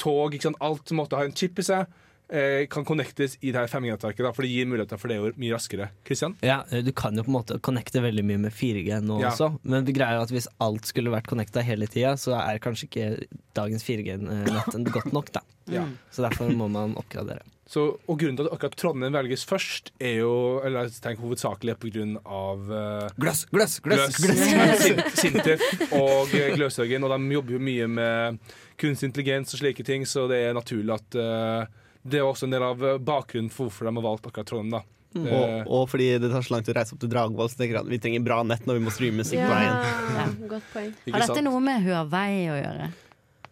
tog. 0.00 0.34
Ikke 0.36 0.48
sant? 0.50 0.58
Alt 0.64 0.88
som 0.90 0.98
måtte 1.00 1.16
ha 1.18 1.24
en 1.24 1.32
chip 1.36 1.58
i 1.58 1.64
seg, 1.66 1.86
eh, 2.28 2.66
kan 2.70 2.84
connectes 2.84 3.36
i 3.40 3.52
det 3.52 3.60
her 3.62 3.70
5G-nettverket. 3.70 4.24
da, 4.26 4.32
For 4.32 4.42
det 4.42 4.50
gir 4.50 4.66
muligheter 4.66 4.98
for 4.98 5.08
det 5.08 5.16
er 5.16 5.22
jo 5.24 5.32
mye 5.40 5.54
raskere. 5.54 5.88
Kristian? 6.04 6.36
Ja, 6.42 6.64
eh, 6.70 6.82
Du 6.82 6.92
kan 6.92 7.14
jo 7.16 7.22
på 7.22 7.30
en 7.32 7.38
måte 7.38 7.60
connecte 7.60 8.02
veldig 8.02 8.24
mye 8.24 8.38
med 8.38 8.52
4G 8.52 9.00
nå 9.02 9.20
Ja. 9.22 9.30
også, 9.30 9.58
men 9.64 9.84
det 9.84 9.94
greia 9.94 10.18
er 10.18 10.22
at 10.22 10.30
hvis 10.30 10.48
alt 10.60 10.84
skulle 10.84 11.10
vært 11.14 11.26
connecta 11.26 11.62
hele 11.62 11.86
tida, 11.86 12.14
så 12.16 12.34
er 12.36 12.58
kanskje 12.58 12.88
ikke 12.90 13.26
dagens 13.54 13.82
4G-nett 13.84 14.92
godt 14.92 15.12
nok, 15.12 15.32
da. 15.32 15.40
Ja. 15.68 15.86
Så 16.10 16.22
derfor 16.28 16.50
må 16.54 16.68
man 16.70 16.94
oppgradere. 16.94 17.42
Så, 17.66 17.82
og 18.06 18.18
grunnen 18.20 18.36
til 18.38 18.46
at 18.46 18.52
akkurat 18.54 18.76
Trondheim 18.78 19.14
velges 19.16 19.42
først, 19.44 19.88
er 19.98 20.20
jo 20.20 20.60
Eller 20.62 20.86
jeg 20.86 21.00
tenker 21.02 21.24
hovedsakelig 21.26 21.74
på 21.82 21.88
grunn 21.90 22.12
av 22.22 22.68
eh, 22.70 23.08
Gløss, 23.18 23.40
gløss, 23.50 23.80
gløss! 23.82 24.20
Gløs, 24.22 24.44
Sin- 24.84 25.02
Sintef 25.18 25.64
og 25.90 26.30
eh, 26.38 26.52
Gløshaugen. 26.54 27.02
Og 27.08 27.10
de 27.16 27.34
jobber 27.34 27.56
jo 27.56 27.62
mye 27.66 27.88
med 27.90 28.38
kunstig 28.78 29.10
intelligens 29.10 29.50
og 29.56 29.64
slike 29.64 29.82
ting, 29.88 30.06
så 30.06 30.28
det 30.30 30.44
er 30.46 30.54
naturlig 30.54 30.94
at 30.94 31.16
uh, 31.18 31.64
det 32.06 32.20
er 32.20 32.28
også 32.28 32.46
en 32.46 32.54
del 32.54 32.62
av 32.62 32.84
bakgrunnen 33.02 33.50
for 33.50 33.66
hvorfor 33.66 33.88
de 33.90 33.96
har 33.98 34.04
valgt 34.04 34.28
akkurat 34.30 34.46
Trondheim. 34.52 34.76
da. 34.78 34.82
Og, 34.86 34.92
Eh, 35.16 35.62
og 35.72 35.86
fordi 35.88 36.06
det 36.20 36.28
tar 36.28 36.42
så 36.44 36.52
langt 36.52 36.66
å 36.68 36.74
reise 36.76 36.92
opp 36.92 37.00
til 37.00 37.08
Dragvoll, 37.08 37.48
så 37.48 37.56
tenker 37.56 37.78
jeg 37.78 37.86
at 37.86 37.88
vi 37.88 37.98
trenger 38.04 38.20
bra 38.26 38.42
nett 38.44 38.66
når 38.68 38.76
vi 38.76 38.82
må 38.84 38.92
streame 38.92 39.22
musikk 39.24 39.40
på 39.40 39.48
veien. 39.48 39.78
Ja, 40.18 40.26
godt 40.50 40.66
poeng. 40.74 40.90
Har 41.08 41.22
dette 41.24 41.44
noe 41.46 41.62
med 41.64 41.86
Huawei 41.86 42.42
å 42.52 42.58
gjøre? 42.60 42.88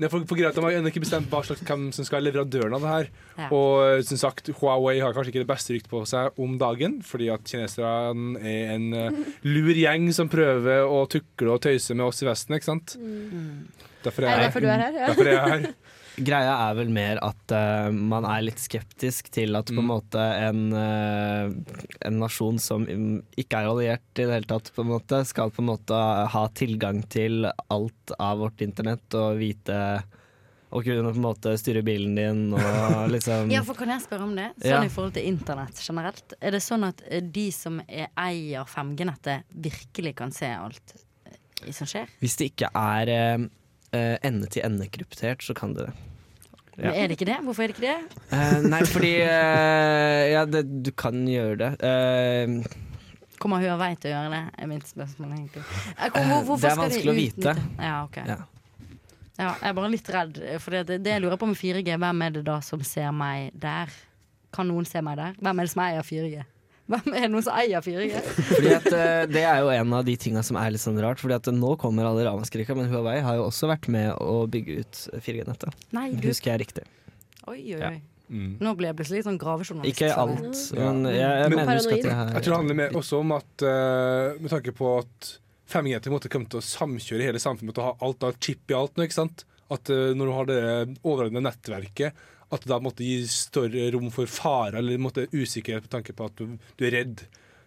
Nei, 0.02 0.08
for, 0.10 0.24
for 0.26 0.38
greit, 0.38 0.56
De 0.56 0.62
har 0.64 0.76
ennå 0.78 0.90
ikke 0.90 1.02
bestemt 1.04 1.28
hva 1.30 1.40
slags, 1.46 1.62
hvem 1.66 1.84
som 1.94 2.06
skal 2.06 2.18
være 2.18 2.26
leverandøren 2.30 2.74
av 2.74 2.82
det 2.84 2.92
her. 2.94 3.08
Ja. 3.38 3.48
Og 3.54 4.02
som 4.08 4.18
sagt, 4.18 4.50
Huawei 4.58 4.96
har 5.02 5.14
kanskje 5.14 5.30
ikke 5.34 5.44
det 5.44 5.50
beste 5.52 5.76
ryktet 5.76 5.90
på 5.92 6.02
seg 6.10 6.40
om 6.42 6.56
dagen, 6.58 6.98
fordi 7.06 7.28
at 7.34 7.46
kineserne 7.46 8.40
er 8.42 8.74
en 8.74 8.88
uh, 8.92 9.22
lur 9.46 9.72
gjeng 9.78 10.08
som 10.16 10.30
prøver 10.32 10.82
å 10.88 11.04
tukle 11.10 11.54
og 11.54 11.62
tøyse 11.66 11.94
med 11.94 12.06
oss 12.08 12.24
i 12.24 12.28
Vesten. 12.28 12.56
ikke 12.58 12.70
sant? 12.72 12.96
Derfor 14.04 14.26
Er 14.26 14.34
er 14.34 14.36
det 14.42 14.48
derfor 14.48 14.64
du 14.64 14.68
er 14.68 14.82
her? 14.88 14.98
Ja. 14.98 15.06
Derfor 15.12 15.30
er 15.30 15.36
jeg 15.38 15.52
her. 15.54 15.68
Greia 16.16 16.52
er 16.70 16.74
vel 16.78 16.90
mer 16.94 17.18
at 17.26 17.52
uh, 17.54 17.88
man 17.90 18.24
er 18.28 18.44
litt 18.46 18.60
skeptisk 18.62 19.30
til 19.34 19.56
at 19.58 19.66
på 19.66 19.74
en 19.80 19.84
Mm. 19.84 19.90
måte 19.90 20.20
en, 20.22 20.60
uh, 20.72 21.50
en 22.06 22.18
nasjon 22.22 22.58
som 22.62 22.84
mm, 22.86 23.22
ikke 23.36 23.58
er 23.62 23.70
alliert 23.72 24.04
i 24.20 24.26
det 24.28 24.30
hele 24.36 24.46
tatt, 24.46 24.70
på 24.76 24.84
en 24.84 24.92
måte, 24.92 25.24
skal 25.26 25.50
på 25.50 25.62
en 25.64 25.72
måte 25.72 25.98
ha 26.30 26.44
tilgang 26.54 27.02
til 27.10 27.48
alt 27.68 28.14
av 28.18 28.38
vårt 28.44 28.62
internett 28.62 29.14
og 29.18 29.40
vite 29.42 29.78
og 30.74 30.82
kunne 30.82 31.10
på 31.12 31.18
en 31.20 31.22
måte 31.26 31.52
styre 31.58 31.82
bilen 31.86 32.16
din 32.18 32.44
og 32.54 33.04
liksom 33.14 33.50
Ja, 33.52 33.60
for 33.66 33.74
Kan 33.78 33.92
jeg 33.94 34.02
spørre 34.06 34.26
om 34.26 34.32
det? 34.34 34.48
Sånn 34.58 34.70
Ja. 34.70 34.80
i 34.82 34.90
forhold 34.90 35.14
til 35.14 35.26
internett 35.30 35.78
generelt. 35.82 36.34
Er 36.40 36.50
det 36.56 36.62
sånn 36.66 36.86
at 36.88 37.02
eh, 37.10 37.20
de 37.22 37.44
som 37.54 37.78
er, 37.86 38.08
eier 38.18 38.64
5G-nettet, 38.66 39.44
virkelig 39.54 40.14
kan 40.18 40.32
se 40.34 40.46
alt 40.50 40.96
som 41.70 41.86
skjer? 41.86 42.10
Hvis 42.22 42.34
det 42.40 42.50
ikke 42.52 42.70
er 42.74 43.46
eh, 43.94 44.14
eh, 44.14 44.16
ende-til-ende-kryptert, 44.26 45.44
så 45.46 45.56
kan 45.56 45.74
det 45.76 45.88
det. 45.88 45.94
Ja. 46.74 46.88
Men 46.90 46.96
er 46.98 47.06
det 47.06 47.16
ikke 47.18 47.28
det? 47.28 47.36
Hvorfor 47.46 47.62
er 47.62 47.70
det 47.70 47.76
ikke 47.76 47.86
det? 47.86 48.22
Uh, 48.32 48.64
nei, 48.66 48.80
fordi 48.90 49.12
uh, 49.22 50.22
Ja, 50.32 50.40
det, 50.50 50.64
du 50.82 50.90
kan 50.98 51.20
gjøre 51.30 51.54
det. 51.60 51.70
Uh, 51.78 52.80
Kommer 53.38 53.62
Huawei 53.62 53.92
til 54.00 54.10
å 54.10 54.16
gjøre 54.16 54.32
det? 54.32 54.42
Er 54.58 54.70
mitt 54.70 54.88
spørsmål 54.88 55.36
egentlig. 55.36 55.62
Hvor- 55.62 56.58
det 56.58 56.70
er 56.72 56.80
vanskelig 56.80 57.12
å 57.12 57.16
vite. 57.18 57.54
Ja, 57.78 57.94
ok. 58.08 58.18
Ja. 58.26 58.40
Ja, 59.34 59.48
jeg 59.58 59.68
er 59.68 59.74
bare 59.74 59.90
litt 59.90 60.08
redd. 60.14 60.38
For 60.62 60.74
det, 60.74 61.00
det 61.02 61.14
jeg 61.16 61.22
lurer 61.24 61.38
på 61.38 61.48
med 61.50 61.58
4G, 61.58 61.96
hvem 61.98 62.22
er 62.22 62.34
det 62.36 62.44
da 62.46 62.60
som 62.62 62.82
ser 62.86 63.10
meg 63.14 63.50
der? 63.58 63.90
Kan 64.54 64.70
noen 64.70 64.86
se 64.86 65.02
meg 65.02 65.18
der? 65.18 65.34
Hvem 65.42 65.58
er 65.58 65.66
det 65.66 65.72
som 65.72 65.82
eier 65.82 66.06
4G? 66.06 66.44
Hvem 66.84 67.14
er 67.16 67.22
det 67.24 67.28
noen 67.32 67.44
som 67.46 67.54
eier 67.56 67.80
4G? 67.80 68.18
Fordi 68.50 68.72
at 68.76 68.86
eh, 68.92 69.22
Det 69.32 69.44
er 69.48 69.62
jo 69.64 69.70
en 69.72 69.92
av 69.96 70.02
de 70.04 70.16
tinga 70.20 70.42
som 70.44 70.58
er 70.60 70.74
litt 70.74 70.82
sånn 70.82 70.98
rart. 71.00 71.20
Fordi 71.22 71.38
at 71.38 71.48
nå 71.54 71.70
kommer 71.80 72.04
alle 72.10 72.26
ramaskriket, 72.28 72.76
men 72.76 72.90
Huawei 72.92 73.20
har 73.24 73.38
jo 73.38 73.46
også 73.48 73.70
vært 73.70 73.88
med 73.92 74.10
å 74.20 74.42
bygge 74.52 74.82
ut 74.82 75.00
4G-nettet. 75.24 75.72
Nei, 75.96 76.10
du 76.12 76.28
Husker 76.28 76.52
jeg 76.52 76.66
riktig. 76.66 76.84
Oi, 77.48 77.56
oi, 77.56 77.78
Ja. 77.78 77.94
oi. 77.94 78.02
Mm. 78.34 78.54
Nå 78.64 78.70
ble 78.76 78.88
jeg 78.88 78.96
plutselig 78.96 79.18
litt 79.20 79.26
sånn 79.28 79.38
gravejournalist. 79.38 79.90
Ikke 80.00 80.14
alt, 80.16 80.60
men 80.80 81.02
jeg, 81.12 81.20
jeg 81.20 81.50
Men- 81.52 81.58
mener 81.60 81.76
at 81.76 81.90
jeg 81.92 82.04
har 82.08 82.30
Jeg 82.32 82.42
tror 82.42 82.52
det 82.54 82.60
handler 82.62 82.78
mer 82.78 82.94
også 83.00 83.18
om 83.20 83.32
at 83.36 83.64
uh, 83.68 84.40
med 84.40 84.50
tanke 84.50 84.72
på 84.72 84.92
at 85.02 85.28
5G 85.68 86.00
til 86.00 86.10
en 86.10 86.14
måte 86.16 86.30
kommer 86.32 86.48
til 86.48 86.60
å 86.62 86.64
samkjøre 86.64 87.26
hele 87.28 87.38
samfunnet 87.42 87.76
å 87.80 87.84
ha 87.90 87.92
alt 88.00 88.24
av 88.24 88.38
chip 88.40 88.72
i 88.72 88.76
alt 88.78 88.96
nå, 88.96 89.04
ikke 89.04 89.18
sant? 89.20 89.44
At 89.70 89.92
uh, 89.92 90.12
når 90.16 90.24
du 90.24 90.32
har 90.38 90.48
det 90.48 90.62
overordnede 91.04 91.44
nettverket, 91.44 92.24
at 92.54 92.64
det 92.64 92.70
da 92.72 92.78
måtte 92.82 93.04
gi 93.06 93.20
større 93.30 93.88
rom 93.94 94.10
for 94.14 94.26
fare 94.30 94.78
eller 94.80 94.98
måtte 95.02 95.26
usikkerhet 95.32 95.86
på 95.88 95.92
tanke 95.96 96.14
på 96.16 96.26
at 96.30 96.36
du, 96.40 96.54
du 96.78 96.86
er 96.88 96.94
redd 97.00 97.24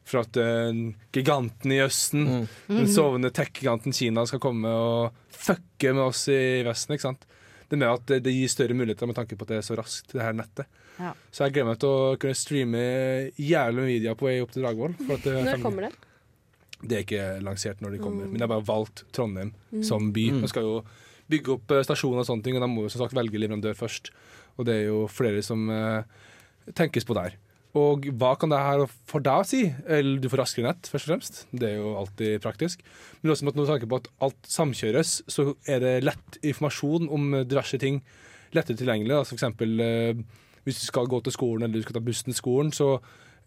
for 0.07 0.21
at 0.23 0.37
uh, 0.39 0.71
giganten 1.11 1.71
i 1.75 1.81
Østen, 1.83 2.23
Mm. 2.27 2.45
den 2.77 2.87
sovende 2.87 3.31
tech-giganten 3.35 3.91
Kina, 3.93 4.23
skal 4.29 4.39
komme 4.39 4.69
og 4.71 5.11
fucke 5.35 5.91
med 5.93 6.05
oss 6.05 6.27
i 6.31 6.63
Vesten. 6.63 6.95
ikke 6.95 7.03
sant? 7.09 7.25
Det 7.67 7.75
med 7.75 7.89
at 7.91 8.05
det, 8.07 8.21
det 8.23 8.31
gir 8.31 8.47
større 8.47 8.73
muligheter 8.79 9.05
med 9.09 9.17
tanke 9.17 9.35
på 9.35 9.43
at 9.43 9.49
det 9.51 9.57
er 9.59 9.65
så 9.67 9.75
raskt, 9.75 10.13
det 10.15 10.23
her 10.23 10.31
nettet. 10.37 10.69
Ja. 10.97 11.11
Så 11.35 11.43
jeg 11.43 11.57
gleder 11.57 11.67
meg 11.73 11.79
til 11.83 11.89
å 11.91 12.15
kunne 12.23 12.37
streame 12.39 12.83
jævlig 13.35 13.81
med 13.83 13.91
videoer 13.91 14.15
på 14.17 14.29
vei 14.29 14.37
opp 14.41 14.53
til 14.55 14.63
Dragvoll. 14.63 14.95
Når 15.03 15.59
kommer 15.61 15.89
det? 15.89 15.91
Det 16.87 16.95
er 16.95 17.03
ikke 17.03 17.27
lansert 17.43 17.83
når 17.83 17.97
de 17.97 17.99
kommer, 17.99 18.23
Mm. 18.23 18.31
men 18.31 18.39
jeg 18.39 18.47
har 18.47 18.53
bare 18.55 18.65
valgt 18.71 19.03
Trondheim 19.11 19.51
som 19.83 20.11
by. 20.15 20.29
Mm. 20.31 20.41
De 20.41 20.47
skal 20.47 20.63
jo 20.63 20.77
bygge 21.27 21.51
opp 21.57 21.71
eh, 21.75 21.83
stasjoner 21.83 22.23
og 22.23 22.29
sånne 22.31 22.43
ting, 22.47 22.55
og 22.55 22.63
de 22.63 22.71
må 22.71 22.83
jo 22.87 22.89
som 22.95 23.03
sagt 23.03 23.17
velge 23.17 23.35
leverandør 23.43 23.75
først. 23.75 24.11
Og 24.57 24.67
det 24.67 24.75
er 24.75 24.87
jo 24.89 25.03
flere 25.11 25.43
som 25.45 25.67
eh, 25.71 26.07
tenkes 26.77 27.07
på 27.07 27.17
der. 27.17 27.37
Og 27.77 28.07
hva 28.17 28.31
kan 28.39 28.49
det 28.49 28.59
her 28.63 28.85
for 29.09 29.21
deg 29.21 29.45
si? 29.45 29.59
Eller 29.85 30.21
du 30.21 30.29
får 30.31 30.41
raskere 30.41 30.69
nett, 30.69 30.89
først 30.89 31.07
og 31.07 31.13
fremst. 31.13 31.41
Det 31.51 31.67
er 31.69 31.75
jo 31.77 31.93
alltid 31.99 32.39
praktisk. 32.41 32.81
Men 33.21 33.33
også 33.33 33.45
med 33.45 33.59
tenker 33.59 33.91
på 33.91 33.99
at 34.01 34.09
alt 34.25 34.49
samkjøres, 34.49 35.19
så 35.29 35.51
er 35.69 35.83
det 35.83 35.93
lett 36.07 36.39
informasjon 36.41 37.09
om 37.13 37.43
diverse 37.45 37.77
ting 37.81 38.01
lettere 38.55 38.79
tilgjengelig. 38.79 39.13
Altså 39.13 39.35
For 39.35 39.39
eksempel 39.39 39.83
eh, 39.83 40.25
hvis 40.67 40.81
du 40.81 40.87
skal 40.89 41.07
gå 41.07 41.21
til 41.23 41.35
skolen 41.35 41.67
eller 41.67 41.79
du 41.79 41.85
skal 41.85 41.99
ta 41.99 42.03
bussen 42.03 42.31
til 42.31 42.39
skolen, 42.39 42.73
så 42.75 42.97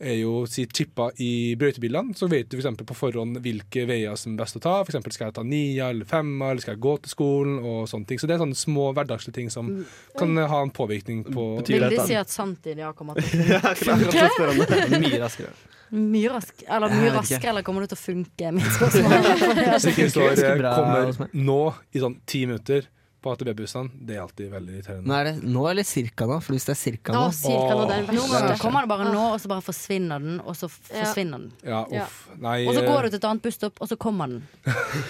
er 0.01 0.17
jo 0.23 0.45
si, 0.49 0.65
chippa 0.67 1.11
i 1.21 1.55
brøytebilene, 1.61 2.15
så 2.17 2.29
vet 2.31 2.49
du 2.49 2.57
for 2.57 2.63
eksempel 2.65 2.89
på 2.89 2.97
forhånd 2.97 3.41
hvilke 3.45 3.85
veier 3.89 4.17
som 4.19 4.35
er 4.35 4.43
best 4.43 4.57
å 4.57 4.63
ta. 4.65 4.75
Eksempel 4.87 5.15
skal 5.15 5.29
jeg 5.29 5.37
ta 5.37 5.45
nia 5.47 5.91
eller 5.93 6.09
femma, 6.09 6.51
eller 6.51 6.65
skal 6.65 6.77
jeg 6.77 6.85
gå 6.87 6.95
til 7.05 7.13
skolen, 7.13 7.59
og 7.61 7.89
sånne 7.91 8.09
ting. 8.09 8.21
Så 8.21 8.29
det 8.29 8.37
er 8.37 8.43
sånne 8.43 8.59
små 8.59 8.91
hverdagslige 8.97 9.37
ting 9.37 9.51
som 9.53 9.73
kan 10.19 10.33
eh, 10.37 10.49
ha 10.51 10.63
en 10.65 10.73
påvirkning 10.75 11.25
på 11.29 11.49
Vil 11.69 11.89
de 11.93 12.07
si 12.09 12.17
at 12.19 12.33
samtidig 12.33 12.87
har 12.87 12.97
kommet 12.97 13.21
til 13.21 13.45
mye 15.05 15.21
raskere. 15.21 15.53
Mye 15.91 16.31
rask, 16.31 16.63
eller 16.71 16.93
mye 16.95 17.11
raskere, 17.17 17.51
eller 17.51 17.67
kommer 17.67 17.85
det 17.85 17.93
til 17.93 17.99
å 17.99 18.05
funke? 18.05 18.55
Mitt 18.55 18.73
spørsmål. 18.77 19.13
Ikke 19.91 20.09
står 20.13 20.33
hos 20.33 20.43
kommer 20.47 21.35
nå 21.35 21.61
i 21.91 22.03
sånn 22.03 22.17
ti 22.31 22.45
minutter. 22.47 22.87
På 23.23 23.33
AtB-bussene. 23.35 23.91
Det 24.07 24.17
er 24.17 24.23
alltid 24.23 24.51
veldig 24.53 24.75
irriterende. 24.77 25.09
Nå 25.11 25.17
er 25.17 25.29
det 25.29 25.53
nå 25.55 25.65
eller 25.71 25.87
cirka 25.87 26.27
nå? 26.31 26.39
For 26.45 26.57
hvis 26.57 26.67
det 26.69 26.75
er 26.75 26.81
cirka 26.81 27.15
nå 27.15 27.27
cirka 27.37 27.77
nå, 27.77 27.85
det 27.91 27.99
er 27.99 28.09
den 28.09 28.19
Noen 28.21 28.33
ganger 28.35 28.61
kommer 28.63 28.87
det 28.87 28.93
bare 28.93 29.09
nå, 29.13 29.25
og 29.35 29.39
så 29.43 29.53
bare 29.53 29.65
forsvinner 29.65 30.25
den, 30.25 30.41
og 30.41 30.57
så 30.59 30.71
forsvinner 30.73 31.45
den. 31.45 31.53
Ja, 31.67 31.85
uff. 31.85 32.19
Nei, 32.41 32.57
Og 32.67 32.75
så 32.77 32.83
eh, 32.85 32.89
går 32.89 33.07
du 33.07 33.13
til 33.13 33.21
et 33.21 33.29
annet 33.31 33.47
busstopp, 33.47 33.81
og 33.81 33.91
så 33.93 33.99
kommer 34.01 34.33
den. 34.33 34.43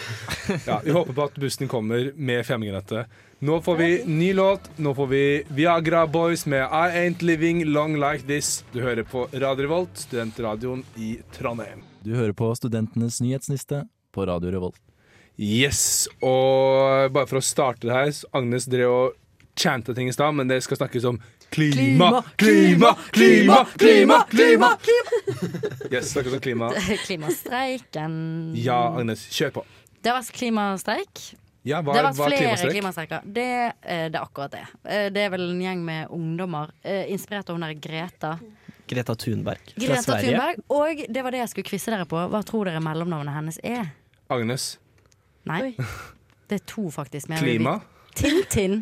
ja, 0.68 0.80
vi 0.84 0.94
håper 0.96 1.16
på 1.16 1.26
at 1.30 1.40
bussen 1.46 1.70
kommer 1.70 2.10
med 2.16 2.44
5G-nettet. 2.48 3.20
Nå 3.40 3.60
får 3.64 3.76
vi 3.76 3.90
ny 4.04 4.32
låt. 4.36 4.68
Nå 4.76 4.92
får 4.94 5.06
vi 5.14 5.22
Viagra 5.48 6.04
Boys 6.06 6.44
med 6.46 6.66
I 6.66 7.04
Ain't 7.04 7.22
Living 7.24 7.64
Long 7.70 7.96
Like 7.96 8.26
This. 8.28 8.64
Du 8.72 8.82
hører 8.84 9.06
på 9.08 9.28
Radio 9.32 9.64
Revolt, 9.64 9.96
studentradioen 10.04 10.84
i 11.00 11.14
Trondheim. 11.32 11.86
Du 12.04 12.12
hører 12.16 12.36
på 12.36 12.52
Studentenes 12.56 13.20
nyhetsniste 13.24 13.86
på 14.12 14.26
Radio 14.28 14.52
Revolt. 14.52 14.89
Yes, 15.40 16.04
og 16.20 17.08
bare 17.14 17.24
for 17.30 17.40
å 17.40 17.44
starte 17.44 17.88
det 17.88 17.94
her 17.96 18.10
Agnes 18.36 18.66
drev 18.68 18.90
og 18.92 19.14
chanta 19.56 19.94
ting 19.96 20.10
i 20.10 20.12
stad, 20.12 20.34
men 20.36 20.48
det 20.50 20.58
skal 20.64 20.76
snakkes 20.82 21.06
om 21.08 21.16
klima, 21.50 22.22
klima, 22.40 22.92
klima, 23.10 23.62
klima, 23.80 24.18
klima! 24.30 24.70
klima, 24.76 24.76
Yes, 25.92 26.12
snakkes 26.12 26.36
om 26.36 26.42
klima. 26.44 26.68
Klimastreiken. 27.06 28.12
Ja, 28.60 28.78
Agnes, 28.98 29.24
kjør 29.32 29.54
på. 29.60 29.64
Det 30.00 30.12
har 30.12 30.20
vært 30.20 30.36
klimastreik. 30.36 31.22
Ja, 31.66 31.80
hva, 31.84 31.92
det 31.92 32.00
har 32.00 32.06
vært 32.06 32.20
er 32.20 32.20
flere 32.20 32.36
klimastreik? 32.40 32.74
klimastreiker. 32.76 33.24
Det, 33.24 33.46
eh, 33.82 34.04
det 34.12 34.16
er 34.16 34.22
akkurat 34.22 34.54
det. 34.54 34.62
Eh, 34.84 35.08
Det 35.12 35.24
er 35.26 35.32
vel 35.34 35.48
en 35.50 35.60
gjeng 35.64 35.82
med 35.84 36.12
ungdommer, 36.16 36.70
eh, 36.84 37.10
inspirert 37.12 37.50
av 37.50 37.56
hun 37.58 37.64
der 37.66 37.74
Greta. 37.74 38.38
Greta 38.88 39.14
Thunberg 39.14 39.72
fra 39.74 39.82
Greta 39.86 40.02
Sverige. 40.02 40.36
Thunberg. 40.36 40.62
Og 40.68 41.02
det 41.08 41.22
var 41.24 41.30
det 41.32 41.42
jeg 41.44 41.52
skulle 41.52 41.68
quize 41.68 41.92
dere 41.92 42.06
på. 42.08 42.22
Hva 42.32 42.44
tror 42.44 42.64
dere 42.70 42.80
mellomnavnet 42.84 43.36
hennes 43.36 43.60
er? 43.64 43.92
Agnes. 44.30 44.78
Nei. 45.50 45.74
Det 46.50 46.60
er 46.60 46.64
to, 46.66 46.88
faktisk. 46.94 47.28
men 47.30 47.38
jeg 47.38 47.46
vil 47.46 47.58
Klima? 47.60 47.76
vite. 47.82 48.16
Tintin. 48.20 48.80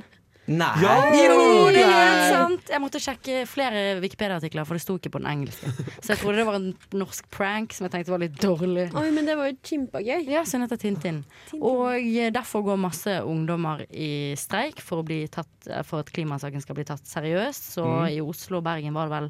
Nei! 0.49 0.69
Jo, 0.81 1.67
det 1.69 1.83
er 1.83 1.91
helt 1.93 2.31
sant! 2.33 2.71
Jeg 2.73 2.81
måtte 2.81 3.01
sjekke 3.05 3.43
flere 3.45 3.81
Wikipedia-artikler, 4.01 4.65
for 4.65 4.79
det 4.79 4.81
sto 4.81 4.95
ikke 4.97 5.11
på 5.13 5.21
den 5.21 5.29
engelske. 5.29 5.69
Så 6.01 6.15
jeg 6.15 6.21
trodde 6.23 6.39
det 6.41 6.47
var 6.49 6.57
en 6.57 6.71
norsk 6.97 7.27
prank 7.37 7.75
som 7.77 7.85
jeg 7.85 7.93
tenkte 7.93 8.15
var 8.15 8.23
litt 8.23 8.39
dårlig. 8.41 8.87
Oi, 8.97 9.11
men 9.13 9.29
det 9.29 9.35
var 9.37 9.51
jo 9.51 9.59
kjempegøy. 9.69 10.25
Ja, 10.33 10.47
så 10.49 10.57
hun 10.57 10.65
heter 10.65 10.81
Tintin. 10.81 11.19
Og 11.61 11.99
eh, 11.99 12.31
derfor 12.33 12.65
går 12.65 12.81
masse 12.81 13.19
ungdommer 13.29 13.85
i 13.93 14.33
streik 14.41 14.81
for, 14.81 15.03
å 15.05 15.07
bli 15.11 15.21
tatt, 15.29 15.53
eh, 15.69 15.85
for 15.85 16.01
at 16.01 16.09
klimasaken 16.17 16.65
skal 16.65 16.81
bli 16.81 16.89
tatt 16.89 17.05
seriøst. 17.13 17.69
Så 17.77 17.85
Mm. 17.85 18.09
i 18.17 18.19
Oslo 18.25 18.63
og 18.63 18.65
Bergen 18.71 18.97
var 18.97 19.13
det 19.13 19.19
vel 19.19 19.29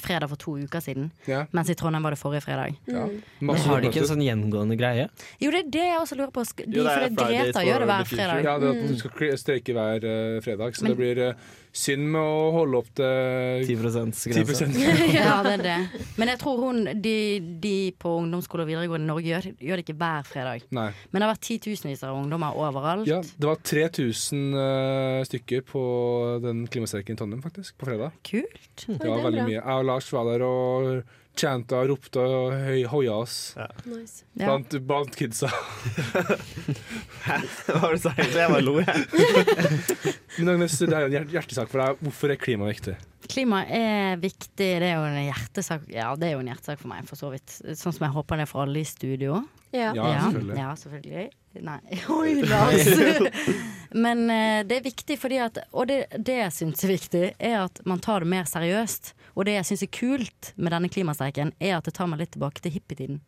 fredag 0.00 0.28
for 0.32 0.36
to 0.40 0.56
uker 0.58 0.80
siden. 0.84 1.10
Ja. 1.26 1.44
Mens 1.52 1.70
i 1.70 1.74
Trondheim 1.78 2.02
var 2.06 2.14
det 2.16 2.18
forrige 2.20 2.42
fredag. 2.46 2.74
Ja. 2.86 3.04
Mm. 3.08 3.22
Men 3.40 3.56
har 3.64 3.80
de 3.80 3.90
ikke 3.90 4.02
en 4.04 4.10
sånn 4.10 4.24
gjengående 4.24 4.76
greie? 4.80 5.08
Jo, 5.40 5.50
det 5.54 5.60
er 5.66 5.70
det 5.78 5.86
jeg 5.88 6.00
også 6.00 6.18
lurer 6.20 6.32
på. 6.34 6.44
De, 6.44 6.64
Jo, 6.66 6.82
det 6.84 6.92
er 6.92 6.98
for 6.98 7.08
det 7.08 7.18
Fridays 7.18 7.46
Greta 7.48 7.64
gjør 7.68 7.78
det 7.84 7.88
hver 7.92 8.10
fredag. 8.12 8.42
Ja, 8.48 8.58
det 8.58 8.68
at 8.74 8.88
du 8.88 8.98
skal 9.02 9.10
kli- 9.18 9.36
streike 9.44 9.76
hver 9.78 10.08
uh, 10.08 10.40
fredag, 10.44 10.76
så 10.78 10.82
Men- 10.82 10.92
det 10.94 10.98
blir 11.02 11.22
eh, 11.28 11.34
synd 11.74 12.08
med 12.12 12.20
å 12.20 12.50
holde 12.54 12.80
opp 12.80 12.88
til 12.98 13.66
10 13.68 13.76
10 13.78 14.44
%-grensa. 14.44 14.68
Ja, 15.14 15.38
det 15.46 15.54
er 15.58 15.64
det. 15.64 16.02
Men 16.20 16.32
jeg 16.32 16.40
tror 16.40 16.62
hun, 16.62 16.80
de, 17.02 17.16
de 17.62 17.74
på 17.98 18.14
ungdomsskole 18.22 18.64
og 18.64 18.70
videregående 18.70 19.08
i 19.08 19.10
Norge 19.12 19.32
gjør, 19.32 19.50
gjør 19.68 19.80
det 19.80 19.86
ikke 19.86 19.98
hver 20.00 20.28
fredag. 20.28 20.66
Nei. 20.74 20.88
Men 21.10 21.20
det 21.20 21.28
har 21.28 21.34
vært 21.34 21.46
titusenvis 21.48 22.04
av 22.08 22.18
ungdommer 22.18 22.58
overalt. 22.58 23.08
Ja, 23.08 23.20
det 23.22 23.50
var 23.50 23.62
3000 23.62 24.44
uh, 24.56 25.22
stykker 25.28 25.64
på 25.68 25.84
den 26.44 26.66
klimastreiken 26.70 27.16
i 27.16 27.20
Trondheim, 27.20 27.44
faktisk, 27.44 27.76
på 27.80 27.90
fredag. 27.90 28.16
Kult. 28.26 28.86
Det 28.86 28.98
det 29.08 29.10
var 29.10 29.24
veldig 29.24 29.44
bra. 29.44 29.48
mye. 29.48 29.60
Jeg 29.60 29.78
og 29.78 29.88
Lars 29.88 30.12
var 30.12 30.28
der 30.28 30.44
og 30.46 31.16
chanta 31.38 31.78
og 31.82 31.92
ropte 31.92 32.22
og 32.22 32.54
høy, 32.66 32.82
hoia 32.90 33.14
oss 33.22 33.36
Nice. 33.88 34.24
Blant, 34.38 34.74
blant 34.86 35.16
kidsa. 35.18 35.48
Hva 37.24 37.78
var 37.82 37.94
det 37.94 37.98
du 37.98 38.02
sa 38.02 38.12
egentlig? 38.14 38.40
Jeg 38.40 38.52
bare 38.52 38.64
lo, 38.64 38.74
jeg. 38.82 38.96
Men 40.38 40.52
Agnes, 40.54 40.78
det 40.80 40.94
er 40.94 41.06
en 41.08 41.32
hjertesak 41.32 41.70
for 41.70 41.82
deg. 41.82 42.02
Hvorfor 42.04 42.32
er 42.34 42.40
klima 42.40 42.68
viktig? 42.68 42.94
Klima 43.28 43.64
er 43.66 44.20
viktig. 44.22 44.52
Det 44.56 44.68
er 44.78 44.94
jo 44.94 45.06
en 45.08 45.18
hjertesak 45.26 45.88
Ja, 45.92 46.12
det 46.18 46.30
er 46.30 46.36
jo 46.36 46.44
en 46.44 46.50
hjertesak 46.52 46.80
for 46.80 46.92
meg, 46.92 47.04
for 47.08 47.20
så 47.20 47.32
vidt. 47.34 47.58
Sånn 47.76 47.94
som 47.96 48.06
jeg 48.06 48.14
håper 48.14 48.38
det 48.38 48.46
er 48.46 48.50
for 48.52 48.64
alle 48.64 48.84
i 48.84 48.88
studio. 48.88 49.42
Ja. 49.74 49.90
Ja, 49.96 50.06
selvfølgelig. 50.22 50.56
Ja, 50.56 50.70
selvfølgelig. 50.80 51.28
Nei, 51.68 51.80
oi, 52.18 52.34
Lars. 52.46 52.88
Men 54.04 54.24
eh, 54.30 54.60
det 54.68 54.78
er 54.78 54.84
viktig 54.84 55.16
fordi 55.18 55.40
at 55.42 55.58
Og 55.72 55.88
det, 55.88 56.02
det 56.12 56.36
jeg 56.42 56.54
syns 56.54 56.84
er 56.84 56.92
viktig, 56.92 57.24
er 57.34 57.56
at 57.64 57.82
man 57.88 58.00
tar 58.04 58.24
det 58.24 58.30
mer 58.30 58.48
seriøst. 58.48 59.14
Og 59.38 59.46
det 59.46 59.54
jeg 59.54 59.68
syns 59.70 59.86
er 59.86 59.94
kult 59.94 60.52
med 60.58 60.74
denne 60.74 60.90
klimastreiken, 60.90 61.54
er 61.62 61.78
at 61.78 61.86
det 61.86 61.94
tar 61.94 62.10
meg 62.10 62.24
litt 62.24 62.34
tilbake 62.34 62.64
til 62.64 62.74
hippietiden. 62.74 63.20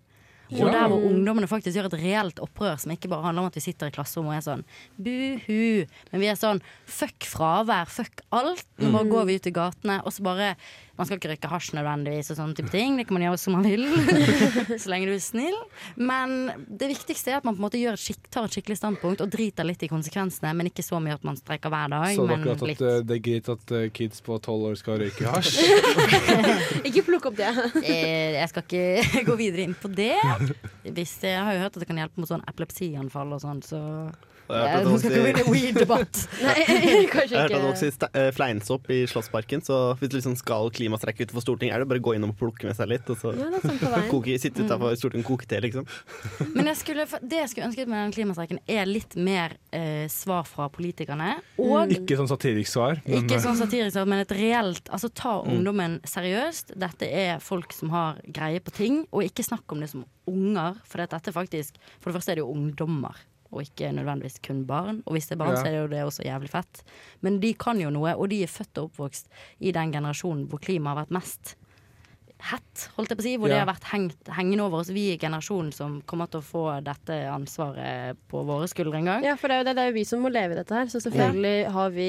Og 0.50 0.66
der 0.66 0.88
hvor 0.90 1.04
ungdommene 1.06 1.46
faktisk 1.46 1.76
gjør 1.78 1.86
et 1.92 2.00
reelt 2.00 2.40
opprør, 2.42 2.74
som 2.82 2.90
ikke 2.90 3.10
bare 3.12 3.28
handler 3.28 3.44
om 3.44 3.50
at 3.52 3.58
vi 3.58 3.62
sitter 3.62 3.90
i 3.90 3.94
klasserommet 3.94 4.32
og 4.32 4.38
er 4.40 4.46
sånn 4.48 4.64
buhu. 4.98 5.84
Men 6.10 6.24
vi 6.24 6.30
er 6.32 6.38
sånn 6.40 6.62
fuck 6.90 7.28
fravær, 7.30 7.90
fuck 7.90 8.24
alt. 8.34 8.66
Nå 8.82 8.90
bare 8.96 9.10
går 9.12 9.28
vi 9.28 9.38
ut 9.38 9.46
i 9.46 9.54
gatene, 9.54 10.00
og 10.02 10.14
så 10.14 10.26
bare 10.26 10.48
Man 11.00 11.08
skal 11.08 11.16
ikke 11.16 11.30
røyke 11.32 11.48
hasj 11.48 11.72
nødvendigvis 11.78 12.28
og 12.34 12.36
sånne 12.36 12.56
type 12.58 12.70
ting. 12.74 12.98
Det 13.00 13.06
kan 13.08 13.16
man 13.16 13.22
gjøre 13.24 13.38
som 13.40 13.54
man 13.56 13.64
vil. 13.64 13.86
så 14.82 14.90
lenge 14.92 15.08
du 15.08 15.14
er 15.14 15.22
snill. 15.24 15.56
Men 15.96 16.34
det 16.68 16.90
viktigste 16.92 17.32
er 17.32 17.38
at 17.40 17.46
man 17.48 17.56
på 17.56 17.62
en 17.62 17.66
måte 17.70 17.80
gjør 17.80 17.96
et 17.96 18.28
tar 18.28 18.44
et 18.44 18.56
skikkelig 18.58 18.76
standpunkt 18.76 19.24
og 19.24 19.32
driter 19.32 19.64
litt 19.64 19.80
i 19.86 19.88
konsekvensene, 19.88 20.52
men 20.58 20.68
ikke 20.68 20.84
så 20.84 21.00
mye 21.00 21.16
at 21.16 21.24
man 21.24 21.38
streiker 21.40 21.72
hver 21.72 21.88
dag. 21.94 22.12
Så 22.18 22.26
men 22.28 22.44
dere 22.44 22.58
at 22.58 22.66
litt. 22.68 22.84
eh, 22.84 23.00
det 23.08 23.16
er 23.16 23.22
greit 23.30 23.48
at 23.54 23.74
eh, 23.78 23.86
kids 23.96 24.20
på 24.26 24.36
tolv 24.44 24.68
år 24.70 24.76
skal 24.80 25.00
røyke 25.00 25.32
hasj? 25.32 25.58
Ikke 26.88 27.06
plukk 27.08 27.30
opp 27.32 27.40
det. 27.40 27.50
Eh, 27.90 28.36
jeg 28.36 28.48
skal 28.50 28.64
ikke 28.66 29.22
gå 29.26 29.34
videre 29.40 29.64
inn 29.64 29.74
på 29.78 29.88
det. 29.90 30.12
Hvis 30.84 31.14
jeg 31.24 31.40
har 31.40 31.54
jo 31.56 31.62
hørt 31.64 31.74
at 31.74 31.82
det 31.82 31.88
kan 31.88 31.98
hjelpe 31.98 32.20
mot 32.20 32.28
sånn 32.30 32.44
epilepsianfall 32.50 33.32
og 33.36 33.40
sånn, 33.42 33.62
så 33.64 33.80
Jeg 34.54 34.84
Nå 34.84 34.92
det 34.94 35.00
skal 35.02 35.28
ikke 35.30 35.44
bli 35.44 35.54
weed-debatt. 35.54 36.20
Jeg 36.40 37.08
hørte 37.10 37.24
at 37.24 37.32
det 37.34 37.44
ikke. 37.46 37.62
vokser 37.64 38.08
eh, 38.10 38.30
fleinsopp 38.34 38.90
i 38.92 39.00
Slottsparken, 39.10 39.64
så 39.64 39.80
hvis 40.00 40.12
du 40.12 40.16
liksom 40.18 40.36
skal 40.38 40.70
klimastreike 40.74 41.26
utenfor 41.26 41.44
Stortinget, 41.44 41.76
er 41.76 41.84
det 41.84 41.90
bare 41.90 42.02
å 42.02 42.06
gå 42.10 42.16
innom 42.18 42.34
og 42.34 42.40
plukke 42.40 42.68
med 42.68 42.78
seg 42.78 42.90
litt, 42.92 43.08
og 43.12 43.18
så 43.20 43.34
Ja, 43.38 44.02
koke, 44.12 44.36
sitte 44.42 44.64
utenfor 44.64 44.96
Stortinget 44.98 45.26
og 45.26 45.32
koke 45.34 45.48
te, 45.50 45.60
liksom. 45.64 45.88
Men 46.54 46.70
jeg 46.72 46.80
skulle, 46.82 47.06
det 47.22 47.42
jeg 47.42 47.52
skulle 47.52 47.70
ønsket 47.70 47.90
med 47.90 48.02
den 48.04 48.14
klimastreiken, 48.16 48.62
er 48.70 48.88
litt 48.90 49.16
mer 49.18 49.56
eh, 49.76 50.06
svar 50.12 50.46
fra 50.48 50.68
politikerne. 50.72 51.36
Og 51.60 51.94
Ikke 51.94 52.18
sånn 52.20 52.30
satirisk 52.30 52.72
svar. 52.74 53.00
Men, 53.06 53.24
Ikke 53.24 53.38
eh, 53.38 53.44
sånn 53.44 53.58
satirisk, 53.60 54.00
men 54.10 54.24
et 54.24 54.34
reelt 54.36 54.88
Altså 54.90 55.10
ta 55.14 55.38
ungdommen 55.46 55.98
seriøst. 56.08 56.74
Dette 56.80 57.08
er 57.08 57.42
folk 57.44 57.74
som 57.76 57.92
har 57.94 58.20
greie 58.26 58.62
på 58.62 58.74
ting, 58.74 59.02
og 59.10 59.26
ikke 59.26 59.44
snakk 59.46 59.70
om 59.72 59.82
det 59.82 59.90
som 59.92 60.04
unger. 60.30 60.78
For 60.88 61.02
dette 61.02 61.20
er 61.20 61.36
faktisk 61.36 61.78
For 61.98 62.10
det 62.10 62.18
første 62.18 62.34
er 62.34 62.40
det 62.40 62.44
jo 62.44 62.52
ungdommer, 62.54 63.18
og 63.52 63.62
ikke 63.64 63.92
nødvendigvis 63.96 64.40
kun 64.46 64.64
barn. 64.66 65.02
Og 65.06 65.14
hvis 65.16 65.26
det 65.28 65.36
er 65.36 65.42
barn, 65.44 65.54
Ja. 65.56 65.62
så 65.62 65.66
er 65.66 65.72
det 65.72 65.80
jo 65.82 65.88
det 65.94 66.04
også 66.06 66.24
jævlig 66.26 66.50
fett. 66.50 66.82
Men 67.22 67.40
de 67.40 67.54
kan 67.54 67.80
jo 67.80 67.90
noe, 67.90 68.14
og 68.16 68.28
de 68.30 68.42
er 68.42 68.46
født 68.52 68.78
og 68.78 68.90
oppvokst 68.90 69.28
i 69.60 69.72
den 69.72 69.92
generasjonen 69.92 70.46
hvor 70.48 70.60
klimaet 70.62 70.96
har 70.96 71.04
vært 71.04 71.16
mest 71.18 71.56
hett, 72.40 72.86
holdt 72.96 73.10
jeg 73.12 73.18
på 73.18 73.20
å 73.20 73.26
si. 73.26 73.32
Hvor 73.36 73.48
det 73.52 73.58
har 73.60 73.68
vært 73.68 73.88
hengt, 73.92 74.30
hengende 74.32 74.64
over 74.64 74.80
oss. 74.80 74.88
Vi 74.94 75.10
er 75.12 75.18
generasjonen 75.20 75.72
som 75.76 75.98
kommer 76.08 76.30
til 76.32 76.40
å 76.40 76.46
få 76.46 76.62
dette 76.86 77.18
ansvaret 77.28 78.16
på 78.32 78.44
våre 78.48 78.68
skuldre 78.70 78.96
en 78.96 79.10
gang. 79.10 79.26
Ja, 79.26 79.34
for 79.36 79.48
det 79.48 79.58
er 79.58 79.60
jo 79.60 79.66
det, 79.68 79.74
det 79.76 79.82
er 79.84 79.90
jo 79.92 79.98
vi 79.98 80.04
som 80.08 80.22
må 80.24 80.30
leve 80.32 80.56
i 80.56 80.60
dette 80.62 80.72
her. 80.78 80.86
Så 80.88 81.02
selvfølgelig 81.04 81.70
har 81.74 81.90
vi 81.90 82.08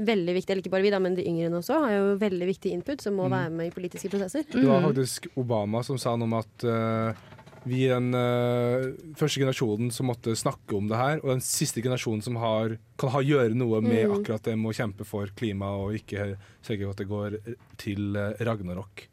veldig 0.00 0.32
viktig, 0.36 0.52
eller 0.52 0.62
ikke 0.64 0.72
bare 0.72 0.84
vi 0.86 0.90
da, 0.94 0.98
men 1.02 1.16
de 1.16 1.24
yngre 1.28 1.50
også, 1.58 1.80
har 1.82 1.90
jo 1.92 2.04
veldig 2.20 2.46
viktig 2.48 2.70
input 2.72 3.02
som 3.04 3.16
må 3.18 3.26
være 3.28 3.50
med 3.52 3.68
i 3.68 3.72
politiske 3.74 4.08
prosesser. 4.12 4.44
Det 4.48 4.62
var 4.64 4.80
faktisk 4.86 5.26
Obama 5.36 5.82
som 5.84 5.98
sa 6.00 6.14
noe 6.16 6.28
om 6.28 6.36
at 6.38 6.64
eh, 6.64 7.18
vi 7.68 7.82
er 7.88 7.98
den 7.98 8.14
uh, 8.16 9.12
første 9.18 9.42
generasjonen 9.42 9.90
som 9.92 10.08
måtte 10.10 10.36
snakke 10.38 10.76
om 10.78 10.88
det 10.90 11.00
her, 11.00 11.20
og 11.22 11.34
den 11.34 11.44
siste 11.44 11.82
generasjonen 11.84 12.22
som 12.24 12.38
har, 12.40 12.78
kan 13.00 13.12
ha, 13.14 13.22
gjøre 13.24 13.58
noe 13.58 13.82
med 13.84 14.00
Mm. 14.00 14.14
akkurat 14.16 14.46
det 14.46 14.56
med 14.56 14.70
å 14.70 14.76
kjempe 14.76 15.04
for 15.04 15.28
klima 15.36 15.68
og 15.76 15.98
ikke 15.98 16.36
sørge 16.64 16.86
for 16.86 16.94
at 16.94 17.02
det 17.02 17.10
går 17.10 17.38
til 17.80 18.16
uh, 18.16 18.32
Ragnarok. 18.40 19.06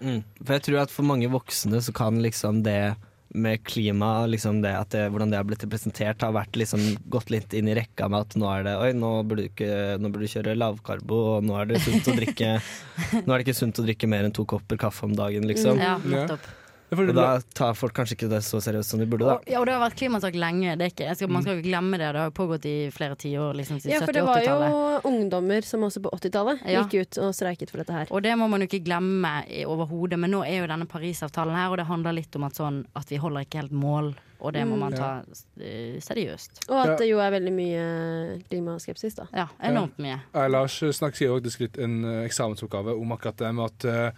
Mm. 0.00 0.22
For 0.40 0.56
jeg 0.56 0.66
tror 0.68 0.82
at 0.84 0.94
for 0.94 1.04
mange 1.04 1.28
voksne 1.30 1.82
så 1.84 1.92
kan 1.92 2.22
liksom 2.22 2.62
det 2.64 2.96
med 3.30 3.62
klima, 3.62 4.26
liksom 4.26 4.58
det 4.62 4.72
at 4.74 4.90
det, 4.90 5.04
hvordan 5.12 5.30
det 5.30 5.38
har 5.38 5.46
blitt 5.46 5.62
presentert, 5.70 6.22
har 6.24 6.32
vært 6.34 6.56
liksom 6.58 6.80
gått 7.12 7.30
litt 7.30 7.54
inn 7.54 7.68
i 7.70 7.76
rekka 7.78 8.08
med 8.10 8.26
at 8.26 8.34
nå 8.40 8.48
er 8.50 8.64
det 8.66 8.72
Oi, 8.80 8.88
nå 8.96 9.10
burde 9.22 9.44
du, 9.44 9.50
ikke, 9.52 9.68
nå 10.02 10.10
burde 10.10 10.26
du 10.26 10.32
kjøre 10.32 10.56
lavkarbo, 10.58 11.20
og 11.36 11.46
nå 11.46 11.58
er 11.60 11.70
det 11.70 11.82
sunt 11.84 12.10
å 12.10 12.16
drikke 12.16 12.56
Nå 13.26 13.28
er 13.28 13.36
det 13.36 13.44
ikke 13.46 13.60
sunt 13.60 13.78
å 13.78 13.86
drikke 13.86 14.10
mer 14.10 14.26
enn 14.26 14.34
to 14.34 14.46
kopper 14.50 14.80
kaffe 14.80 15.06
om 15.06 15.14
dagen, 15.14 15.46
liksom. 15.46 15.78
Ja, 15.78 15.94
nettopp. 16.02 16.42
Ja, 16.42 16.59
Og 16.90 17.10
da 17.14 17.38
tar 17.54 17.74
folk 17.78 17.94
kanskje 17.94 18.16
ikke 18.16 18.28
det 18.32 18.40
så 18.42 18.58
seriøst 18.62 18.90
som 18.94 18.98
de 18.98 19.06
burde, 19.06 19.26
da. 19.28 19.34
Og, 19.38 19.44
ja, 19.46 19.60
og 19.60 19.66
det 19.68 19.74
har 19.76 19.82
vært 19.84 19.96
klimasak 20.00 20.34
lenge. 20.34 20.72
Det 20.76 20.86
er 20.88 20.90
ikke, 20.90 21.04
jeg 21.06 21.16
skal, 21.20 21.28
man 21.30 21.42
skal 21.44 21.54
jo 21.54 21.60
ikke 21.62 21.68
glemme 21.70 21.98
det. 22.00 22.08
Det 22.16 22.20
har 22.24 22.30
pågått 22.34 22.66
i 22.66 22.74
flere 22.94 23.14
tiår. 23.16 23.54
Liksom, 23.60 23.78
Ja, 23.86 24.00
for 24.02 24.12
det 24.12 24.24
var 24.26 24.42
jo 24.42 25.00
ungdommer 25.10 25.62
som 25.64 25.80
også 25.86 26.02
på 26.02 26.10
80-tallet 26.16 26.64
Ja. 26.66 26.82
gikk 26.84 27.00
ut 27.06 27.18
og 27.22 27.34
streiket 27.34 27.70
for 27.70 27.78
dette 27.78 27.92
her. 27.94 28.06
Og 28.10 28.22
det 28.22 28.34
må 28.38 28.48
man 28.50 28.60
jo 28.60 28.66
ikke 28.66 28.82
glemme 28.84 29.44
i- 29.48 29.64
overhodet. 29.64 30.18
Men 30.18 30.30
nå 30.34 30.42
er 30.46 30.60
jo 30.60 30.66
denne 30.66 30.86
Parisavtalen 30.90 31.54
her, 31.54 31.70
og 31.70 31.76
det 31.78 31.86
handler 31.86 32.12
litt 32.12 32.34
om 32.36 32.44
at, 32.44 32.52
sånn, 32.58 32.84
at 32.96 33.06
vi 33.08 33.16
holder 33.22 33.46
ikke 33.46 33.60
helt 33.62 33.72
mål. 33.72 34.14
Og 34.40 34.52
det 34.54 34.66
må 34.66 34.74
Mm. 34.74 34.78
man 34.80 34.92
ta 34.92 35.22
eh, 35.60 36.00
seriøst. 36.00 36.64
Og 36.70 36.78
at 36.88 36.98
det 36.98 37.08
jo 37.10 37.18
er 37.20 37.30
veldig 37.30 37.52
mye 37.52 38.42
klimaskepsis, 38.48 39.14
da. 39.14 39.26
Ja, 39.34 39.46
enormt 39.62 39.98
mye. 39.98 40.20
Ja. 40.34 40.46
Lars 40.48 40.78
Snakk 40.80 41.14
skriver 41.14 41.40
faktisk 41.40 41.60
litt 41.60 41.78
en 41.78 42.04
eh, 42.04 42.26
eksamensoppgave 42.26 42.98
om 42.98 43.12
akkurat 43.12 43.36
det 43.36 43.54
med 43.54 43.64
at 43.66 43.84
eh, 43.84 44.10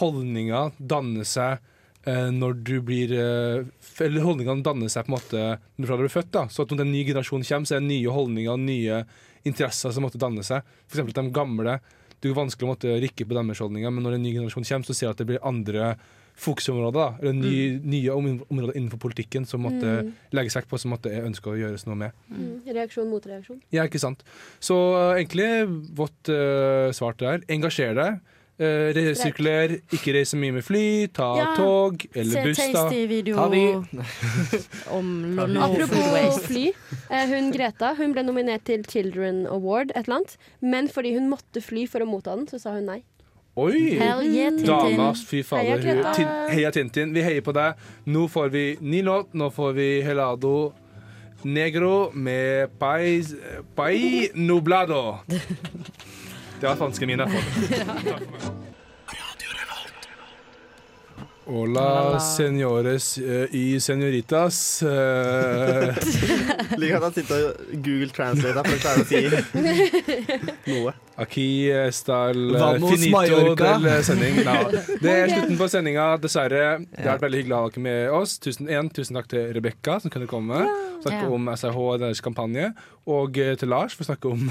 holdninger 0.00 0.72
danner 0.78 1.24
seg 1.24 1.58
eh, 1.58 1.70
når 2.06 2.58
du 2.64 2.74
blir 2.84 3.12
eh, 3.16 3.64
Eller 4.04 4.24
holdningene 4.26 4.64
danner 4.66 4.90
seg 4.92 5.06
på 5.06 5.12
en 5.12 5.16
måte 5.16 5.44
fra 5.86 5.96
du 5.96 6.02
blir 6.04 6.12
født. 6.12 6.32
da 6.34 6.46
Så 6.48 6.62
at 6.64 6.72
når 6.74 6.84
en 6.84 6.92
ny 6.92 7.04
generasjon 7.04 7.44
kommer, 7.46 7.66
så 7.68 7.76
er 7.76 7.80
det 7.84 7.88
nye 7.92 8.10
holdninger 8.12 8.58
nye 8.60 9.04
interesser 9.44 9.92
som 9.92 10.04
måtte 10.04 10.20
danne 10.20 10.42
seg. 10.44 10.64
At 10.64 11.14
de 11.14 11.30
gamle 11.30 11.80
Det 12.20 12.30
er 12.30 12.36
vanskelig 12.36 12.64
å 12.64 12.72
måtte 12.72 13.00
rikke 13.00 13.26
på 13.28 13.36
deres 13.36 13.60
holdninger, 13.60 13.90
men 13.92 14.04
når 14.04 14.14
en 14.16 14.22
ny 14.22 14.32
generasjon 14.32 14.64
kommer, 14.64 14.86
så 14.86 14.94
ser 14.94 15.06
du 15.06 15.10
at 15.12 15.18
det 15.18 15.26
blir 15.28 15.42
andre 15.44 15.96
fokusområder. 16.40 16.92
da 16.92 17.16
Eller 17.20 17.32
ny, 17.32 17.80
nye 17.84 18.10
områder 18.10 18.76
innenfor 18.76 18.98
politikken 18.98 19.46
som 19.46 19.62
måtte 19.62 20.02
Mm. 20.02 20.12
legges 20.32 20.56
vekt 20.56 20.68
på, 20.68 20.78
som 20.78 20.90
måtte 20.90 21.10
ønske 21.10 21.46
å 21.50 21.56
gjøres 21.56 21.86
noe 21.86 21.94
med. 21.94 22.12
Mm. 22.30 22.60
Reaksjon 22.66 23.08
mot 23.08 23.24
reaksjon. 23.26 23.60
Ja, 23.70 23.84
ikke 23.84 24.00
sant. 24.00 24.24
Så 24.60 24.74
uh, 24.74 25.14
egentlig 25.14 25.68
vårt 25.94 26.28
uh, 26.28 26.90
svar 26.92 27.14
til 27.14 27.28
det 27.28 27.34
er 27.34 27.54
engasjer 27.54 27.94
deg. 27.94 28.20
Uh, 28.54 28.92
resirkuler, 28.94 29.72
ikke 29.90 30.12
reis 30.14 30.30
så 30.30 30.36
mye 30.38 30.52
med 30.54 30.62
fly, 30.62 30.82
ta 31.10 31.26
Ja, 31.40 31.46
tog 31.58 32.04
eller 32.14 32.30
Se 32.36 32.42
buss. 32.44 32.60
da. 32.60 32.84
Tasty-video 32.84 33.34
Ta 33.34 33.48
de. 33.50 33.62
om 34.98 35.08
no 35.34 35.60
Apropos 35.66 36.38
fly. 36.46 36.68
eh, 37.10 37.24
Hun 37.32 37.48
Greta 37.50 37.94
hun 37.98 38.12
ble 38.14 38.22
nominert 38.22 38.62
til 38.68 38.84
Children 38.86 39.40
Award, 39.50 39.90
et 39.96 40.04
eller 40.06 40.20
annet. 40.20 40.36
Men 40.62 40.86
fordi 40.88 41.16
hun 41.16 41.26
måtte 41.32 41.58
fly 41.66 41.88
for 41.90 42.06
å 42.06 42.06
motta 42.06 42.36
den, 42.38 42.46
så 42.46 42.60
sa 42.62 42.76
hun 42.76 42.86
nei. 42.92 43.00
Oi! 43.56 43.96
Hell 43.98 44.22
yeah, 44.30 44.54
Dama, 44.66 45.12
fy 45.14 45.42
fader. 45.46 45.82
Heia, 45.82 46.14
Tin, 46.14 46.30
heia 46.54 46.70
Tintin. 46.74 47.12
Vi 47.14 47.22
heier 47.26 47.42
på 47.46 47.52
deg. 47.54 47.74
Nå 48.06 48.24
får 48.30 48.48
vi 48.54 48.64
ny 48.82 49.02
låt. 49.06 49.34
Nå 49.34 49.50
får 49.54 49.74
vi 49.76 49.88
Helado 50.02 50.72
Negro 51.44 52.10
med 52.14 52.70
Pais, 52.78 53.34
Pai 53.76 54.30
Nublado. 54.34 55.18
Det 56.64 56.68
var 56.70 56.76
franske 56.76 57.06
mine. 57.06 57.26
Hola, 61.46 62.18
senores 62.20 63.18
eh, 63.18 63.48
y 63.52 63.78
senoritas. 63.80 64.82
eh, 64.82 65.92
Liker 66.78 66.96
at 66.96 67.02
han 67.04 67.12
sitter 67.18 67.42
og 67.50 67.74
Google 67.84 68.08
Translate 68.16 68.62
for 68.64 68.72
å 68.72 68.80
klare 68.80 69.02
å 69.02 69.08
si 69.10 70.72
noe. 70.72 70.94
Aquí 71.20 71.68
está 71.68 72.30
el 72.32 72.56
finito 72.80 73.12
Mallorca. 73.12 73.74
del 73.84 74.00
sending. 74.08 74.40
No, 74.46 74.56
det 75.04 75.12
er 75.18 75.28
slutten 75.34 75.60
på 75.60 75.68
sendinga, 75.70 76.06
dessverre. 76.24 76.64
Det 76.88 77.04
har 77.04 77.12
vært 77.18 77.26
veldig 77.28 77.42
hyggelig 77.42 77.54
å 77.58 77.60
ha 77.60 77.68
dere 77.76 77.84
med 77.90 78.16
oss. 78.22 78.38
Tusen, 78.42 78.72
en, 78.72 78.88
tusen 78.96 79.20
takk 79.20 79.28
til 79.36 79.52
Rebekka, 79.58 80.00
som 80.00 80.10
kunne 80.16 80.30
komme. 80.30 80.64
Snakke 81.04 81.26
Ja. 81.28 81.32
om 81.36 81.52
SRH 81.52 81.76
og 81.84 82.00
deres 82.06 82.24
kampanje. 82.24 82.72
Og 83.04 83.36
eh, 83.36 83.52
til 83.60 83.68
Lars, 83.68 83.92
for 83.92 84.08
å 84.08 84.14
snakke 84.14 84.32
om, 84.32 84.48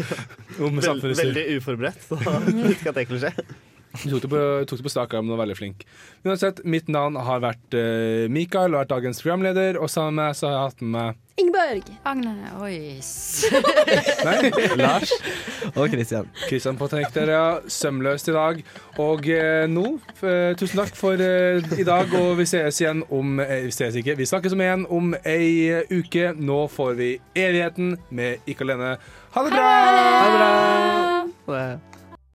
om 0.70 0.78
Vel, 0.78 1.02
veldig 1.10 1.48
uforberedt, 1.58 2.06
så 2.06 2.22
visste 2.22 2.76
ikke 2.78 2.94
at 2.94 3.00
det 3.02 3.08
kunne 3.10 3.24
skje. 3.26 3.34
Du 4.04 4.14
tok 4.14 4.24
det 4.26 4.32
på, 4.32 4.42
tok 4.68 4.82
det 4.82 4.88
på 4.88 4.94
stak 4.94 5.14
arm 5.16 5.30
og 5.30 5.36
var 5.36 5.44
veldig 5.44 5.58
flink. 5.58 5.86
Uansett, 6.26 6.64
mitt 6.64 6.90
navn 6.92 7.16
har 7.16 7.44
vært 7.44 7.78
uh, 7.78 8.26
Mikael 8.32 8.74
og 8.74 8.82
vært 8.82 8.94
dagens 8.96 9.22
programleder. 9.24 9.80
Og 9.80 9.92
sammen 9.92 10.18
med 10.18 10.30
meg 10.30 10.38
så 10.38 10.50
har 10.50 10.56
jeg 10.56 10.66
hatt 10.66 10.84
med 10.84 10.94
meg 10.98 11.22
Ingeborg! 11.36 11.82
Agne 12.08 12.32
Oi. 12.64 12.96
Nei, 14.26 14.50
Lars 14.80 15.10
og 15.76 15.90
Christian. 15.92 16.30
Kristian 16.48 16.78
på 16.80 16.88
ja, 16.96 17.58
sømløst 17.68 18.30
i 18.30 18.36
dag. 18.36 18.62
Og 19.04 19.28
eh, 19.28 19.66
nå, 19.68 19.84
eh, 20.22 20.54
tusen 20.56 20.80
takk 20.80 20.96
for 20.96 21.20
eh, 21.20 21.60
i 21.76 21.84
dag, 21.84 22.14
og 22.16 22.38
vi 22.40 22.46
ses 22.48 22.80
igjen 22.80 23.04
om 23.12 23.36
eh, 23.44 23.66
Vi 23.68 23.74
ses 23.76 23.98
ikke, 24.00 24.16
vi 24.16 24.28
snakkes 24.28 24.56
om 24.56 24.64
igjen 24.64 24.86
om 24.88 25.12
ei 25.24 25.50
eh, 25.82 25.92
uke. 25.92 26.32
Nå 26.40 26.62
får 26.72 26.96
vi 27.02 27.10
Evigheten 27.36 27.98
med 28.08 28.48
Ikke 28.48 28.64
alene. 28.64 28.96
Ha 29.36 29.44
det 29.44 29.52
bra! 29.52 29.66
Ha 29.66 30.24
det 30.32 31.44
bra! 31.44 31.95